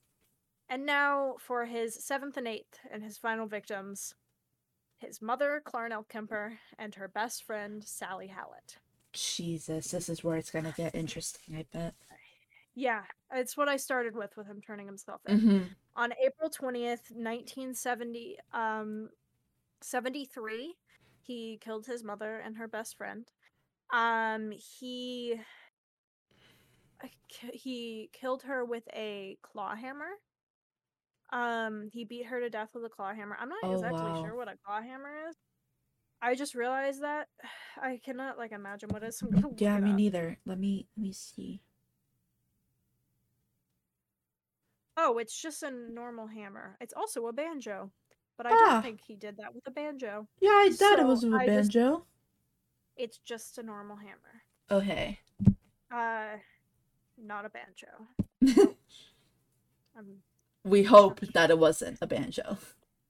And 0.69 0.85
now 0.85 1.35
for 1.39 1.65
his 1.65 2.03
seventh 2.03 2.37
and 2.37 2.47
eighth 2.47 2.79
and 2.91 3.03
his 3.03 3.17
final 3.17 3.47
victims, 3.47 4.15
his 4.97 5.21
mother, 5.21 5.61
Clarnell 5.65 6.07
Kemper, 6.07 6.59
and 6.79 6.95
her 6.95 7.07
best 7.07 7.43
friend, 7.43 7.83
Sally 7.85 8.27
Hallett. 8.27 8.77
Jesus, 9.13 9.91
this 9.91 10.09
is 10.09 10.23
where 10.23 10.37
it's 10.37 10.51
gonna 10.51 10.73
get 10.75 10.95
interesting, 10.95 11.55
I 11.55 11.65
bet. 11.71 11.93
Yeah, 12.75 13.03
it's 13.33 13.55
what 13.55 13.69
I 13.69 13.77
started 13.77 14.15
with 14.15 14.35
with 14.35 14.47
him 14.47 14.61
turning 14.61 14.85
himself 14.85 15.21
in. 15.27 15.39
Mm-hmm. 15.39 15.63
On 15.95 16.13
April 16.21 16.49
20th, 16.49 17.09
1970, 17.11 18.37
um, 18.51 19.09
73, 19.81 20.75
he 21.21 21.57
killed 21.61 21.85
his 21.85 22.03
mother 22.03 22.39
and 22.39 22.57
her 22.57 22.67
best 22.67 22.97
friend. 22.97 23.25
Um, 23.93 24.51
he 24.51 25.39
he 27.53 28.09
killed 28.13 28.43
her 28.43 28.65
with 28.65 28.83
a 28.93 29.37
claw 29.41 29.75
hammer. 29.75 30.11
Um, 31.31 31.89
he 31.91 32.05
beat 32.05 32.25
her 32.27 32.39
to 32.39 32.49
death 32.49 32.69
with 32.73 32.85
a 32.85 32.89
claw 32.89 33.13
hammer. 33.13 33.37
I'm 33.39 33.49
not 33.49 33.63
Oh, 33.63 33.73
exactly 33.73 34.01
wow. 34.01 34.23
sure 34.23 34.35
what 34.35 34.47
a 34.47 34.57
claw 34.65 34.81
hammer 34.81 35.29
is. 35.29 35.35
I 36.21 36.35
just 36.35 36.55
realized 36.55 37.01
that 37.01 37.27
I 37.81 37.99
cannot 38.03 38.37
like 38.37 38.51
imagine 38.51 38.89
what 38.89 39.03
it 39.03 39.07
is. 39.07 39.19
so 39.19 39.27
Yeah, 39.57 39.79
me 39.79 39.93
neither. 39.93 40.37
Let 40.45 40.59
me 40.59 40.87
let 40.97 41.03
me 41.03 41.13
see. 41.13 41.61
Oh, 44.97 45.17
it's 45.17 45.39
just 45.41 45.63
a 45.63 45.71
normal 45.71 46.27
hammer. 46.27 46.77
It's 46.79 46.93
also 46.93 47.27
a 47.27 47.33
banjo, 47.33 47.91
but 48.37 48.45
I 48.45 48.51
Ah. 48.53 48.53
don't 48.73 48.81
think 48.83 49.01
he 49.01 49.15
did 49.15 49.37
that 49.37 49.53
with 49.53 49.67
a 49.67 49.71
banjo. 49.71 50.27
Yeah, 50.39 50.51
I 50.51 50.69
thought 50.71 50.99
it 50.99 51.05
was 51.05 51.23
with 51.23 51.33
a 51.33 51.37
I 51.37 51.45
just- 51.45 51.73
banjo. 51.73 52.05
It's 52.95 53.17
just 53.17 53.57
a 53.57 53.63
normal 53.63 53.97
hammer. 53.97 54.43
Okay. 54.71 55.19
Uh, 55.91 56.37
not 57.17 57.45
a 57.45 57.49
banjo. 57.49 58.07
Um, 59.97 60.17
we 60.63 60.83
hope 60.83 61.19
that 61.19 61.49
it 61.49 61.59
wasn't 61.59 61.97
a 62.01 62.07
banjo. 62.07 62.57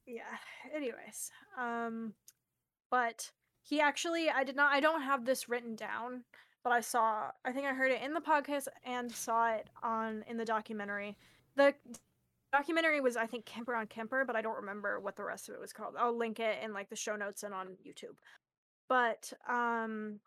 yeah. 0.05 0.37
Anyways, 0.73 1.31
um, 1.57 2.13
but 2.89 3.31
he 3.61 3.79
actually, 3.79 4.29
I 4.29 4.43
did 4.43 4.55
not, 4.55 4.73
I 4.73 4.79
don't 4.79 5.03
have 5.03 5.25
this 5.25 5.47
written 5.47 5.75
down, 5.75 6.23
but 6.63 6.71
I 6.73 6.81
saw, 6.81 7.31
I 7.45 7.51
think 7.51 7.67
I 7.67 7.73
heard 7.73 7.91
it 7.91 8.01
in 8.01 8.13
the 8.13 8.19
podcast 8.21 8.67
and 8.83 9.11
saw 9.11 9.51
it 9.53 9.69
on 9.83 10.23
in 10.27 10.37
the 10.37 10.45
documentary. 10.45 11.15
The 11.55 11.73
documentary 12.51 13.01
was, 13.01 13.17
I 13.17 13.25
think, 13.27 13.45
Kemper 13.45 13.75
on 13.75 13.87
Kemper, 13.87 14.23
but 14.25 14.35
I 14.35 14.41
don't 14.41 14.57
remember 14.57 14.99
what 14.99 15.15
the 15.15 15.23
rest 15.23 15.49
of 15.49 15.55
it 15.55 15.61
was 15.61 15.73
called. 15.73 15.95
I'll 15.97 16.17
link 16.17 16.39
it 16.39 16.57
in 16.63 16.73
like 16.73 16.89
the 16.89 16.95
show 16.95 17.15
notes 17.15 17.43
and 17.43 17.53
on 17.53 17.77
YouTube. 17.85 18.15
But 18.87 19.31
um, 19.49 20.19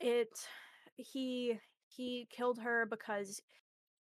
it 0.00 0.28
he 0.96 1.58
he 1.88 2.26
killed 2.30 2.58
her 2.58 2.86
because 2.86 3.40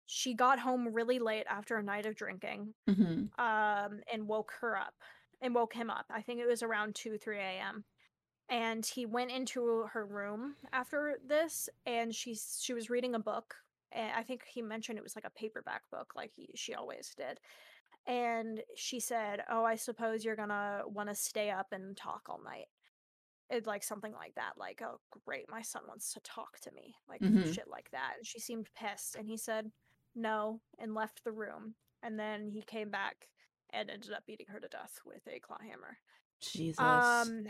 she 0.05 0.33
got 0.33 0.59
home 0.59 0.87
really 0.93 1.19
late 1.19 1.45
after 1.49 1.77
a 1.77 1.83
night 1.83 2.05
of 2.05 2.15
drinking 2.15 2.73
Mm-hmm. 2.89 3.39
um, 3.39 3.99
and 4.11 4.27
woke 4.27 4.53
her 4.61 4.77
up 4.77 4.95
and 5.41 5.53
woke 5.53 5.73
him 5.73 5.89
up. 5.89 6.05
I 6.09 6.21
think 6.21 6.39
it 6.39 6.47
was 6.47 6.63
around 6.63 6.95
2, 6.95 7.17
3 7.17 7.37
a.m. 7.37 7.83
And 8.49 8.83
he 8.85 9.05
went 9.05 9.29
into 9.31 9.85
her 9.93 10.05
room 10.05 10.55
after 10.73 11.19
this 11.27 11.69
and 11.85 12.13
she 12.15 12.35
she 12.59 12.73
was 12.73 12.89
reading 12.89 13.13
a 13.15 13.19
book. 13.19 13.55
And 13.91 14.11
I 14.15 14.23
think 14.23 14.41
he 14.45 14.61
mentioned 14.61 14.97
it 14.97 15.03
was 15.03 15.15
like 15.15 15.25
a 15.25 15.31
paperback 15.39 15.81
book, 15.91 16.13
like 16.15 16.31
he, 16.35 16.49
she 16.55 16.73
always 16.75 17.11
did. 17.17 17.39
And 18.07 18.61
she 18.75 18.99
said, 18.99 19.41
Oh, 19.49 19.63
I 19.63 19.75
suppose 19.75 20.23
you're 20.23 20.35
gonna 20.35 20.81
want 20.85 21.09
to 21.09 21.15
stay 21.15 21.49
up 21.49 21.67
and 21.71 21.95
talk 21.97 22.23
all 22.29 22.41
night. 22.43 22.65
It, 23.49 23.65
like 23.65 23.83
something 23.83 24.13
like 24.13 24.35
that. 24.35 24.53
Like, 24.57 24.81
oh, 24.83 24.99
great, 25.25 25.45
my 25.49 25.63
son 25.63 25.81
wants 25.87 26.13
to 26.13 26.19
talk 26.19 26.59
to 26.61 26.71
me. 26.71 26.93
Like, 27.07 27.21
Mhm. 27.21 27.51
shit 27.51 27.67
like 27.67 27.89
that. 27.91 28.13
And 28.17 28.25
she 28.25 28.39
seemed 28.39 28.69
pissed. 28.75 29.15
And 29.15 29.27
he 29.27 29.37
said, 29.37 29.71
No, 30.15 30.61
and 30.77 30.93
left 30.93 31.23
the 31.23 31.31
room. 31.31 31.75
And 32.03 32.19
then 32.19 32.47
he 32.49 32.61
came 32.61 32.89
back 32.91 33.27
and 33.71 33.89
ended 33.89 34.13
up 34.13 34.25
beating 34.25 34.47
her 34.47 34.59
to 34.59 34.67
death 34.67 34.99
with 35.05 35.27
a 35.27 35.39
claw 35.39 35.57
hammer. 35.59 35.97
Jesus. 36.41 36.79
Um, 36.79 37.45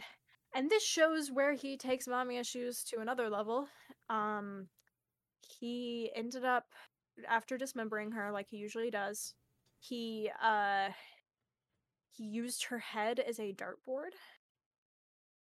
and 0.55 0.69
this 0.69 0.83
shows 0.83 1.31
where 1.31 1.53
he 1.53 1.77
takes 1.77 2.07
mommy 2.07 2.37
issues 2.37 2.83
to 2.85 2.99
another 2.99 3.29
level. 3.29 3.67
Um, 4.09 4.67
he 5.59 6.11
ended 6.15 6.45
up 6.45 6.65
after 7.27 7.57
dismembering 7.57 8.11
her, 8.11 8.31
like 8.31 8.47
he 8.49 8.57
usually 8.57 8.89
does. 8.91 9.33
He 9.79 10.29
uh, 10.41 10.89
he 12.11 12.25
used 12.25 12.65
her 12.65 12.79
head 12.79 13.19
as 13.19 13.39
a 13.39 13.53
dartboard 13.53 14.11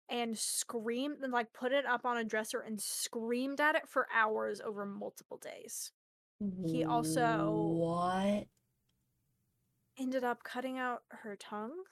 and 0.08 0.38
screamed 0.38 1.18
and 1.22 1.32
like 1.32 1.52
put 1.52 1.72
it 1.72 1.86
up 1.86 2.04
on 2.04 2.16
a 2.18 2.24
dresser 2.24 2.60
and 2.60 2.80
screamed 2.80 3.60
at 3.60 3.74
it 3.74 3.88
for 3.88 4.06
hours 4.14 4.60
over 4.60 4.84
multiple 4.84 5.38
days. 5.38 5.92
he 6.66 6.84
also- 6.84 7.50
What? 7.52 8.46
ended 9.98 10.24
up 10.24 10.42
cutting 10.42 10.78
out 10.78 11.02
her 11.10 11.36
tongue 11.36 11.84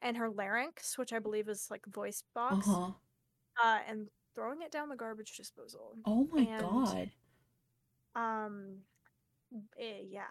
and 0.00 0.16
her 0.16 0.28
larynx, 0.30 0.96
which 0.98 1.12
I 1.12 1.18
believe 1.18 1.48
is 1.48 1.68
like 1.70 1.84
voice 1.86 2.22
box, 2.34 2.68
Uh-huh. 2.68 2.92
uh, 3.62 3.78
and 3.88 4.08
throwing 4.34 4.62
it 4.62 4.70
down 4.70 4.88
the 4.88 4.96
garbage 4.96 5.36
disposal. 5.36 5.96
Oh 6.04 6.28
my 6.30 6.42
And- 6.42 6.60
god. 6.60 7.10
Um, 8.14 8.84
eh, 9.78 10.02
yeah, 10.08 10.28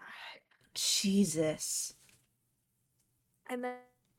Jesus. 0.74 1.94
and 3.48 3.64
then 3.64 3.78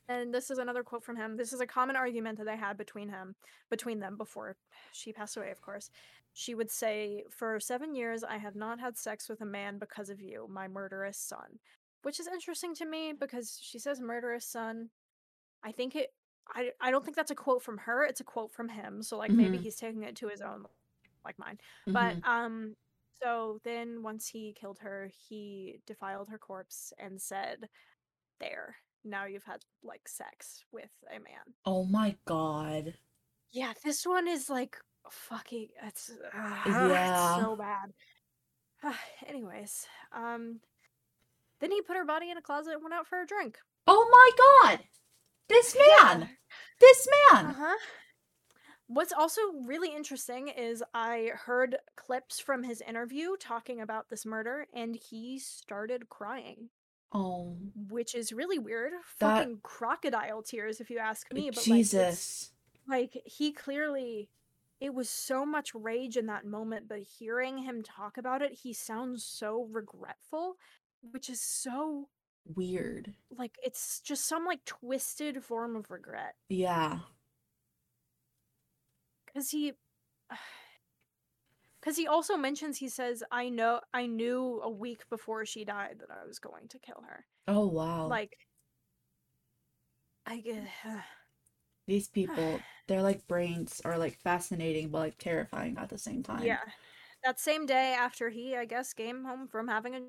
and 0.10 0.34
this 0.34 0.52
is 0.52 0.58
another 0.58 0.84
quote 0.84 1.02
from 1.04 1.16
him. 1.16 1.38
This 1.38 1.54
is 1.54 1.62
a 1.62 1.66
common 1.68 1.96
argument 1.96 2.38
that 2.38 2.44
they 2.44 2.58
had 2.58 2.76
between 2.78 3.08
him, 3.08 3.36
between 3.70 4.00
them 4.00 4.18
before 4.18 4.58
she 4.92 5.14
passed 5.14 5.38
away. 5.38 5.50
Of 5.50 5.62
course, 5.62 5.90
she 6.34 6.54
would 6.56 6.70
say, 6.70 7.24
"For 7.32 7.58
seven 7.62 7.96
years, 7.96 8.22
I 8.24 8.38
have 8.38 8.54
not 8.56 8.82
had 8.82 8.98
sex 8.98 9.30
with 9.30 9.40
a 9.40 9.46
man 9.46 9.80
because 9.80 10.10
of 10.10 10.20
you, 10.22 10.46
my 10.50 10.68
murderous 10.68 11.18
son," 11.18 11.60
which 12.02 12.20
is 12.20 12.28
interesting 12.28 12.76
to 12.76 12.86
me 12.86 13.14
because 13.14 13.58
she 13.62 13.80
says 13.80 14.02
"murderous 14.02 14.46
son." 14.46 14.92
I 15.64 15.72
think 15.72 15.96
it. 15.96 16.16
I 16.48 16.74
I 16.82 16.92
don't 16.92 17.06
think 17.06 17.16
that's 17.18 17.32
a 17.32 17.36
quote 17.36 17.64
from 17.64 17.80
her. 17.80 18.04
It's 18.06 18.22
a 18.22 18.24
quote 18.26 18.52
from 18.54 18.70
him. 18.70 19.04
So 19.04 19.18
like 19.18 19.34
maybe 19.34 19.58
Mhm. 19.58 19.60
he's 19.60 19.78
taking 19.78 20.04
it 20.04 20.16
to 20.18 20.28
his 20.30 20.42
own, 20.42 20.66
like 21.26 21.40
mine. 21.40 21.60
Mhm. 21.88 21.94
But 21.94 22.26
um 22.28 22.78
so 23.24 23.60
then 23.64 24.04
once 24.04 24.28
he 24.28 24.54
killed 24.60 24.80
her, 24.80 25.10
he 25.30 25.80
defiled 25.88 26.30
her 26.30 26.38
corpse 26.38 26.92
and 27.00 27.22
said, 27.22 27.70
"There. 28.40 28.76
Now 29.06 29.26
you've 29.26 29.44
had 29.44 29.62
like 29.84 30.08
sex 30.08 30.64
with 30.72 30.92
a 31.10 31.20
man." 31.20 31.56
Oh 31.66 31.86
my 31.86 32.16
god. 32.26 32.96
Yeah, 33.52 33.74
this 33.84 34.06
one 34.06 34.28
is 34.28 34.50
like 34.50 34.78
fucking 35.10 35.68
it's, 35.84 36.12
Yeah. 36.34 37.36
it's 37.36 37.44
so 37.44 37.56
bad. 37.56 37.94
Anyways, 39.28 39.88
um 40.12 40.60
then 41.60 41.72
he 41.72 41.82
put 41.82 41.96
her 41.96 42.06
body 42.06 42.30
in 42.30 42.38
a 42.38 42.42
closet 42.42 42.74
and 42.74 42.84
went 42.84 42.94
out 42.94 43.08
for 43.08 43.22
a 43.22 43.26
drink. 43.26 43.58
Oh 43.88 44.08
my 44.12 44.70
god. 44.72 44.80
This 45.48 45.78
man. 46.00 46.30
This 46.80 47.08
man. 47.32 47.46
Uh-huh. 47.48 47.78
What's 48.94 49.12
also 49.14 49.42
really 49.66 49.94
interesting 49.96 50.50
is 50.50 50.84
I 50.94 51.32
heard 51.34 51.78
clips 51.96 52.40
from 52.40 52.64
his 52.64 52.82
interview 52.82 53.36
talking 53.40 53.82
about 53.82 54.10
this 54.10 54.26
murder 54.26 54.68
and 54.74 54.96
he 54.96 55.40
started 55.40 56.10
crying, 56.10 56.70
Oh. 57.12 57.58
which 57.90 58.14
is 58.16 58.32
really 58.34 58.60
weird. 58.60 58.94
That- 59.20 59.40
Fucking 59.40 59.60
crocodile 59.64 60.44
tears 60.44 60.80
if 60.80 60.90
you 60.90 61.00
ask 61.00 61.32
me, 61.34 61.50
but 61.50 61.58
like 61.68 61.78
Jesus. 61.78 62.52
like 62.88 63.22
he 63.26 63.52
clearly 63.52 64.30
it 64.80 64.94
was 64.94 65.10
so 65.10 65.46
much 65.46 65.74
rage 65.74 66.18
in 66.18 66.26
that 66.26 66.46
moment, 66.46 66.90
but 66.90 67.00
hearing 67.00 67.60
him 67.60 67.84
talk 67.84 68.18
about 68.18 68.42
it, 68.42 68.52
he 68.52 68.74
sounds 68.74 69.24
so 69.24 69.64
regretful, 69.72 70.58
which 71.12 71.30
is 71.30 71.40
so 71.40 72.10
Weird. 72.46 73.14
like 73.32 73.58
it's 73.64 74.02
just 74.02 74.26
some 74.26 74.46
like 74.46 74.66
twisted 74.66 75.42
form 75.44 75.78
of 75.78 75.90
regret. 75.90 76.36
Yeah. 76.50 77.00
Because 79.34 79.50
he 79.50 79.74
because 81.80 81.98
he 81.98 82.08
also 82.08 82.38
mentions 82.38 82.78
he 82.78 82.88
says 82.90 83.24
i 83.32 83.50
know 83.50 83.82
i 83.94 84.06
knew 84.06 84.62
a 84.64 84.70
week 84.70 85.04
before 85.10 85.46
she 85.46 85.66
died 85.66 85.98
that 86.00 86.10
i 86.12 86.26
was 86.26 86.40
going 86.40 86.68
to 86.68 86.80
kill 86.80 87.04
her 87.08 87.26
Oh 87.48 87.68
wow. 87.68 88.08
like 88.08 88.38
i 90.26 90.40
get 90.40 90.64
These 91.86 92.08
people, 92.10 92.60
their 92.88 93.02
like 93.02 93.28
brains 93.28 93.82
are 93.84 93.98
like 93.98 94.18
fascinating 94.22 94.90
but 94.90 95.00
like 95.00 95.18
terrifying 95.18 95.78
at 95.78 95.90
the 95.90 95.98
same 95.98 96.24
time. 96.24 96.44
yeah 96.44 96.60
that 97.24 97.40
same 97.40 97.66
day 97.66 97.94
after 97.98 98.30
he 98.30 98.56
i 98.56 98.66
guess 98.66 98.94
came 98.94 99.24
home 99.26 99.48
from 99.48 99.68
having 99.68 99.96
a 99.96 100.02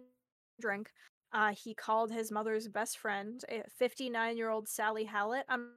drink 0.60 0.92
uh 1.32 1.52
he 1.52 1.74
called 1.74 2.12
his 2.12 2.30
mother's 2.30 2.68
best 2.68 2.98
friend 2.98 3.44
59 3.76 4.36
year 4.36 4.50
old 4.50 4.68
sally 4.68 5.04
hallett 5.04 5.44
i'm 5.48 5.70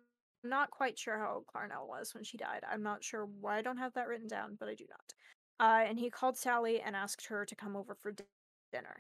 not 0.44 0.72
quite 0.72 0.98
sure 0.98 1.18
how 1.18 1.36
old 1.36 1.46
clarnell 1.46 1.88
was 1.88 2.14
when 2.14 2.24
she 2.24 2.38
died 2.38 2.64
i'm 2.72 2.84
not 2.84 3.04
sure 3.04 3.28
why 3.42 3.58
i 3.58 3.62
don't 3.62 3.78
have 3.78 3.94
that 3.94 4.08
written 4.08 4.28
down 4.28 4.56
but 4.60 4.70
i 4.70 4.76
do 4.76 4.86
not 4.90 5.14
uh 5.60 5.84
and 5.88 6.00
he 6.00 6.10
called 6.10 6.38
sally 6.38 6.80
and 6.82 6.96
asked 6.96 7.26
her 7.26 7.46
to 7.46 7.56
come 7.56 7.76
over 7.76 7.96
for 7.96 8.14
dinner 8.72 8.98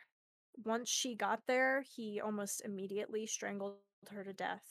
once 0.64 0.90
she 0.90 1.16
got 1.16 1.42
there, 1.48 1.84
he 1.96 2.20
almost 2.20 2.62
immediately 2.66 3.26
strangled 3.26 3.76
her 4.10 4.24
to 4.24 4.34
death, 4.34 4.64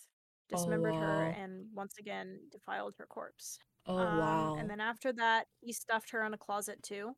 dismembered 0.48 0.94
her, 0.94 1.26
wow. 1.26 1.34
and 1.38 1.66
once 1.74 1.94
again 1.98 2.38
defiled 2.50 2.94
her 2.98 3.06
corpse. 3.06 3.58
Oh 3.86 3.96
Um, 3.96 4.58
and 4.58 4.68
then 4.68 4.80
after 4.80 5.12
that, 5.12 5.46
he 5.60 5.72
stuffed 5.72 6.10
her 6.10 6.24
in 6.24 6.34
a 6.34 6.38
closet 6.38 6.82
too. 6.82 7.12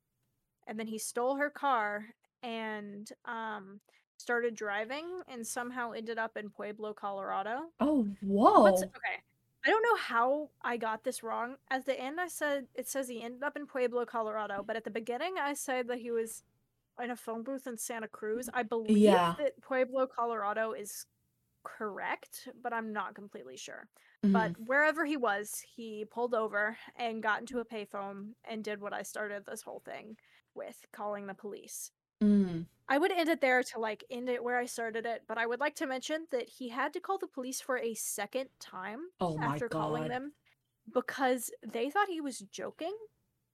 And 0.67 0.79
then 0.79 0.87
he 0.87 0.99
stole 0.99 1.37
her 1.37 1.51
car 1.51 2.05
and 2.43 3.09
um 3.25 3.81
started 4.19 4.55
driving 4.55 5.07
and 5.29 5.47
somehow 5.47 5.93
ended 5.93 6.19
up 6.19 6.37
in 6.37 6.51
Pueblo, 6.51 6.93
Colorado. 6.93 7.71
Oh 7.81 8.07
What's 8.21 8.83
whoa. 8.83 8.89
okay? 8.89 9.23
I 9.65 9.71
don't 9.71 9.83
know 9.83 9.97
how 9.97 10.51
I 10.63 10.77
got 10.77 11.05
this 11.05 11.23
wrong. 11.23 11.57
At 11.71 11.85
the 11.85 11.99
end, 11.99 12.21
I 12.21 12.29
said 12.29 12.69
it 12.75 12.89
says 12.89 13.09
he 13.09 13.23
ended 13.23 13.43
up 13.43 13.57
in 13.57 13.67
Pueblo, 13.67 14.05
Colorado, 14.07 14.63
but 14.63 14.77
at 14.77 14.85
the 14.85 14.91
beginning, 14.91 15.35
I 15.39 15.55
said 15.55 15.89
that 15.89 15.99
he 15.99 16.11
was 16.11 16.43
in 17.01 17.11
a 17.11 17.17
phone 17.17 17.43
booth 17.45 17.67
in 17.67 17.79
Santa 17.79 18.09
Cruz. 18.09 18.49
I 18.55 18.63
believe 18.65 19.23
Yeah. 19.23 19.37
that 19.39 19.55
Pueblo, 19.63 20.07
Colorado 20.09 20.73
is 20.73 21.07
correct, 21.65 22.49
but 22.63 22.73
I'm 22.75 22.93
not 22.93 23.15
completely 23.15 23.57
sure. 23.57 23.89
But 24.33 24.53
hmm 24.53 24.59
wherever 24.59 25.07
he 25.07 25.17
was, 25.17 25.65
he 25.77 26.05
pulled 26.07 26.35
over 26.35 26.79
and 26.97 27.23
got 27.23 27.41
into 27.41 27.61
a 27.61 27.67
payphone 27.67 28.35
and 28.45 28.65
did 28.65 28.81
what 28.81 28.95
I 28.95 29.03
started 29.03 29.45
this 29.47 29.63
whole 29.63 29.81
thing 29.81 30.17
with 30.55 30.85
calling 30.93 31.27
the 31.27 31.35
police. 31.35 31.93
Mm. 32.23 32.67
I 32.89 32.99
would 32.99 33.13
end 33.13 33.29
it 33.29 33.41
there 33.41 33.63
to 33.63 33.79
like 33.79 34.05
end 34.11 34.29
it 34.29 34.43
where 34.43 34.57
I 34.59 34.67
started 34.67 35.05
it, 35.07 35.25
but 35.29 35.39
I 35.39 35.47
would 35.47 35.61
like 35.61 35.75
to 35.77 35.87
mention 35.87 36.27
that 36.31 36.49
he 36.49 36.71
had 36.71 36.93
to 36.95 37.01
call 37.01 37.19
the 37.19 37.27
police 37.27 37.61
for 37.61 37.77
a 37.79 37.95
second 37.95 38.49
time 38.61 39.11
Oh 39.21 39.39
after 39.41 39.69
calling 39.69 40.09
them 40.09 40.33
because 40.93 41.51
they 41.67 41.91
thought 41.91 42.09
he 42.09 42.21
was 42.21 42.41
joking 42.41 42.97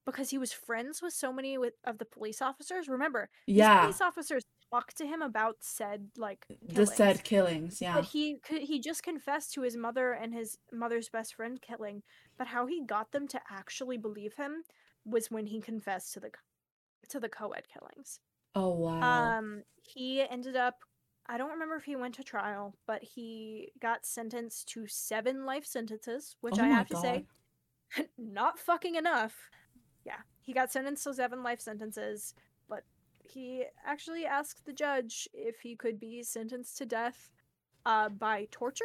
because 0.07 0.31
he 0.31 0.39
was 0.39 0.53
friends 0.53 1.03
with 1.03 1.15
so 1.15 1.33
many 1.33 1.59
with, 1.59 1.75
of 1.85 1.99
the 1.99 2.05
police 2.07 2.43
officers. 2.43 2.89
Remember, 2.89 3.31
these 3.55 3.67
Yeah. 3.67 3.71
police 3.71 4.01
officers 4.01 4.45
talked 4.73 4.97
to 4.99 5.07
him 5.07 5.23
about 5.23 5.63
said 5.63 6.11
like 6.17 6.47
The 6.63 6.87
said 6.87 7.23
killings. 7.25 7.81
Yeah, 7.81 7.95
but 7.95 8.05
he 8.07 8.39
could 8.41 8.63
he 8.63 8.81
just 8.81 9.03
confessed 9.05 9.53
to 9.55 9.63
his 9.63 9.77
mother 9.77 10.13
and 10.13 10.35
his 10.35 10.59
mother's 10.73 11.09
best 11.11 11.35
friend 11.37 11.61
killing, 11.63 12.03
but 12.39 12.49
how 12.49 12.67
he 12.67 12.85
got 12.85 13.13
them 13.13 13.29
to 13.29 13.41
actually 13.51 13.99
believe 13.99 14.35
him 14.37 14.65
was 15.05 15.31
when 15.31 15.47
he 15.49 15.61
confessed 15.61 16.13
to 16.15 16.21
the 16.21 16.33
to 17.11 17.21
the 17.21 17.29
co-ed 17.31 17.69
killings. 17.69 18.21
Oh 18.55 18.71
wow. 18.75 19.39
Um, 19.39 19.63
he 19.83 20.23
ended 20.23 20.57
up, 20.57 20.77
I 21.27 21.39
don't 21.39 21.51
remember 21.51 21.77
if 21.77 21.85
he 21.85 21.97
went 21.97 22.15
to 22.17 22.25
trial, 22.25 22.77
but 22.87 23.03
he 23.03 23.73
got 23.81 24.07
sentenced 24.07 24.69
to 24.71 24.87
seven 24.87 25.45
life 25.45 25.67
sentences, 25.67 26.37
which 26.41 26.59
Oh 26.59 26.63
I 26.63 26.69
have 26.69 26.89
to 26.89 26.97
say, 26.97 27.27
not 28.19 28.59
fucking 28.59 28.95
enough. 28.95 29.35
Yeah, 30.05 30.21
he 30.41 30.53
got 30.53 30.71
sentenced 30.71 31.05
to 31.05 31.15
seven 31.15 31.43
life 31.43 31.61
sentences, 31.61 32.35
but 32.69 32.85
he 33.23 33.65
actually 33.87 34.27
asked 34.27 34.67
the 34.67 34.73
judge 34.73 35.29
if 35.33 35.61
he 35.61 35.75
could 35.77 35.99
be 35.99 36.23
sentenced 36.23 36.77
to 36.79 36.87
death 36.87 37.31
uh, 37.87 38.09
by 38.09 38.47
torture, 38.51 38.85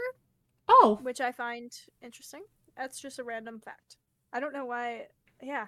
Oh. 0.68 1.00
which 1.02 1.20
I 1.22 1.32
find 1.32 1.72
interesting. 2.02 2.44
That's 2.78 3.00
just 3.00 3.20
a 3.20 3.24
random 3.24 3.60
fact. 3.60 3.98
I 4.32 4.40
don't 4.40 4.54
know 4.54 4.66
why. 4.66 5.08
Yeah. 5.42 5.68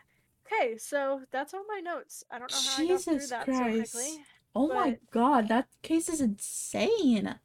Okay, 0.52 0.78
so 0.78 1.22
that's 1.32 1.54
all 1.54 1.64
my 1.68 1.80
notes. 1.80 2.24
I 2.32 2.40
don't 2.40 2.52
know 2.52 2.58
how 2.58 2.84
I 2.84 2.88
got 2.88 3.02
through 3.02 3.14
Jesus 3.14 3.30
that 3.30 3.46
so 3.46 3.64
quickly. 3.64 4.18
Oh 4.54 4.68
my 4.68 4.98
god, 5.12 5.48
that 5.48 5.68
case 5.82 6.10
is 6.10 6.20
insane. 6.22 7.36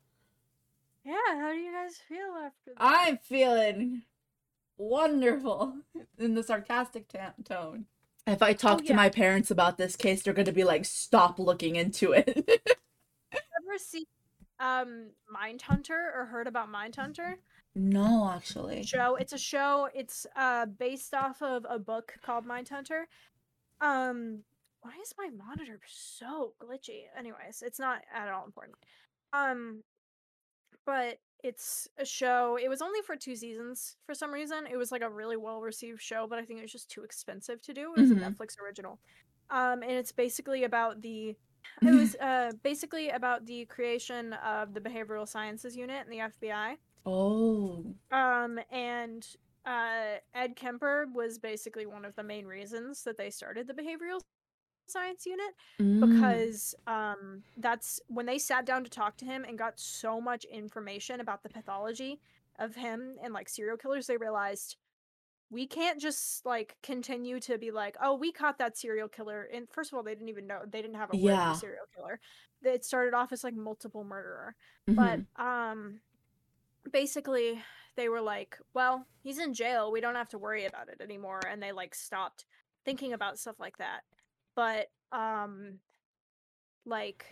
Yeah, 1.05 1.41
how 1.41 1.53
do 1.53 1.59
you 1.59 1.73
guys 1.73 2.01
feel 2.09 2.35
after 2.45 2.73
that? 2.77 2.79
I'm 2.79 3.19
feeling 3.19 4.03
wonderful 4.77 5.75
in 6.19 6.35
the 6.35 6.43
sarcastic 6.43 7.09
ta- 7.09 7.35
tone. 7.45 7.87
If 8.27 8.43
I 8.43 8.55
talk 8.55 8.79
to 8.79 8.89
yeah. 8.89 8.97
my 8.97 9.09
parents 9.09 9.53
about 9.53 9.79
this 9.79 9.95
case, 9.95 10.23
they're 10.23 10.35
going 10.35 10.47
to 10.47 10.53
be 10.53 10.65
like, 10.65 10.85
stop 10.85 11.39
looking 11.39 11.77
into 11.77 12.13
it. 12.13 12.27
Have 13.31 13.43
you 13.43 13.71
ever 13.71 13.79
seen 13.79 14.05
um 14.59 15.11
Mindhunter 15.33 15.91
or 15.91 16.27
heard 16.27 16.49
about 16.49 16.73
Mindhunter? 16.73 17.37
No, 17.77 18.31
actually. 18.35 18.83
Show. 18.85 19.17
It's 19.17 19.33
a 19.33 19.39
show. 19.39 19.89
It's 19.95 20.27
uh 20.35 20.67
based 20.67 21.15
off 21.15 21.43
of 21.43 21.65
a 21.69 21.79
book 21.79 22.15
called 22.23 22.47
Mindhunter. 22.47 23.05
Um 23.81 24.43
why 24.81 24.93
is 25.03 25.15
my 25.19 25.29
monitor 25.31 25.81
so 25.87 26.55
glitchy? 26.63 27.03
Anyways, 27.19 27.63
it's 27.65 27.79
not 27.79 28.03
at 28.15 28.29
all 28.29 28.45
important. 28.47 28.77
Um 29.33 29.83
but 30.87 31.19
it's 31.45 31.87
a 31.99 32.05
show. 32.05 32.57
It 32.63 32.69
was 32.69 32.81
only 32.81 33.03
for 33.03 33.15
two 33.17 33.37
seasons 33.37 33.97
for 34.07 34.15
some 34.15 34.33
reason. 34.33 34.67
It 34.71 34.77
was 34.77 34.91
like 34.91 35.03
a 35.03 35.11
really 35.11 35.37
well 35.37 35.61
received 35.61 36.01
show, 36.01 36.27
but 36.27 36.39
I 36.39 36.45
think 36.45 36.59
it 36.61 36.63
was 36.63 36.73
just 36.73 36.91
too 36.91 37.03
expensive 37.03 37.61
to 37.63 37.75
do. 37.75 37.93
It 37.97 38.01
was 38.01 38.11
Mhm. 38.11 38.23
a 38.27 38.31
Netflix 38.31 38.59
original. 38.59 39.01
Um 39.51 39.83
and 39.83 39.93
it's 39.93 40.13
basically 40.13 40.65
about 40.65 41.03
the 41.03 41.37
it 41.83 41.93
was 41.95 42.15
uh, 42.17 42.53
basically 42.63 43.11
about 43.11 43.45
the 43.45 43.67
creation 43.67 44.33
of 44.35 44.73
the 44.73 44.81
behavioral 44.81 45.29
sciences 45.29 45.77
unit 45.77 46.07
in 46.07 46.11
the 46.11 46.21
FBI. 46.21 46.79
Oh. 47.07 47.85
Um, 48.11 48.59
and 48.71 49.27
uh, 49.65 50.17
Ed 50.35 50.57
Kemper 50.57 51.07
was 51.15 51.39
basically 51.39 51.87
one 51.87 52.05
of 52.05 52.15
the 52.17 52.23
main 52.23 52.47
reasons 52.47 53.03
that 53.05 53.17
they 53.17 53.31
started 53.31 53.67
the 53.67 53.75
behavioral 53.75 54.21
science 54.89 55.27
unit 55.27 55.55
Mm. 55.81 56.01
because 56.15 56.75
um, 56.87 57.43
that's 57.57 58.01
when 58.09 58.27
they 58.27 58.39
sat 58.39 58.65
down 58.67 58.85
to 58.85 58.91
talk 58.91 59.17
to 59.19 59.25
him 59.25 59.45
and 59.45 59.59
got 59.59 59.79
so 59.81 60.21
much 60.21 60.45
information 60.45 61.21
about 61.21 61.43
the 61.43 61.49
pathology 61.49 62.21
of 62.59 62.75
him 62.77 63.17
and 63.23 63.35
like 63.35 63.49
serial 63.49 63.77
killers. 63.77 64.07
They 64.07 64.17
realized 64.17 64.77
we 65.51 65.67
can't 65.67 66.01
just 66.01 66.45
like 66.47 66.77
continue 66.83 67.39
to 67.41 67.59
be 67.59 67.71
like, 67.73 67.97
oh, 68.03 68.15
we 68.15 68.31
caught 68.33 68.59
that 68.59 68.77
serial 68.79 69.09
killer. 69.09 69.49
And 69.53 69.69
first 69.71 69.93
of 69.93 69.97
all, 69.97 70.03
they 70.05 70.15
didn't 70.15 70.29
even 70.29 70.47
know 70.47 70.61
they 70.69 70.83
didn't 70.83 70.97
have 70.97 71.11
a 71.13 71.17
word 71.17 71.31
Yeah. 71.31 71.53
for 71.55 71.59
serial 71.61 71.85
killer. 71.95 72.21
It 72.63 72.85
started 72.85 73.15
off 73.15 73.33
as 73.33 73.43
like 73.45 73.55
multiple 73.55 74.03
murderer, 74.05 74.55
Mhm. 74.89 75.27
but 75.37 75.43
um, 75.45 76.01
basically 76.93 77.61
they 77.97 78.09
were 78.09 78.21
like, 78.21 78.59
well, 78.75 79.07
he's 79.23 79.39
in 79.39 79.55
jail. 79.55 79.91
We 79.91 80.01
don't 80.01 80.15
have 80.17 80.29
to 80.31 80.39
worry 80.39 80.67
about 80.67 80.89
it 80.89 81.01
anymore. 81.01 81.41
And 81.51 81.63
they 81.63 81.73
like 81.73 81.95
stopped 81.95 82.45
thinking 82.85 83.13
about 83.13 83.39
stuff 83.39 83.57
like 83.59 83.79
that. 83.79 84.01
But 84.55 84.89
um, 85.13 85.79
like 86.85 87.25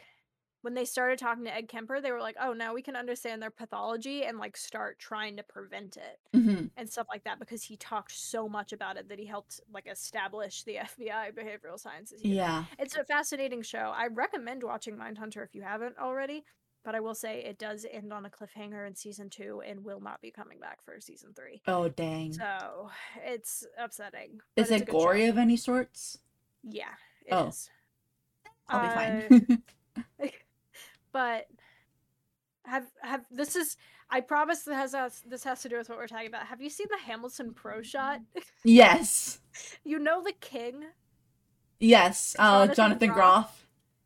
when 0.62 0.72
they 0.72 0.86
started 0.86 1.18
talking 1.18 1.44
to 1.44 1.54
Ed 1.54 1.68
Kemper, 1.68 2.00
they 2.00 2.10
were 2.10 2.20
like, 2.22 2.36
oh, 2.40 2.54
now 2.54 2.72
we 2.72 2.80
can 2.80 2.96
understand 2.96 3.42
their 3.42 3.50
pathology 3.50 4.24
and 4.24 4.38
like 4.38 4.56
start 4.56 4.98
trying 4.98 5.36
to 5.36 5.42
prevent 5.42 5.98
it 5.98 6.18
Mhm. 6.34 6.70
and 6.78 6.88
stuff 6.88 7.06
like 7.10 7.24
that 7.24 7.38
because 7.38 7.62
he 7.62 7.76
talked 7.76 8.12
so 8.12 8.48
much 8.48 8.72
about 8.72 8.96
it 8.96 9.10
that 9.10 9.18
he 9.18 9.26
helped 9.26 9.60
like 9.72 9.86
establish 9.86 10.62
the 10.62 10.76
FBI 10.98 11.32
behavioral 11.34 11.78
sciences. 11.78 12.22
unit. 12.24 12.38
Yeah. 12.38 12.64
It's 12.78 12.96
a 12.96 13.04
fascinating 13.04 13.60
show. 13.60 13.92
I 13.94 14.06
recommend 14.06 14.62
watching 14.62 14.96
Mindhunter 14.96 15.44
if 15.44 15.54
you 15.54 15.60
haven't 15.60 15.98
already, 15.98 16.44
but 16.84 16.94
I 16.94 17.00
will 17.00 17.14
say 17.14 17.42
it 17.42 17.58
does 17.58 17.86
end 17.90 18.12
on 18.12 18.26
a 18.26 18.30
cliffhanger 18.30 18.86
in 18.86 18.94
season 18.94 19.30
two 19.30 19.62
and 19.66 19.84
will 19.84 20.00
not 20.00 20.20
be 20.20 20.30
coming 20.30 20.60
back 20.60 20.78
for 20.84 21.00
season 21.00 21.30
three. 21.34 21.62
Oh, 21.66 21.88
dang. 21.88 22.32
So 22.34 22.90
it's 23.24 23.66
upsetting. 23.78 24.40
Is 24.56 24.70
it 24.70 24.86
good 24.86 24.88
show. 24.92 24.98
gory 24.98 25.26
of 25.26 25.38
any 25.38 25.56
sorts? 25.56 26.18
Yeah, 26.62 26.84
it 27.26 27.34
is. 27.34 27.70
Oh. 28.70 28.76
I'll 28.76 28.80
be 28.80 28.88
Uh, 28.88 29.28
fine. 29.28 29.62
but 31.12 31.46
have 32.66 32.86
have 33.02 33.24
this 33.30 33.56
is 33.56 33.76
I 34.10 34.20
promise 34.20 34.62
this 34.62 34.74
has 34.74 34.94
us 34.94 35.22
this 35.26 35.44
has 35.44 35.62
to 35.62 35.68
do 35.68 35.76
with 35.78 35.88
what 35.88 35.98
we're 35.98 36.06
talking 36.06 36.26
about. 36.28 36.46
Have 36.46 36.60
you 36.60 36.70
seen 36.70 36.86
the 36.90 37.04
Hamilton 37.04 37.52
Pro 37.54 37.82
shot? 37.82 38.20
yes. 38.64 39.40
you 39.84 39.98
know 39.98 40.22
the 40.22 40.32
king? 40.32 40.84
Yes. 41.80 42.36
Uh, 42.38 42.66
Jonathan 42.66 42.74
Jonathan 42.76 43.08
Groff? 43.10 43.16
Groff. 43.16 43.63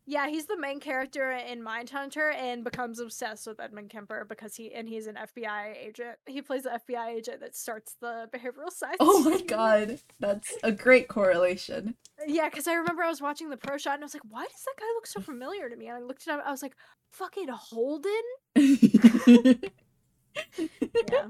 Yeah, 0.09 0.27
he's 0.27 0.47
the 0.47 0.57
main 0.57 0.79
character 0.79 1.29
in 1.29 1.61
Mindhunter 1.61 2.33
and 2.33 2.63
becomes 2.63 2.99
obsessed 2.99 3.45
with 3.45 3.59
Edmund 3.59 3.91
Kemper 3.91 4.25
because 4.27 4.55
he 4.55 4.73
and 4.73 4.89
he's 4.89 5.05
an 5.05 5.13
FBI 5.15 5.77
agent. 5.77 6.17
He 6.25 6.41
plays 6.41 6.63
the 6.63 6.81
FBI 6.89 7.09
agent 7.09 7.41
that 7.41 7.55
starts 7.55 7.95
the 8.01 8.27
behavioral 8.33 8.71
science. 8.71 8.97
Oh 8.99 9.21
my 9.21 9.39
god. 9.47 9.99
That's 10.19 10.57
a 10.63 10.71
great 10.71 11.09
correlation. 11.09 11.93
Yeah, 12.25 12.49
because 12.49 12.67
I 12.67 12.73
remember 12.73 13.03
I 13.03 13.07
was 13.07 13.21
watching 13.21 13.51
the 13.51 13.57
pro 13.57 13.77
shot 13.77 13.93
and 13.93 14.03
I 14.03 14.05
was 14.05 14.15
like, 14.15 14.23
why 14.27 14.45
does 14.45 14.63
that 14.65 14.79
guy 14.79 14.85
look 14.95 15.05
so 15.05 15.21
familiar 15.21 15.69
to 15.69 15.75
me? 15.75 15.89
And 15.89 15.97
I 15.97 16.01
looked 16.01 16.23
it 16.23 16.31
up, 16.31 16.41
I 16.43 16.49
was 16.49 16.63
like, 16.63 16.75
fucking 17.11 17.49
Holden? 17.49 18.11
Yeah. 21.11 21.27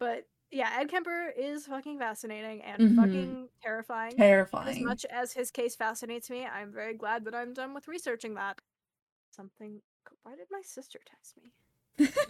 but 0.00 0.26
yeah, 0.50 0.70
Ed 0.78 0.88
Kemper 0.90 1.32
is 1.36 1.66
fucking 1.66 1.98
fascinating 1.98 2.62
and 2.62 2.82
Mhm. 2.82 2.96
fucking 2.96 3.48
terrifying. 3.62 4.16
Terrifying. 4.16 4.68
As 4.78 4.82
much 4.82 5.04
as 5.06 5.32
his 5.34 5.50
case 5.50 5.76
fascinates 5.76 6.30
me, 6.30 6.46
I'm 6.46 6.72
very 6.72 6.94
glad 6.94 7.24
that 7.26 7.34
I'm 7.34 7.52
done 7.52 7.74
with 7.74 7.88
researching 7.88 8.34
that. 8.34 8.60
Something. 9.30 9.82
Why 10.22 10.34
did 10.36 10.48
my 10.50 10.62
sister 10.62 10.98
text 11.04 11.36
me? 11.36 11.52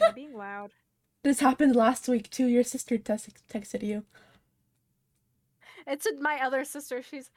Am 0.04 0.14
being 0.14 0.34
loud? 0.34 0.72
This 1.24 1.40
happened 1.40 1.74
last 1.74 2.08
week 2.08 2.30
too. 2.30 2.46
Your 2.46 2.62
sister 2.62 2.96
tex- 2.96 3.28
texted 3.48 3.82
you. 3.82 4.04
It's 5.86 6.06
my 6.20 6.38
other 6.40 6.64
sister. 6.64 7.02
She's. 7.02 7.30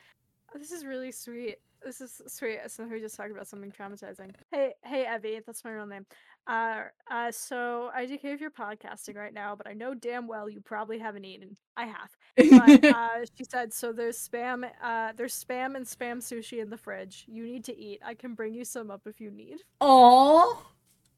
This 0.53 0.71
is 0.71 0.85
really 0.85 1.11
sweet. 1.11 1.59
This 1.83 2.01
is 2.01 2.21
sweet. 2.27 2.59
So 2.67 2.85
we 2.85 2.99
just 2.99 3.15
talked 3.15 3.31
about 3.31 3.47
something 3.47 3.71
traumatizing. 3.71 4.33
Hey, 4.51 4.73
hey, 4.83 5.07
Evie, 5.13 5.41
that's 5.45 5.63
my 5.63 5.71
real 5.71 5.85
name. 5.85 6.05
Uh, 6.47 6.83
uh, 7.09 7.31
so 7.31 7.89
I 7.93 8.05
do 8.05 8.17
care 8.17 8.33
if 8.33 8.41
you're 8.41 8.51
podcasting 8.51 9.15
right 9.15 9.33
now, 9.33 9.55
but 9.55 9.67
I 9.67 9.73
know 9.73 9.93
damn 9.93 10.27
well 10.27 10.49
you 10.49 10.61
probably 10.61 10.99
haven't 10.99 11.25
eaten. 11.25 11.57
I 11.77 11.85
have. 11.85 12.09
But 12.37 12.85
uh, 12.95 13.25
she 13.37 13.43
said, 13.43 13.73
so 13.73 13.93
there's 13.93 14.17
spam. 14.17 14.69
Uh, 14.81 15.13
there's 15.15 15.43
spam 15.43 15.75
and 15.75 15.85
spam 15.85 16.17
sushi 16.17 16.61
in 16.61 16.69
the 16.69 16.77
fridge. 16.77 17.25
You 17.27 17.43
need 17.43 17.63
to 17.65 17.77
eat. 17.77 18.01
I 18.05 18.13
can 18.13 18.33
bring 18.33 18.53
you 18.53 18.65
some 18.65 18.91
up 18.91 19.01
if 19.05 19.19
you 19.19 19.31
need. 19.31 19.59
Oh, 19.79 20.65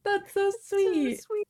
that's 0.03 0.33
so 0.33 0.51
So 0.63 0.77
sweet. 0.77 1.21
sweet. 1.21 1.47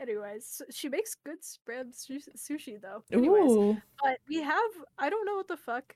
Anyways, 0.00 0.62
she 0.70 0.88
makes 0.88 1.14
good 1.14 1.42
spam 1.42 1.92
sushi 2.36 2.80
though. 2.80 3.04
Anyways, 3.12 3.50
Ooh. 3.50 3.76
but 4.02 4.18
we 4.28 4.42
have 4.42 4.70
I 4.98 5.10
don't 5.10 5.26
know 5.26 5.36
what 5.36 5.48
the 5.48 5.56
fuck 5.56 5.94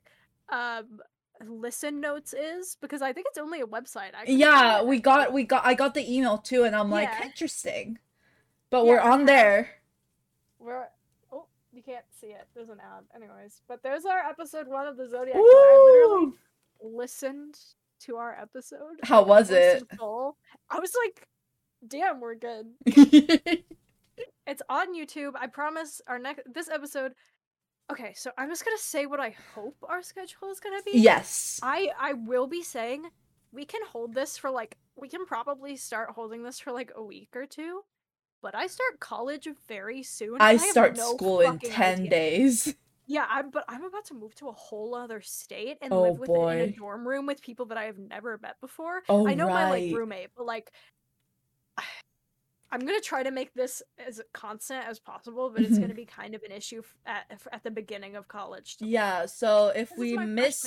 um 0.51 1.01
listen 1.45 2.01
notes 2.01 2.33
is 2.33 2.77
because 2.81 3.03
I 3.03 3.13
think 3.13 3.27
it's 3.31 3.39
only 3.39 3.61
a 3.61 3.67
website. 3.67 4.13
Yeah, 4.27 4.83
we 4.83 5.01
got 5.01 5.33
we 5.33 5.45
got 5.45 5.65
I 5.67 5.75
got 5.75 5.95
the 5.95 6.11
email 6.13 6.39
too, 6.39 6.65
and 6.65 6.75
I'm 6.77 6.91
like 6.91 7.09
Yeah. 7.09 7.25
interesting, 7.27 7.99
but 8.71 8.87
we're 8.87 8.97
Yeah, 8.97 9.13
on 9.13 9.23
I- 9.23 9.25
there. 9.27 9.71
We're 10.59 10.87
oh 11.33 11.47
you 11.73 11.83
can't 11.83 12.05
see 12.21 12.29
it. 12.29 12.47
There's 12.55 12.69
an 12.71 12.79
ad. 12.81 13.05
Anyways, 13.15 13.63
but 13.69 13.83
there's 13.83 14.05
our 14.05 14.19
episode 14.21 14.69
one 14.69 14.87
of 14.87 14.97
the 14.97 15.09
Zodiac. 15.09 15.37
I 15.37 16.07
literally 16.09 16.33
listened 16.83 17.59
to 18.01 18.17
our 18.17 18.35
episode. 18.41 19.01
How 19.03 19.23
was 19.23 19.51
it? 19.51 19.83
I 20.01 20.79
was 20.81 20.95
like, 21.05 21.29
damn, 21.87 22.21
we're 22.21 22.35
good. 22.35 22.67
It's 24.47 24.61
on 24.69 24.95
YouTube. 24.95 25.33
I 25.41 25.47
promise 25.47 26.03
our 26.07 26.19
next 26.19 26.43
this 26.53 26.69
episode. 26.69 27.15
Okay, 27.91 28.15
so 28.15 28.31
I'm 28.39 28.49
just 28.49 28.65
gonna 28.65 28.79
say 28.79 29.07
what 29.07 29.21
I 29.21 29.31
hope 29.55 29.77
our 29.89 30.03
schedule 30.03 30.51
is 30.51 30.61
gonna 30.61 30.83
be. 30.83 31.03
yes. 31.03 31.61
I 31.63 31.91
I 31.99 32.13
will 32.15 32.47
be 32.47 32.63
saying 32.63 33.11
we 33.53 33.65
can 33.65 33.83
hold 33.87 34.15
this 34.15 34.37
for 34.39 34.51
like 34.51 34.77
we 34.97 35.09
can 35.09 35.27
probably 35.27 35.77
start 35.77 36.11
holding 36.11 36.43
this 36.43 36.59
for 36.61 36.73
like 36.73 36.93
a 36.95 37.03
week 37.05 37.31
or 37.35 37.47
two. 37.47 37.83
But 38.43 38.55
I 38.55 38.67
start 38.69 39.01
college 39.01 39.49
very 39.69 40.03
soon. 40.03 40.47
I 40.47 40.55
have 40.55 40.61
start 40.71 40.97
no 40.97 41.21
school 41.21 41.41
in 41.41 41.59
10 41.59 42.07
idea. 42.07 42.09
days. 42.09 42.75
Yeah, 43.07 43.27
I'm 43.31 43.51
but 43.51 43.65
I'm 43.69 43.85
about 43.85 44.07
to 44.07 44.15
move 44.15 44.35
to 44.37 44.49
a 44.49 44.53
whole 44.53 44.95
other 44.95 45.21
state 45.21 45.79
and 45.83 45.95
Oh, 45.95 46.01
live 46.01 46.19
with 46.19 46.37
in 46.49 46.61
a 46.61 46.67
dorm 46.69 47.07
room 47.07 47.27
with 47.27 47.43
people 47.43 47.67
that 47.67 47.79
I 47.79 47.85
have 47.85 47.99
never 47.99 48.39
met 48.39 48.57
before. 48.61 49.03
Oh, 49.09 49.27
I 49.27 49.35
know 49.35 49.51
my 49.51 49.67
like 49.67 49.87
roommate, 49.91 50.31
but 50.37 50.47
like 50.47 50.73
I'm 52.75 52.85
gonna 52.87 53.01
try 53.01 53.23
to 53.23 53.31
make 53.31 53.55
this 53.55 53.83
as 54.05 54.21
constant 54.33 54.87
as 54.87 54.99
possible, 54.99 55.51
but 55.55 55.63
it's 55.63 55.79
gonna 55.79 55.95
be 55.95 56.05
kind 56.21 56.35
of 56.35 56.43
an 56.43 56.51
issue 56.53 56.81
f- 56.81 56.97
at 57.07 57.41
at 57.53 57.63
the 57.63 57.71
beginning 57.71 58.17
of 58.17 58.27
college. 58.29 58.77
Yeah, 58.81 59.27
so 59.27 59.69
if 59.69 59.91
we 59.97 60.17
miss 60.17 60.59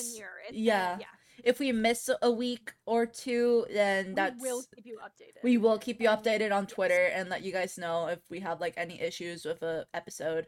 yeah, 0.52 0.98
yeah, 1.00 1.06
if 1.44 1.60
we 1.60 1.72
miss 1.72 2.10
a 2.22 2.32
week 2.32 2.74
or 2.86 3.06
two, 3.06 3.66
then 3.72 4.16
that's 4.16 4.42
we 4.42 4.50
will 4.52 4.64
keep 4.76 4.86
you 4.86 4.98
updated. 5.08 5.44
we 5.44 5.58
will 5.58 5.78
keep 5.78 6.02
you 6.02 6.10
Um, 6.10 6.18
updated 6.18 6.52
on. 6.56 6.66
Twitter 6.68 7.04
and 7.14 7.30
let 7.30 7.44
you 7.44 7.52
guys 7.52 7.78
know 7.78 8.08
if 8.08 8.20
we 8.30 8.40
have 8.40 8.62
like 8.62 8.76
any 8.78 9.02
issues 9.02 9.44
with 9.46 9.62
a 9.62 9.86
episode. 9.94 10.48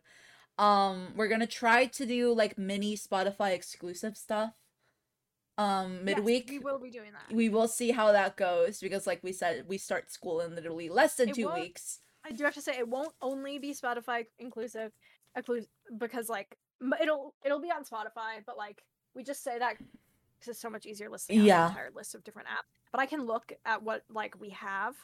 Um, 0.58 1.14
we're 1.16 1.28
gonna 1.30 1.48
try 1.48 1.86
to 1.86 2.06
do 2.06 2.34
like 2.34 2.58
mini 2.58 2.96
Spotify 2.98 3.52
exclusive 3.52 4.18
stuff. 4.18 4.54
Um, 5.60 5.96
Yes, 6.08 6.18
midweek. 6.18 6.48
we 6.50 6.60
will 6.60 6.80
be 6.80 6.90
doing 6.90 7.12
that. 7.12 7.36
we 7.36 7.50
will 7.50 7.68
see 7.68 7.92
how 7.92 8.12
that 8.14 8.38
goes 8.38 8.80
because 8.80 9.06
like 9.06 9.22
we 9.24 9.34
said 9.34 9.66
we 9.68 9.78
start 9.78 10.10
school 10.12 10.40
in 10.42 10.56
literally 10.56 10.88
less 10.90 11.16
than 11.16 11.30
It 11.30 11.36
two 11.36 11.50
weeks 11.54 12.00
I 12.28 12.32
do 12.32 12.44
have 12.46 12.54
to 12.56 12.62
say 12.62 12.78
it 12.78 12.88
won't 12.88 13.14
only 13.22 13.60
be 13.60 13.74
Spotify 13.74 14.26
inclusive, 14.40 14.92
because 15.98 16.30
like 16.30 16.58
it'll 17.02 17.34
it'll 17.44 17.62
be 17.62 17.72
on 17.72 17.84
Spotify, 17.84 18.44
but 18.46 18.58
like 18.58 18.84
we 19.16 19.24
just 19.24 19.44
say 19.44 19.58
that 19.60 19.78
because 19.78 20.48
it's 20.54 20.60
so 20.62 20.70
much 20.70 20.86
easier 20.86 21.10
listing 21.10 21.40
out 21.40 21.46
Yeah. 21.46 21.62
the 21.64 21.70
entire 21.70 21.92
list 21.96 22.16
of 22.16 22.24
different 22.24 22.48
apps. 22.50 22.70
But 22.92 23.02
I 23.02 23.06
can 23.06 23.26
look 23.26 23.52
at 23.66 23.84
what 23.84 24.04
like 24.10 24.40
we 24.40 24.50
have. 24.52 24.96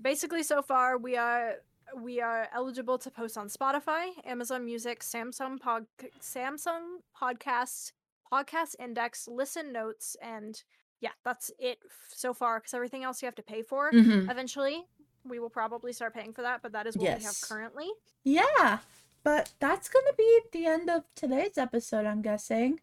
Basically, 0.00 0.42
so 0.42 0.62
far 0.62 0.98
we 0.98 1.16
are 1.16 1.54
we 1.96 2.20
are 2.20 2.48
eligible 2.54 2.98
to 2.98 3.10
post 3.10 3.36
on 3.36 3.48
Spotify, 3.48 4.10
Amazon 4.24 4.64
Music, 4.64 5.00
Samsung 5.00 5.58
Pod, 5.58 5.86
Samsung 6.20 7.00
Podcasts, 7.20 7.92
Podcast 8.32 8.76
Index, 8.78 9.26
Listen 9.28 9.72
Notes, 9.72 10.16
and 10.22 10.62
yeah, 11.00 11.10
that's 11.24 11.50
it 11.58 11.78
f- 11.84 12.12
so 12.14 12.32
far. 12.34 12.60
Because 12.60 12.74
everything 12.74 13.04
else 13.04 13.22
you 13.22 13.26
have 13.26 13.34
to 13.36 13.42
pay 13.42 13.62
for 13.62 13.90
Mhm. 13.92 14.30
eventually 14.30 14.86
we 15.24 15.38
will 15.38 15.50
probably 15.50 15.92
start 15.92 16.14
paying 16.14 16.32
for 16.32 16.40
that 16.40 16.62
but 16.62 16.72
that 16.72 16.86
is 16.86 16.96
what 16.96 17.18
we 17.18 17.22
have 17.24 17.38
currently 17.42 17.90
yeah 18.24 18.78
but 19.22 19.52
that's 19.60 19.86
gonna 19.86 20.14
be 20.16 20.40
the 20.50 20.64
end 20.64 20.88
of 20.88 21.04
today's 21.14 21.58
episode 21.58 22.06
i'm 22.06 22.22
guessing 22.22 22.80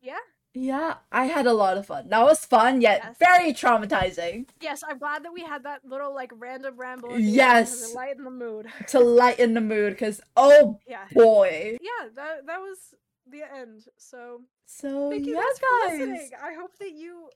yeah 0.00 0.18
yeah 0.52 0.96
i 1.12 1.26
had 1.26 1.46
a 1.46 1.52
lot 1.52 1.78
of 1.78 1.86
fun 1.86 2.08
that 2.08 2.24
was 2.24 2.44
fun 2.44 2.80
yet 2.80 3.00
Yes. 3.04 3.16
very 3.20 3.52
traumatizing 3.52 4.48
yes 4.60 4.82
i'm 4.88 4.98
glad 4.98 5.24
that 5.24 5.32
we 5.32 5.42
had 5.42 5.62
that 5.62 5.84
little 5.84 6.12
like 6.12 6.32
random 6.34 6.76
ramble 6.76 7.10
at 7.10 7.18
the 7.18 7.22
end 7.22 7.34
Yes. 7.34 7.90
to 7.90 7.94
lighten 7.94 8.24
the 8.24 8.30
mood 8.32 8.66
to 8.88 8.98
lighten 8.98 9.54
the 9.54 9.60
mood 9.60 9.92
because 9.92 10.20
oh 10.36 10.80
yeah 10.88 11.06
boy 11.12 11.78
yeah 11.80 12.08
that 12.16 12.46
that 12.46 12.58
was 12.58 12.94
the 13.30 13.42
end 13.54 13.84
so 13.98 14.40
so 14.66 15.10
thank 15.10 15.26
you 15.26 15.34
yeah 15.34 15.40
guys 15.42 15.58
for 15.58 15.88
guys 15.88 15.98
listening 15.98 16.30
i 16.42 16.52
hope 16.54 16.76
that 16.78 16.92
you 16.92 17.28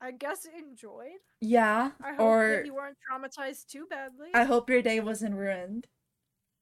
i 0.00 0.10
guess 0.10 0.46
enjoyed 0.58 1.20
yeah 1.40 1.90
i 2.02 2.10
hope 2.12 2.20
or 2.20 2.62
you 2.64 2.74
weren't 2.74 2.96
traumatized 3.10 3.66
too 3.66 3.86
badly 3.88 4.28
i 4.34 4.44
hope 4.44 4.68
your 4.70 4.82
day 4.82 5.00
wasn't 5.00 5.34
ruined 5.34 5.86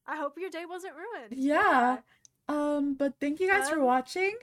I 0.06 0.16
hope 0.16 0.36
your 0.36 0.50
day 0.50 0.66
wasn't 0.66 0.92
ruined 0.96 1.32
Yeah. 1.32 2.00
Um, 2.46 2.92
but 2.92 3.14
thank 3.22 3.40
you 3.40 3.48
guys 3.48 3.70
for 3.70 3.76
Um, 3.78 3.84
watching. 3.86 4.34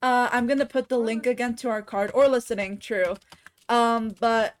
Uh, 0.00 0.30
I'm 0.32 0.46
gonna 0.46 0.64
put 0.64 0.88
the 0.88 0.96
link 0.98 1.26
again 1.26 1.54
to 1.56 1.68
our 1.68 1.82
card 1.82 2.10
or 2.14 2.28
listening, 2.28 2.78
true. 2.78 3.16
Um, 3.68 4.14
but 4.18 4.56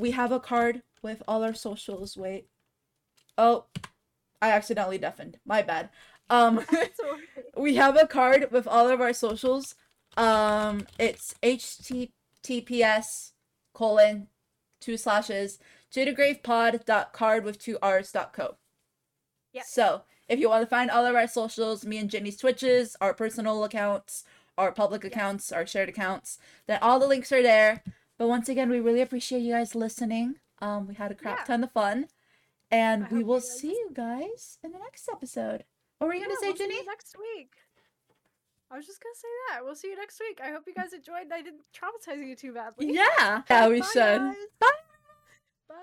we 0.00 0.10
have 0.10 0.32
a 0.32 0.40
card 0.40 0.82
with 1.02 1.22
all 1.28 1.44
our 1.44 1.54
socials. 1.54 2.16
Wait. 2.16 2.48
Oh, 3.38 3.66
I 4.42 4.50
accidentally 4.50 4.98
deafened. 4.98 5.38
My 5.46 5.62
bad. 5.62 5.88
Um, 6.32 6.64
we 7.56 7.74
have 7.76 7.96
a 7.96 8.06
card 8.06 8.50
with 8.50 8.66
all 8.66 8.88
of 8.88 9.00
our 9.00 9.12
socials. 9.12 9.74
Um, 10.16 10.86
it's 10.98 11.34
https 11.42 13.32
colon 13.74 14.28
two 14.80 14.96
slashes 14.96 15.58
tothegravepod 15.92 16.84
dot 16.84 17.12
card 17.12 17.44
with 17.44 17.58
two 17.58 17.78
r's 17.82 18.12
dot 18.12 18.32
co. 18.32 18.56
Yes. 19.52 19.70
So 19.70 20.02
if 20.28 20.38
you 20.38 20.48
want 20.48 20.62
to 20.62 20.66
find 20.66 20.90
all 20.90 21.04
of 21.04 21.14
our 21.14 21.26
socials, 21.28 21.84
me 21.84 21.98
and 21.98 22.10
Ginny's 22.10 22.38
Twitches, 22.38 22.96
our 23.00 23.12
personal 23.12 23.62
accounts, 23.64 24.24
our 24.56 24.72
public 24.72 25.04
accounts, 25.04 25.52
our 25.52 25.66
shared 25.66 25.88
accounts, 25.90 26.38
then 26.66 26.78
all 26.80 26.98
the 26.98 27.06
links 27.06 27.32
are 27.32 27.42
there. 27.42 27.82
But 28.18 28.28
once 28.28 28.48
again, 28.48 28.70
we 28.70 28.80
really 28.80 29.02
appreciate 29.02 29.40
you 29.40 29.52
guys 29.52 29.74
listening. 29.74 30.36
Um, 30.60 30.86
we 30.86 30.94
had 30.94 31.10
a 31.10 31.14
crap 31.14 31.40
Yeah. 31.40 31.44
ton 31.44 31.64
of 31.64 31.72
fun, 31.72 32.08
and 32.70 33.04
I 33.04 33.08
we 33.08 33.24
will 33.24 33.40
see 33.40 33.72
you 33.72 33.90
guys 33.92 34.58
in 34.62 34.72
the 34.72 34.78
next 34.78 35.08
episode. 35.10 35.64
What 36.02 36.08
were 36.08 36.14
you 36.14 36.20
gonna 36.22 36.34
say, 36.40 36.48
we'll 36.48 36.56
Ginny? 36.56 36.84
next 36.84 37.14
week. 37.16 37.52
I 38.72 38.76
was 38.76 38.86
just 38.86 39.00
gonna 39.00 39.14
say 39.14 39.28
that. 39.54 39.64
We'll 39.64 39.76
see 39.76 39.86
you 39.86 39.96
next 39.96 40.18
week. 40.18 40.40
I 40.42 40.50
hope 40.50 40.64
you 40.66 40.74
guys 40.74 40.92
enjoyed. 40.92 41.30
I 41.32 41.42
didn't 41.42 41.62
traumatize 41.72 42.26
you 42.26 42.34
too 42.34 42.52
badly. 42.52 42.92
Yeah. 42.92 43.42
Yeah, 43.48 43.68
we 43.68 43.78
Bye, 43.82 43.86
should. 43.86 44.18
Guys. 44.18 44.34
Bye. 44.58 44.66
Bye. 45.68 45.76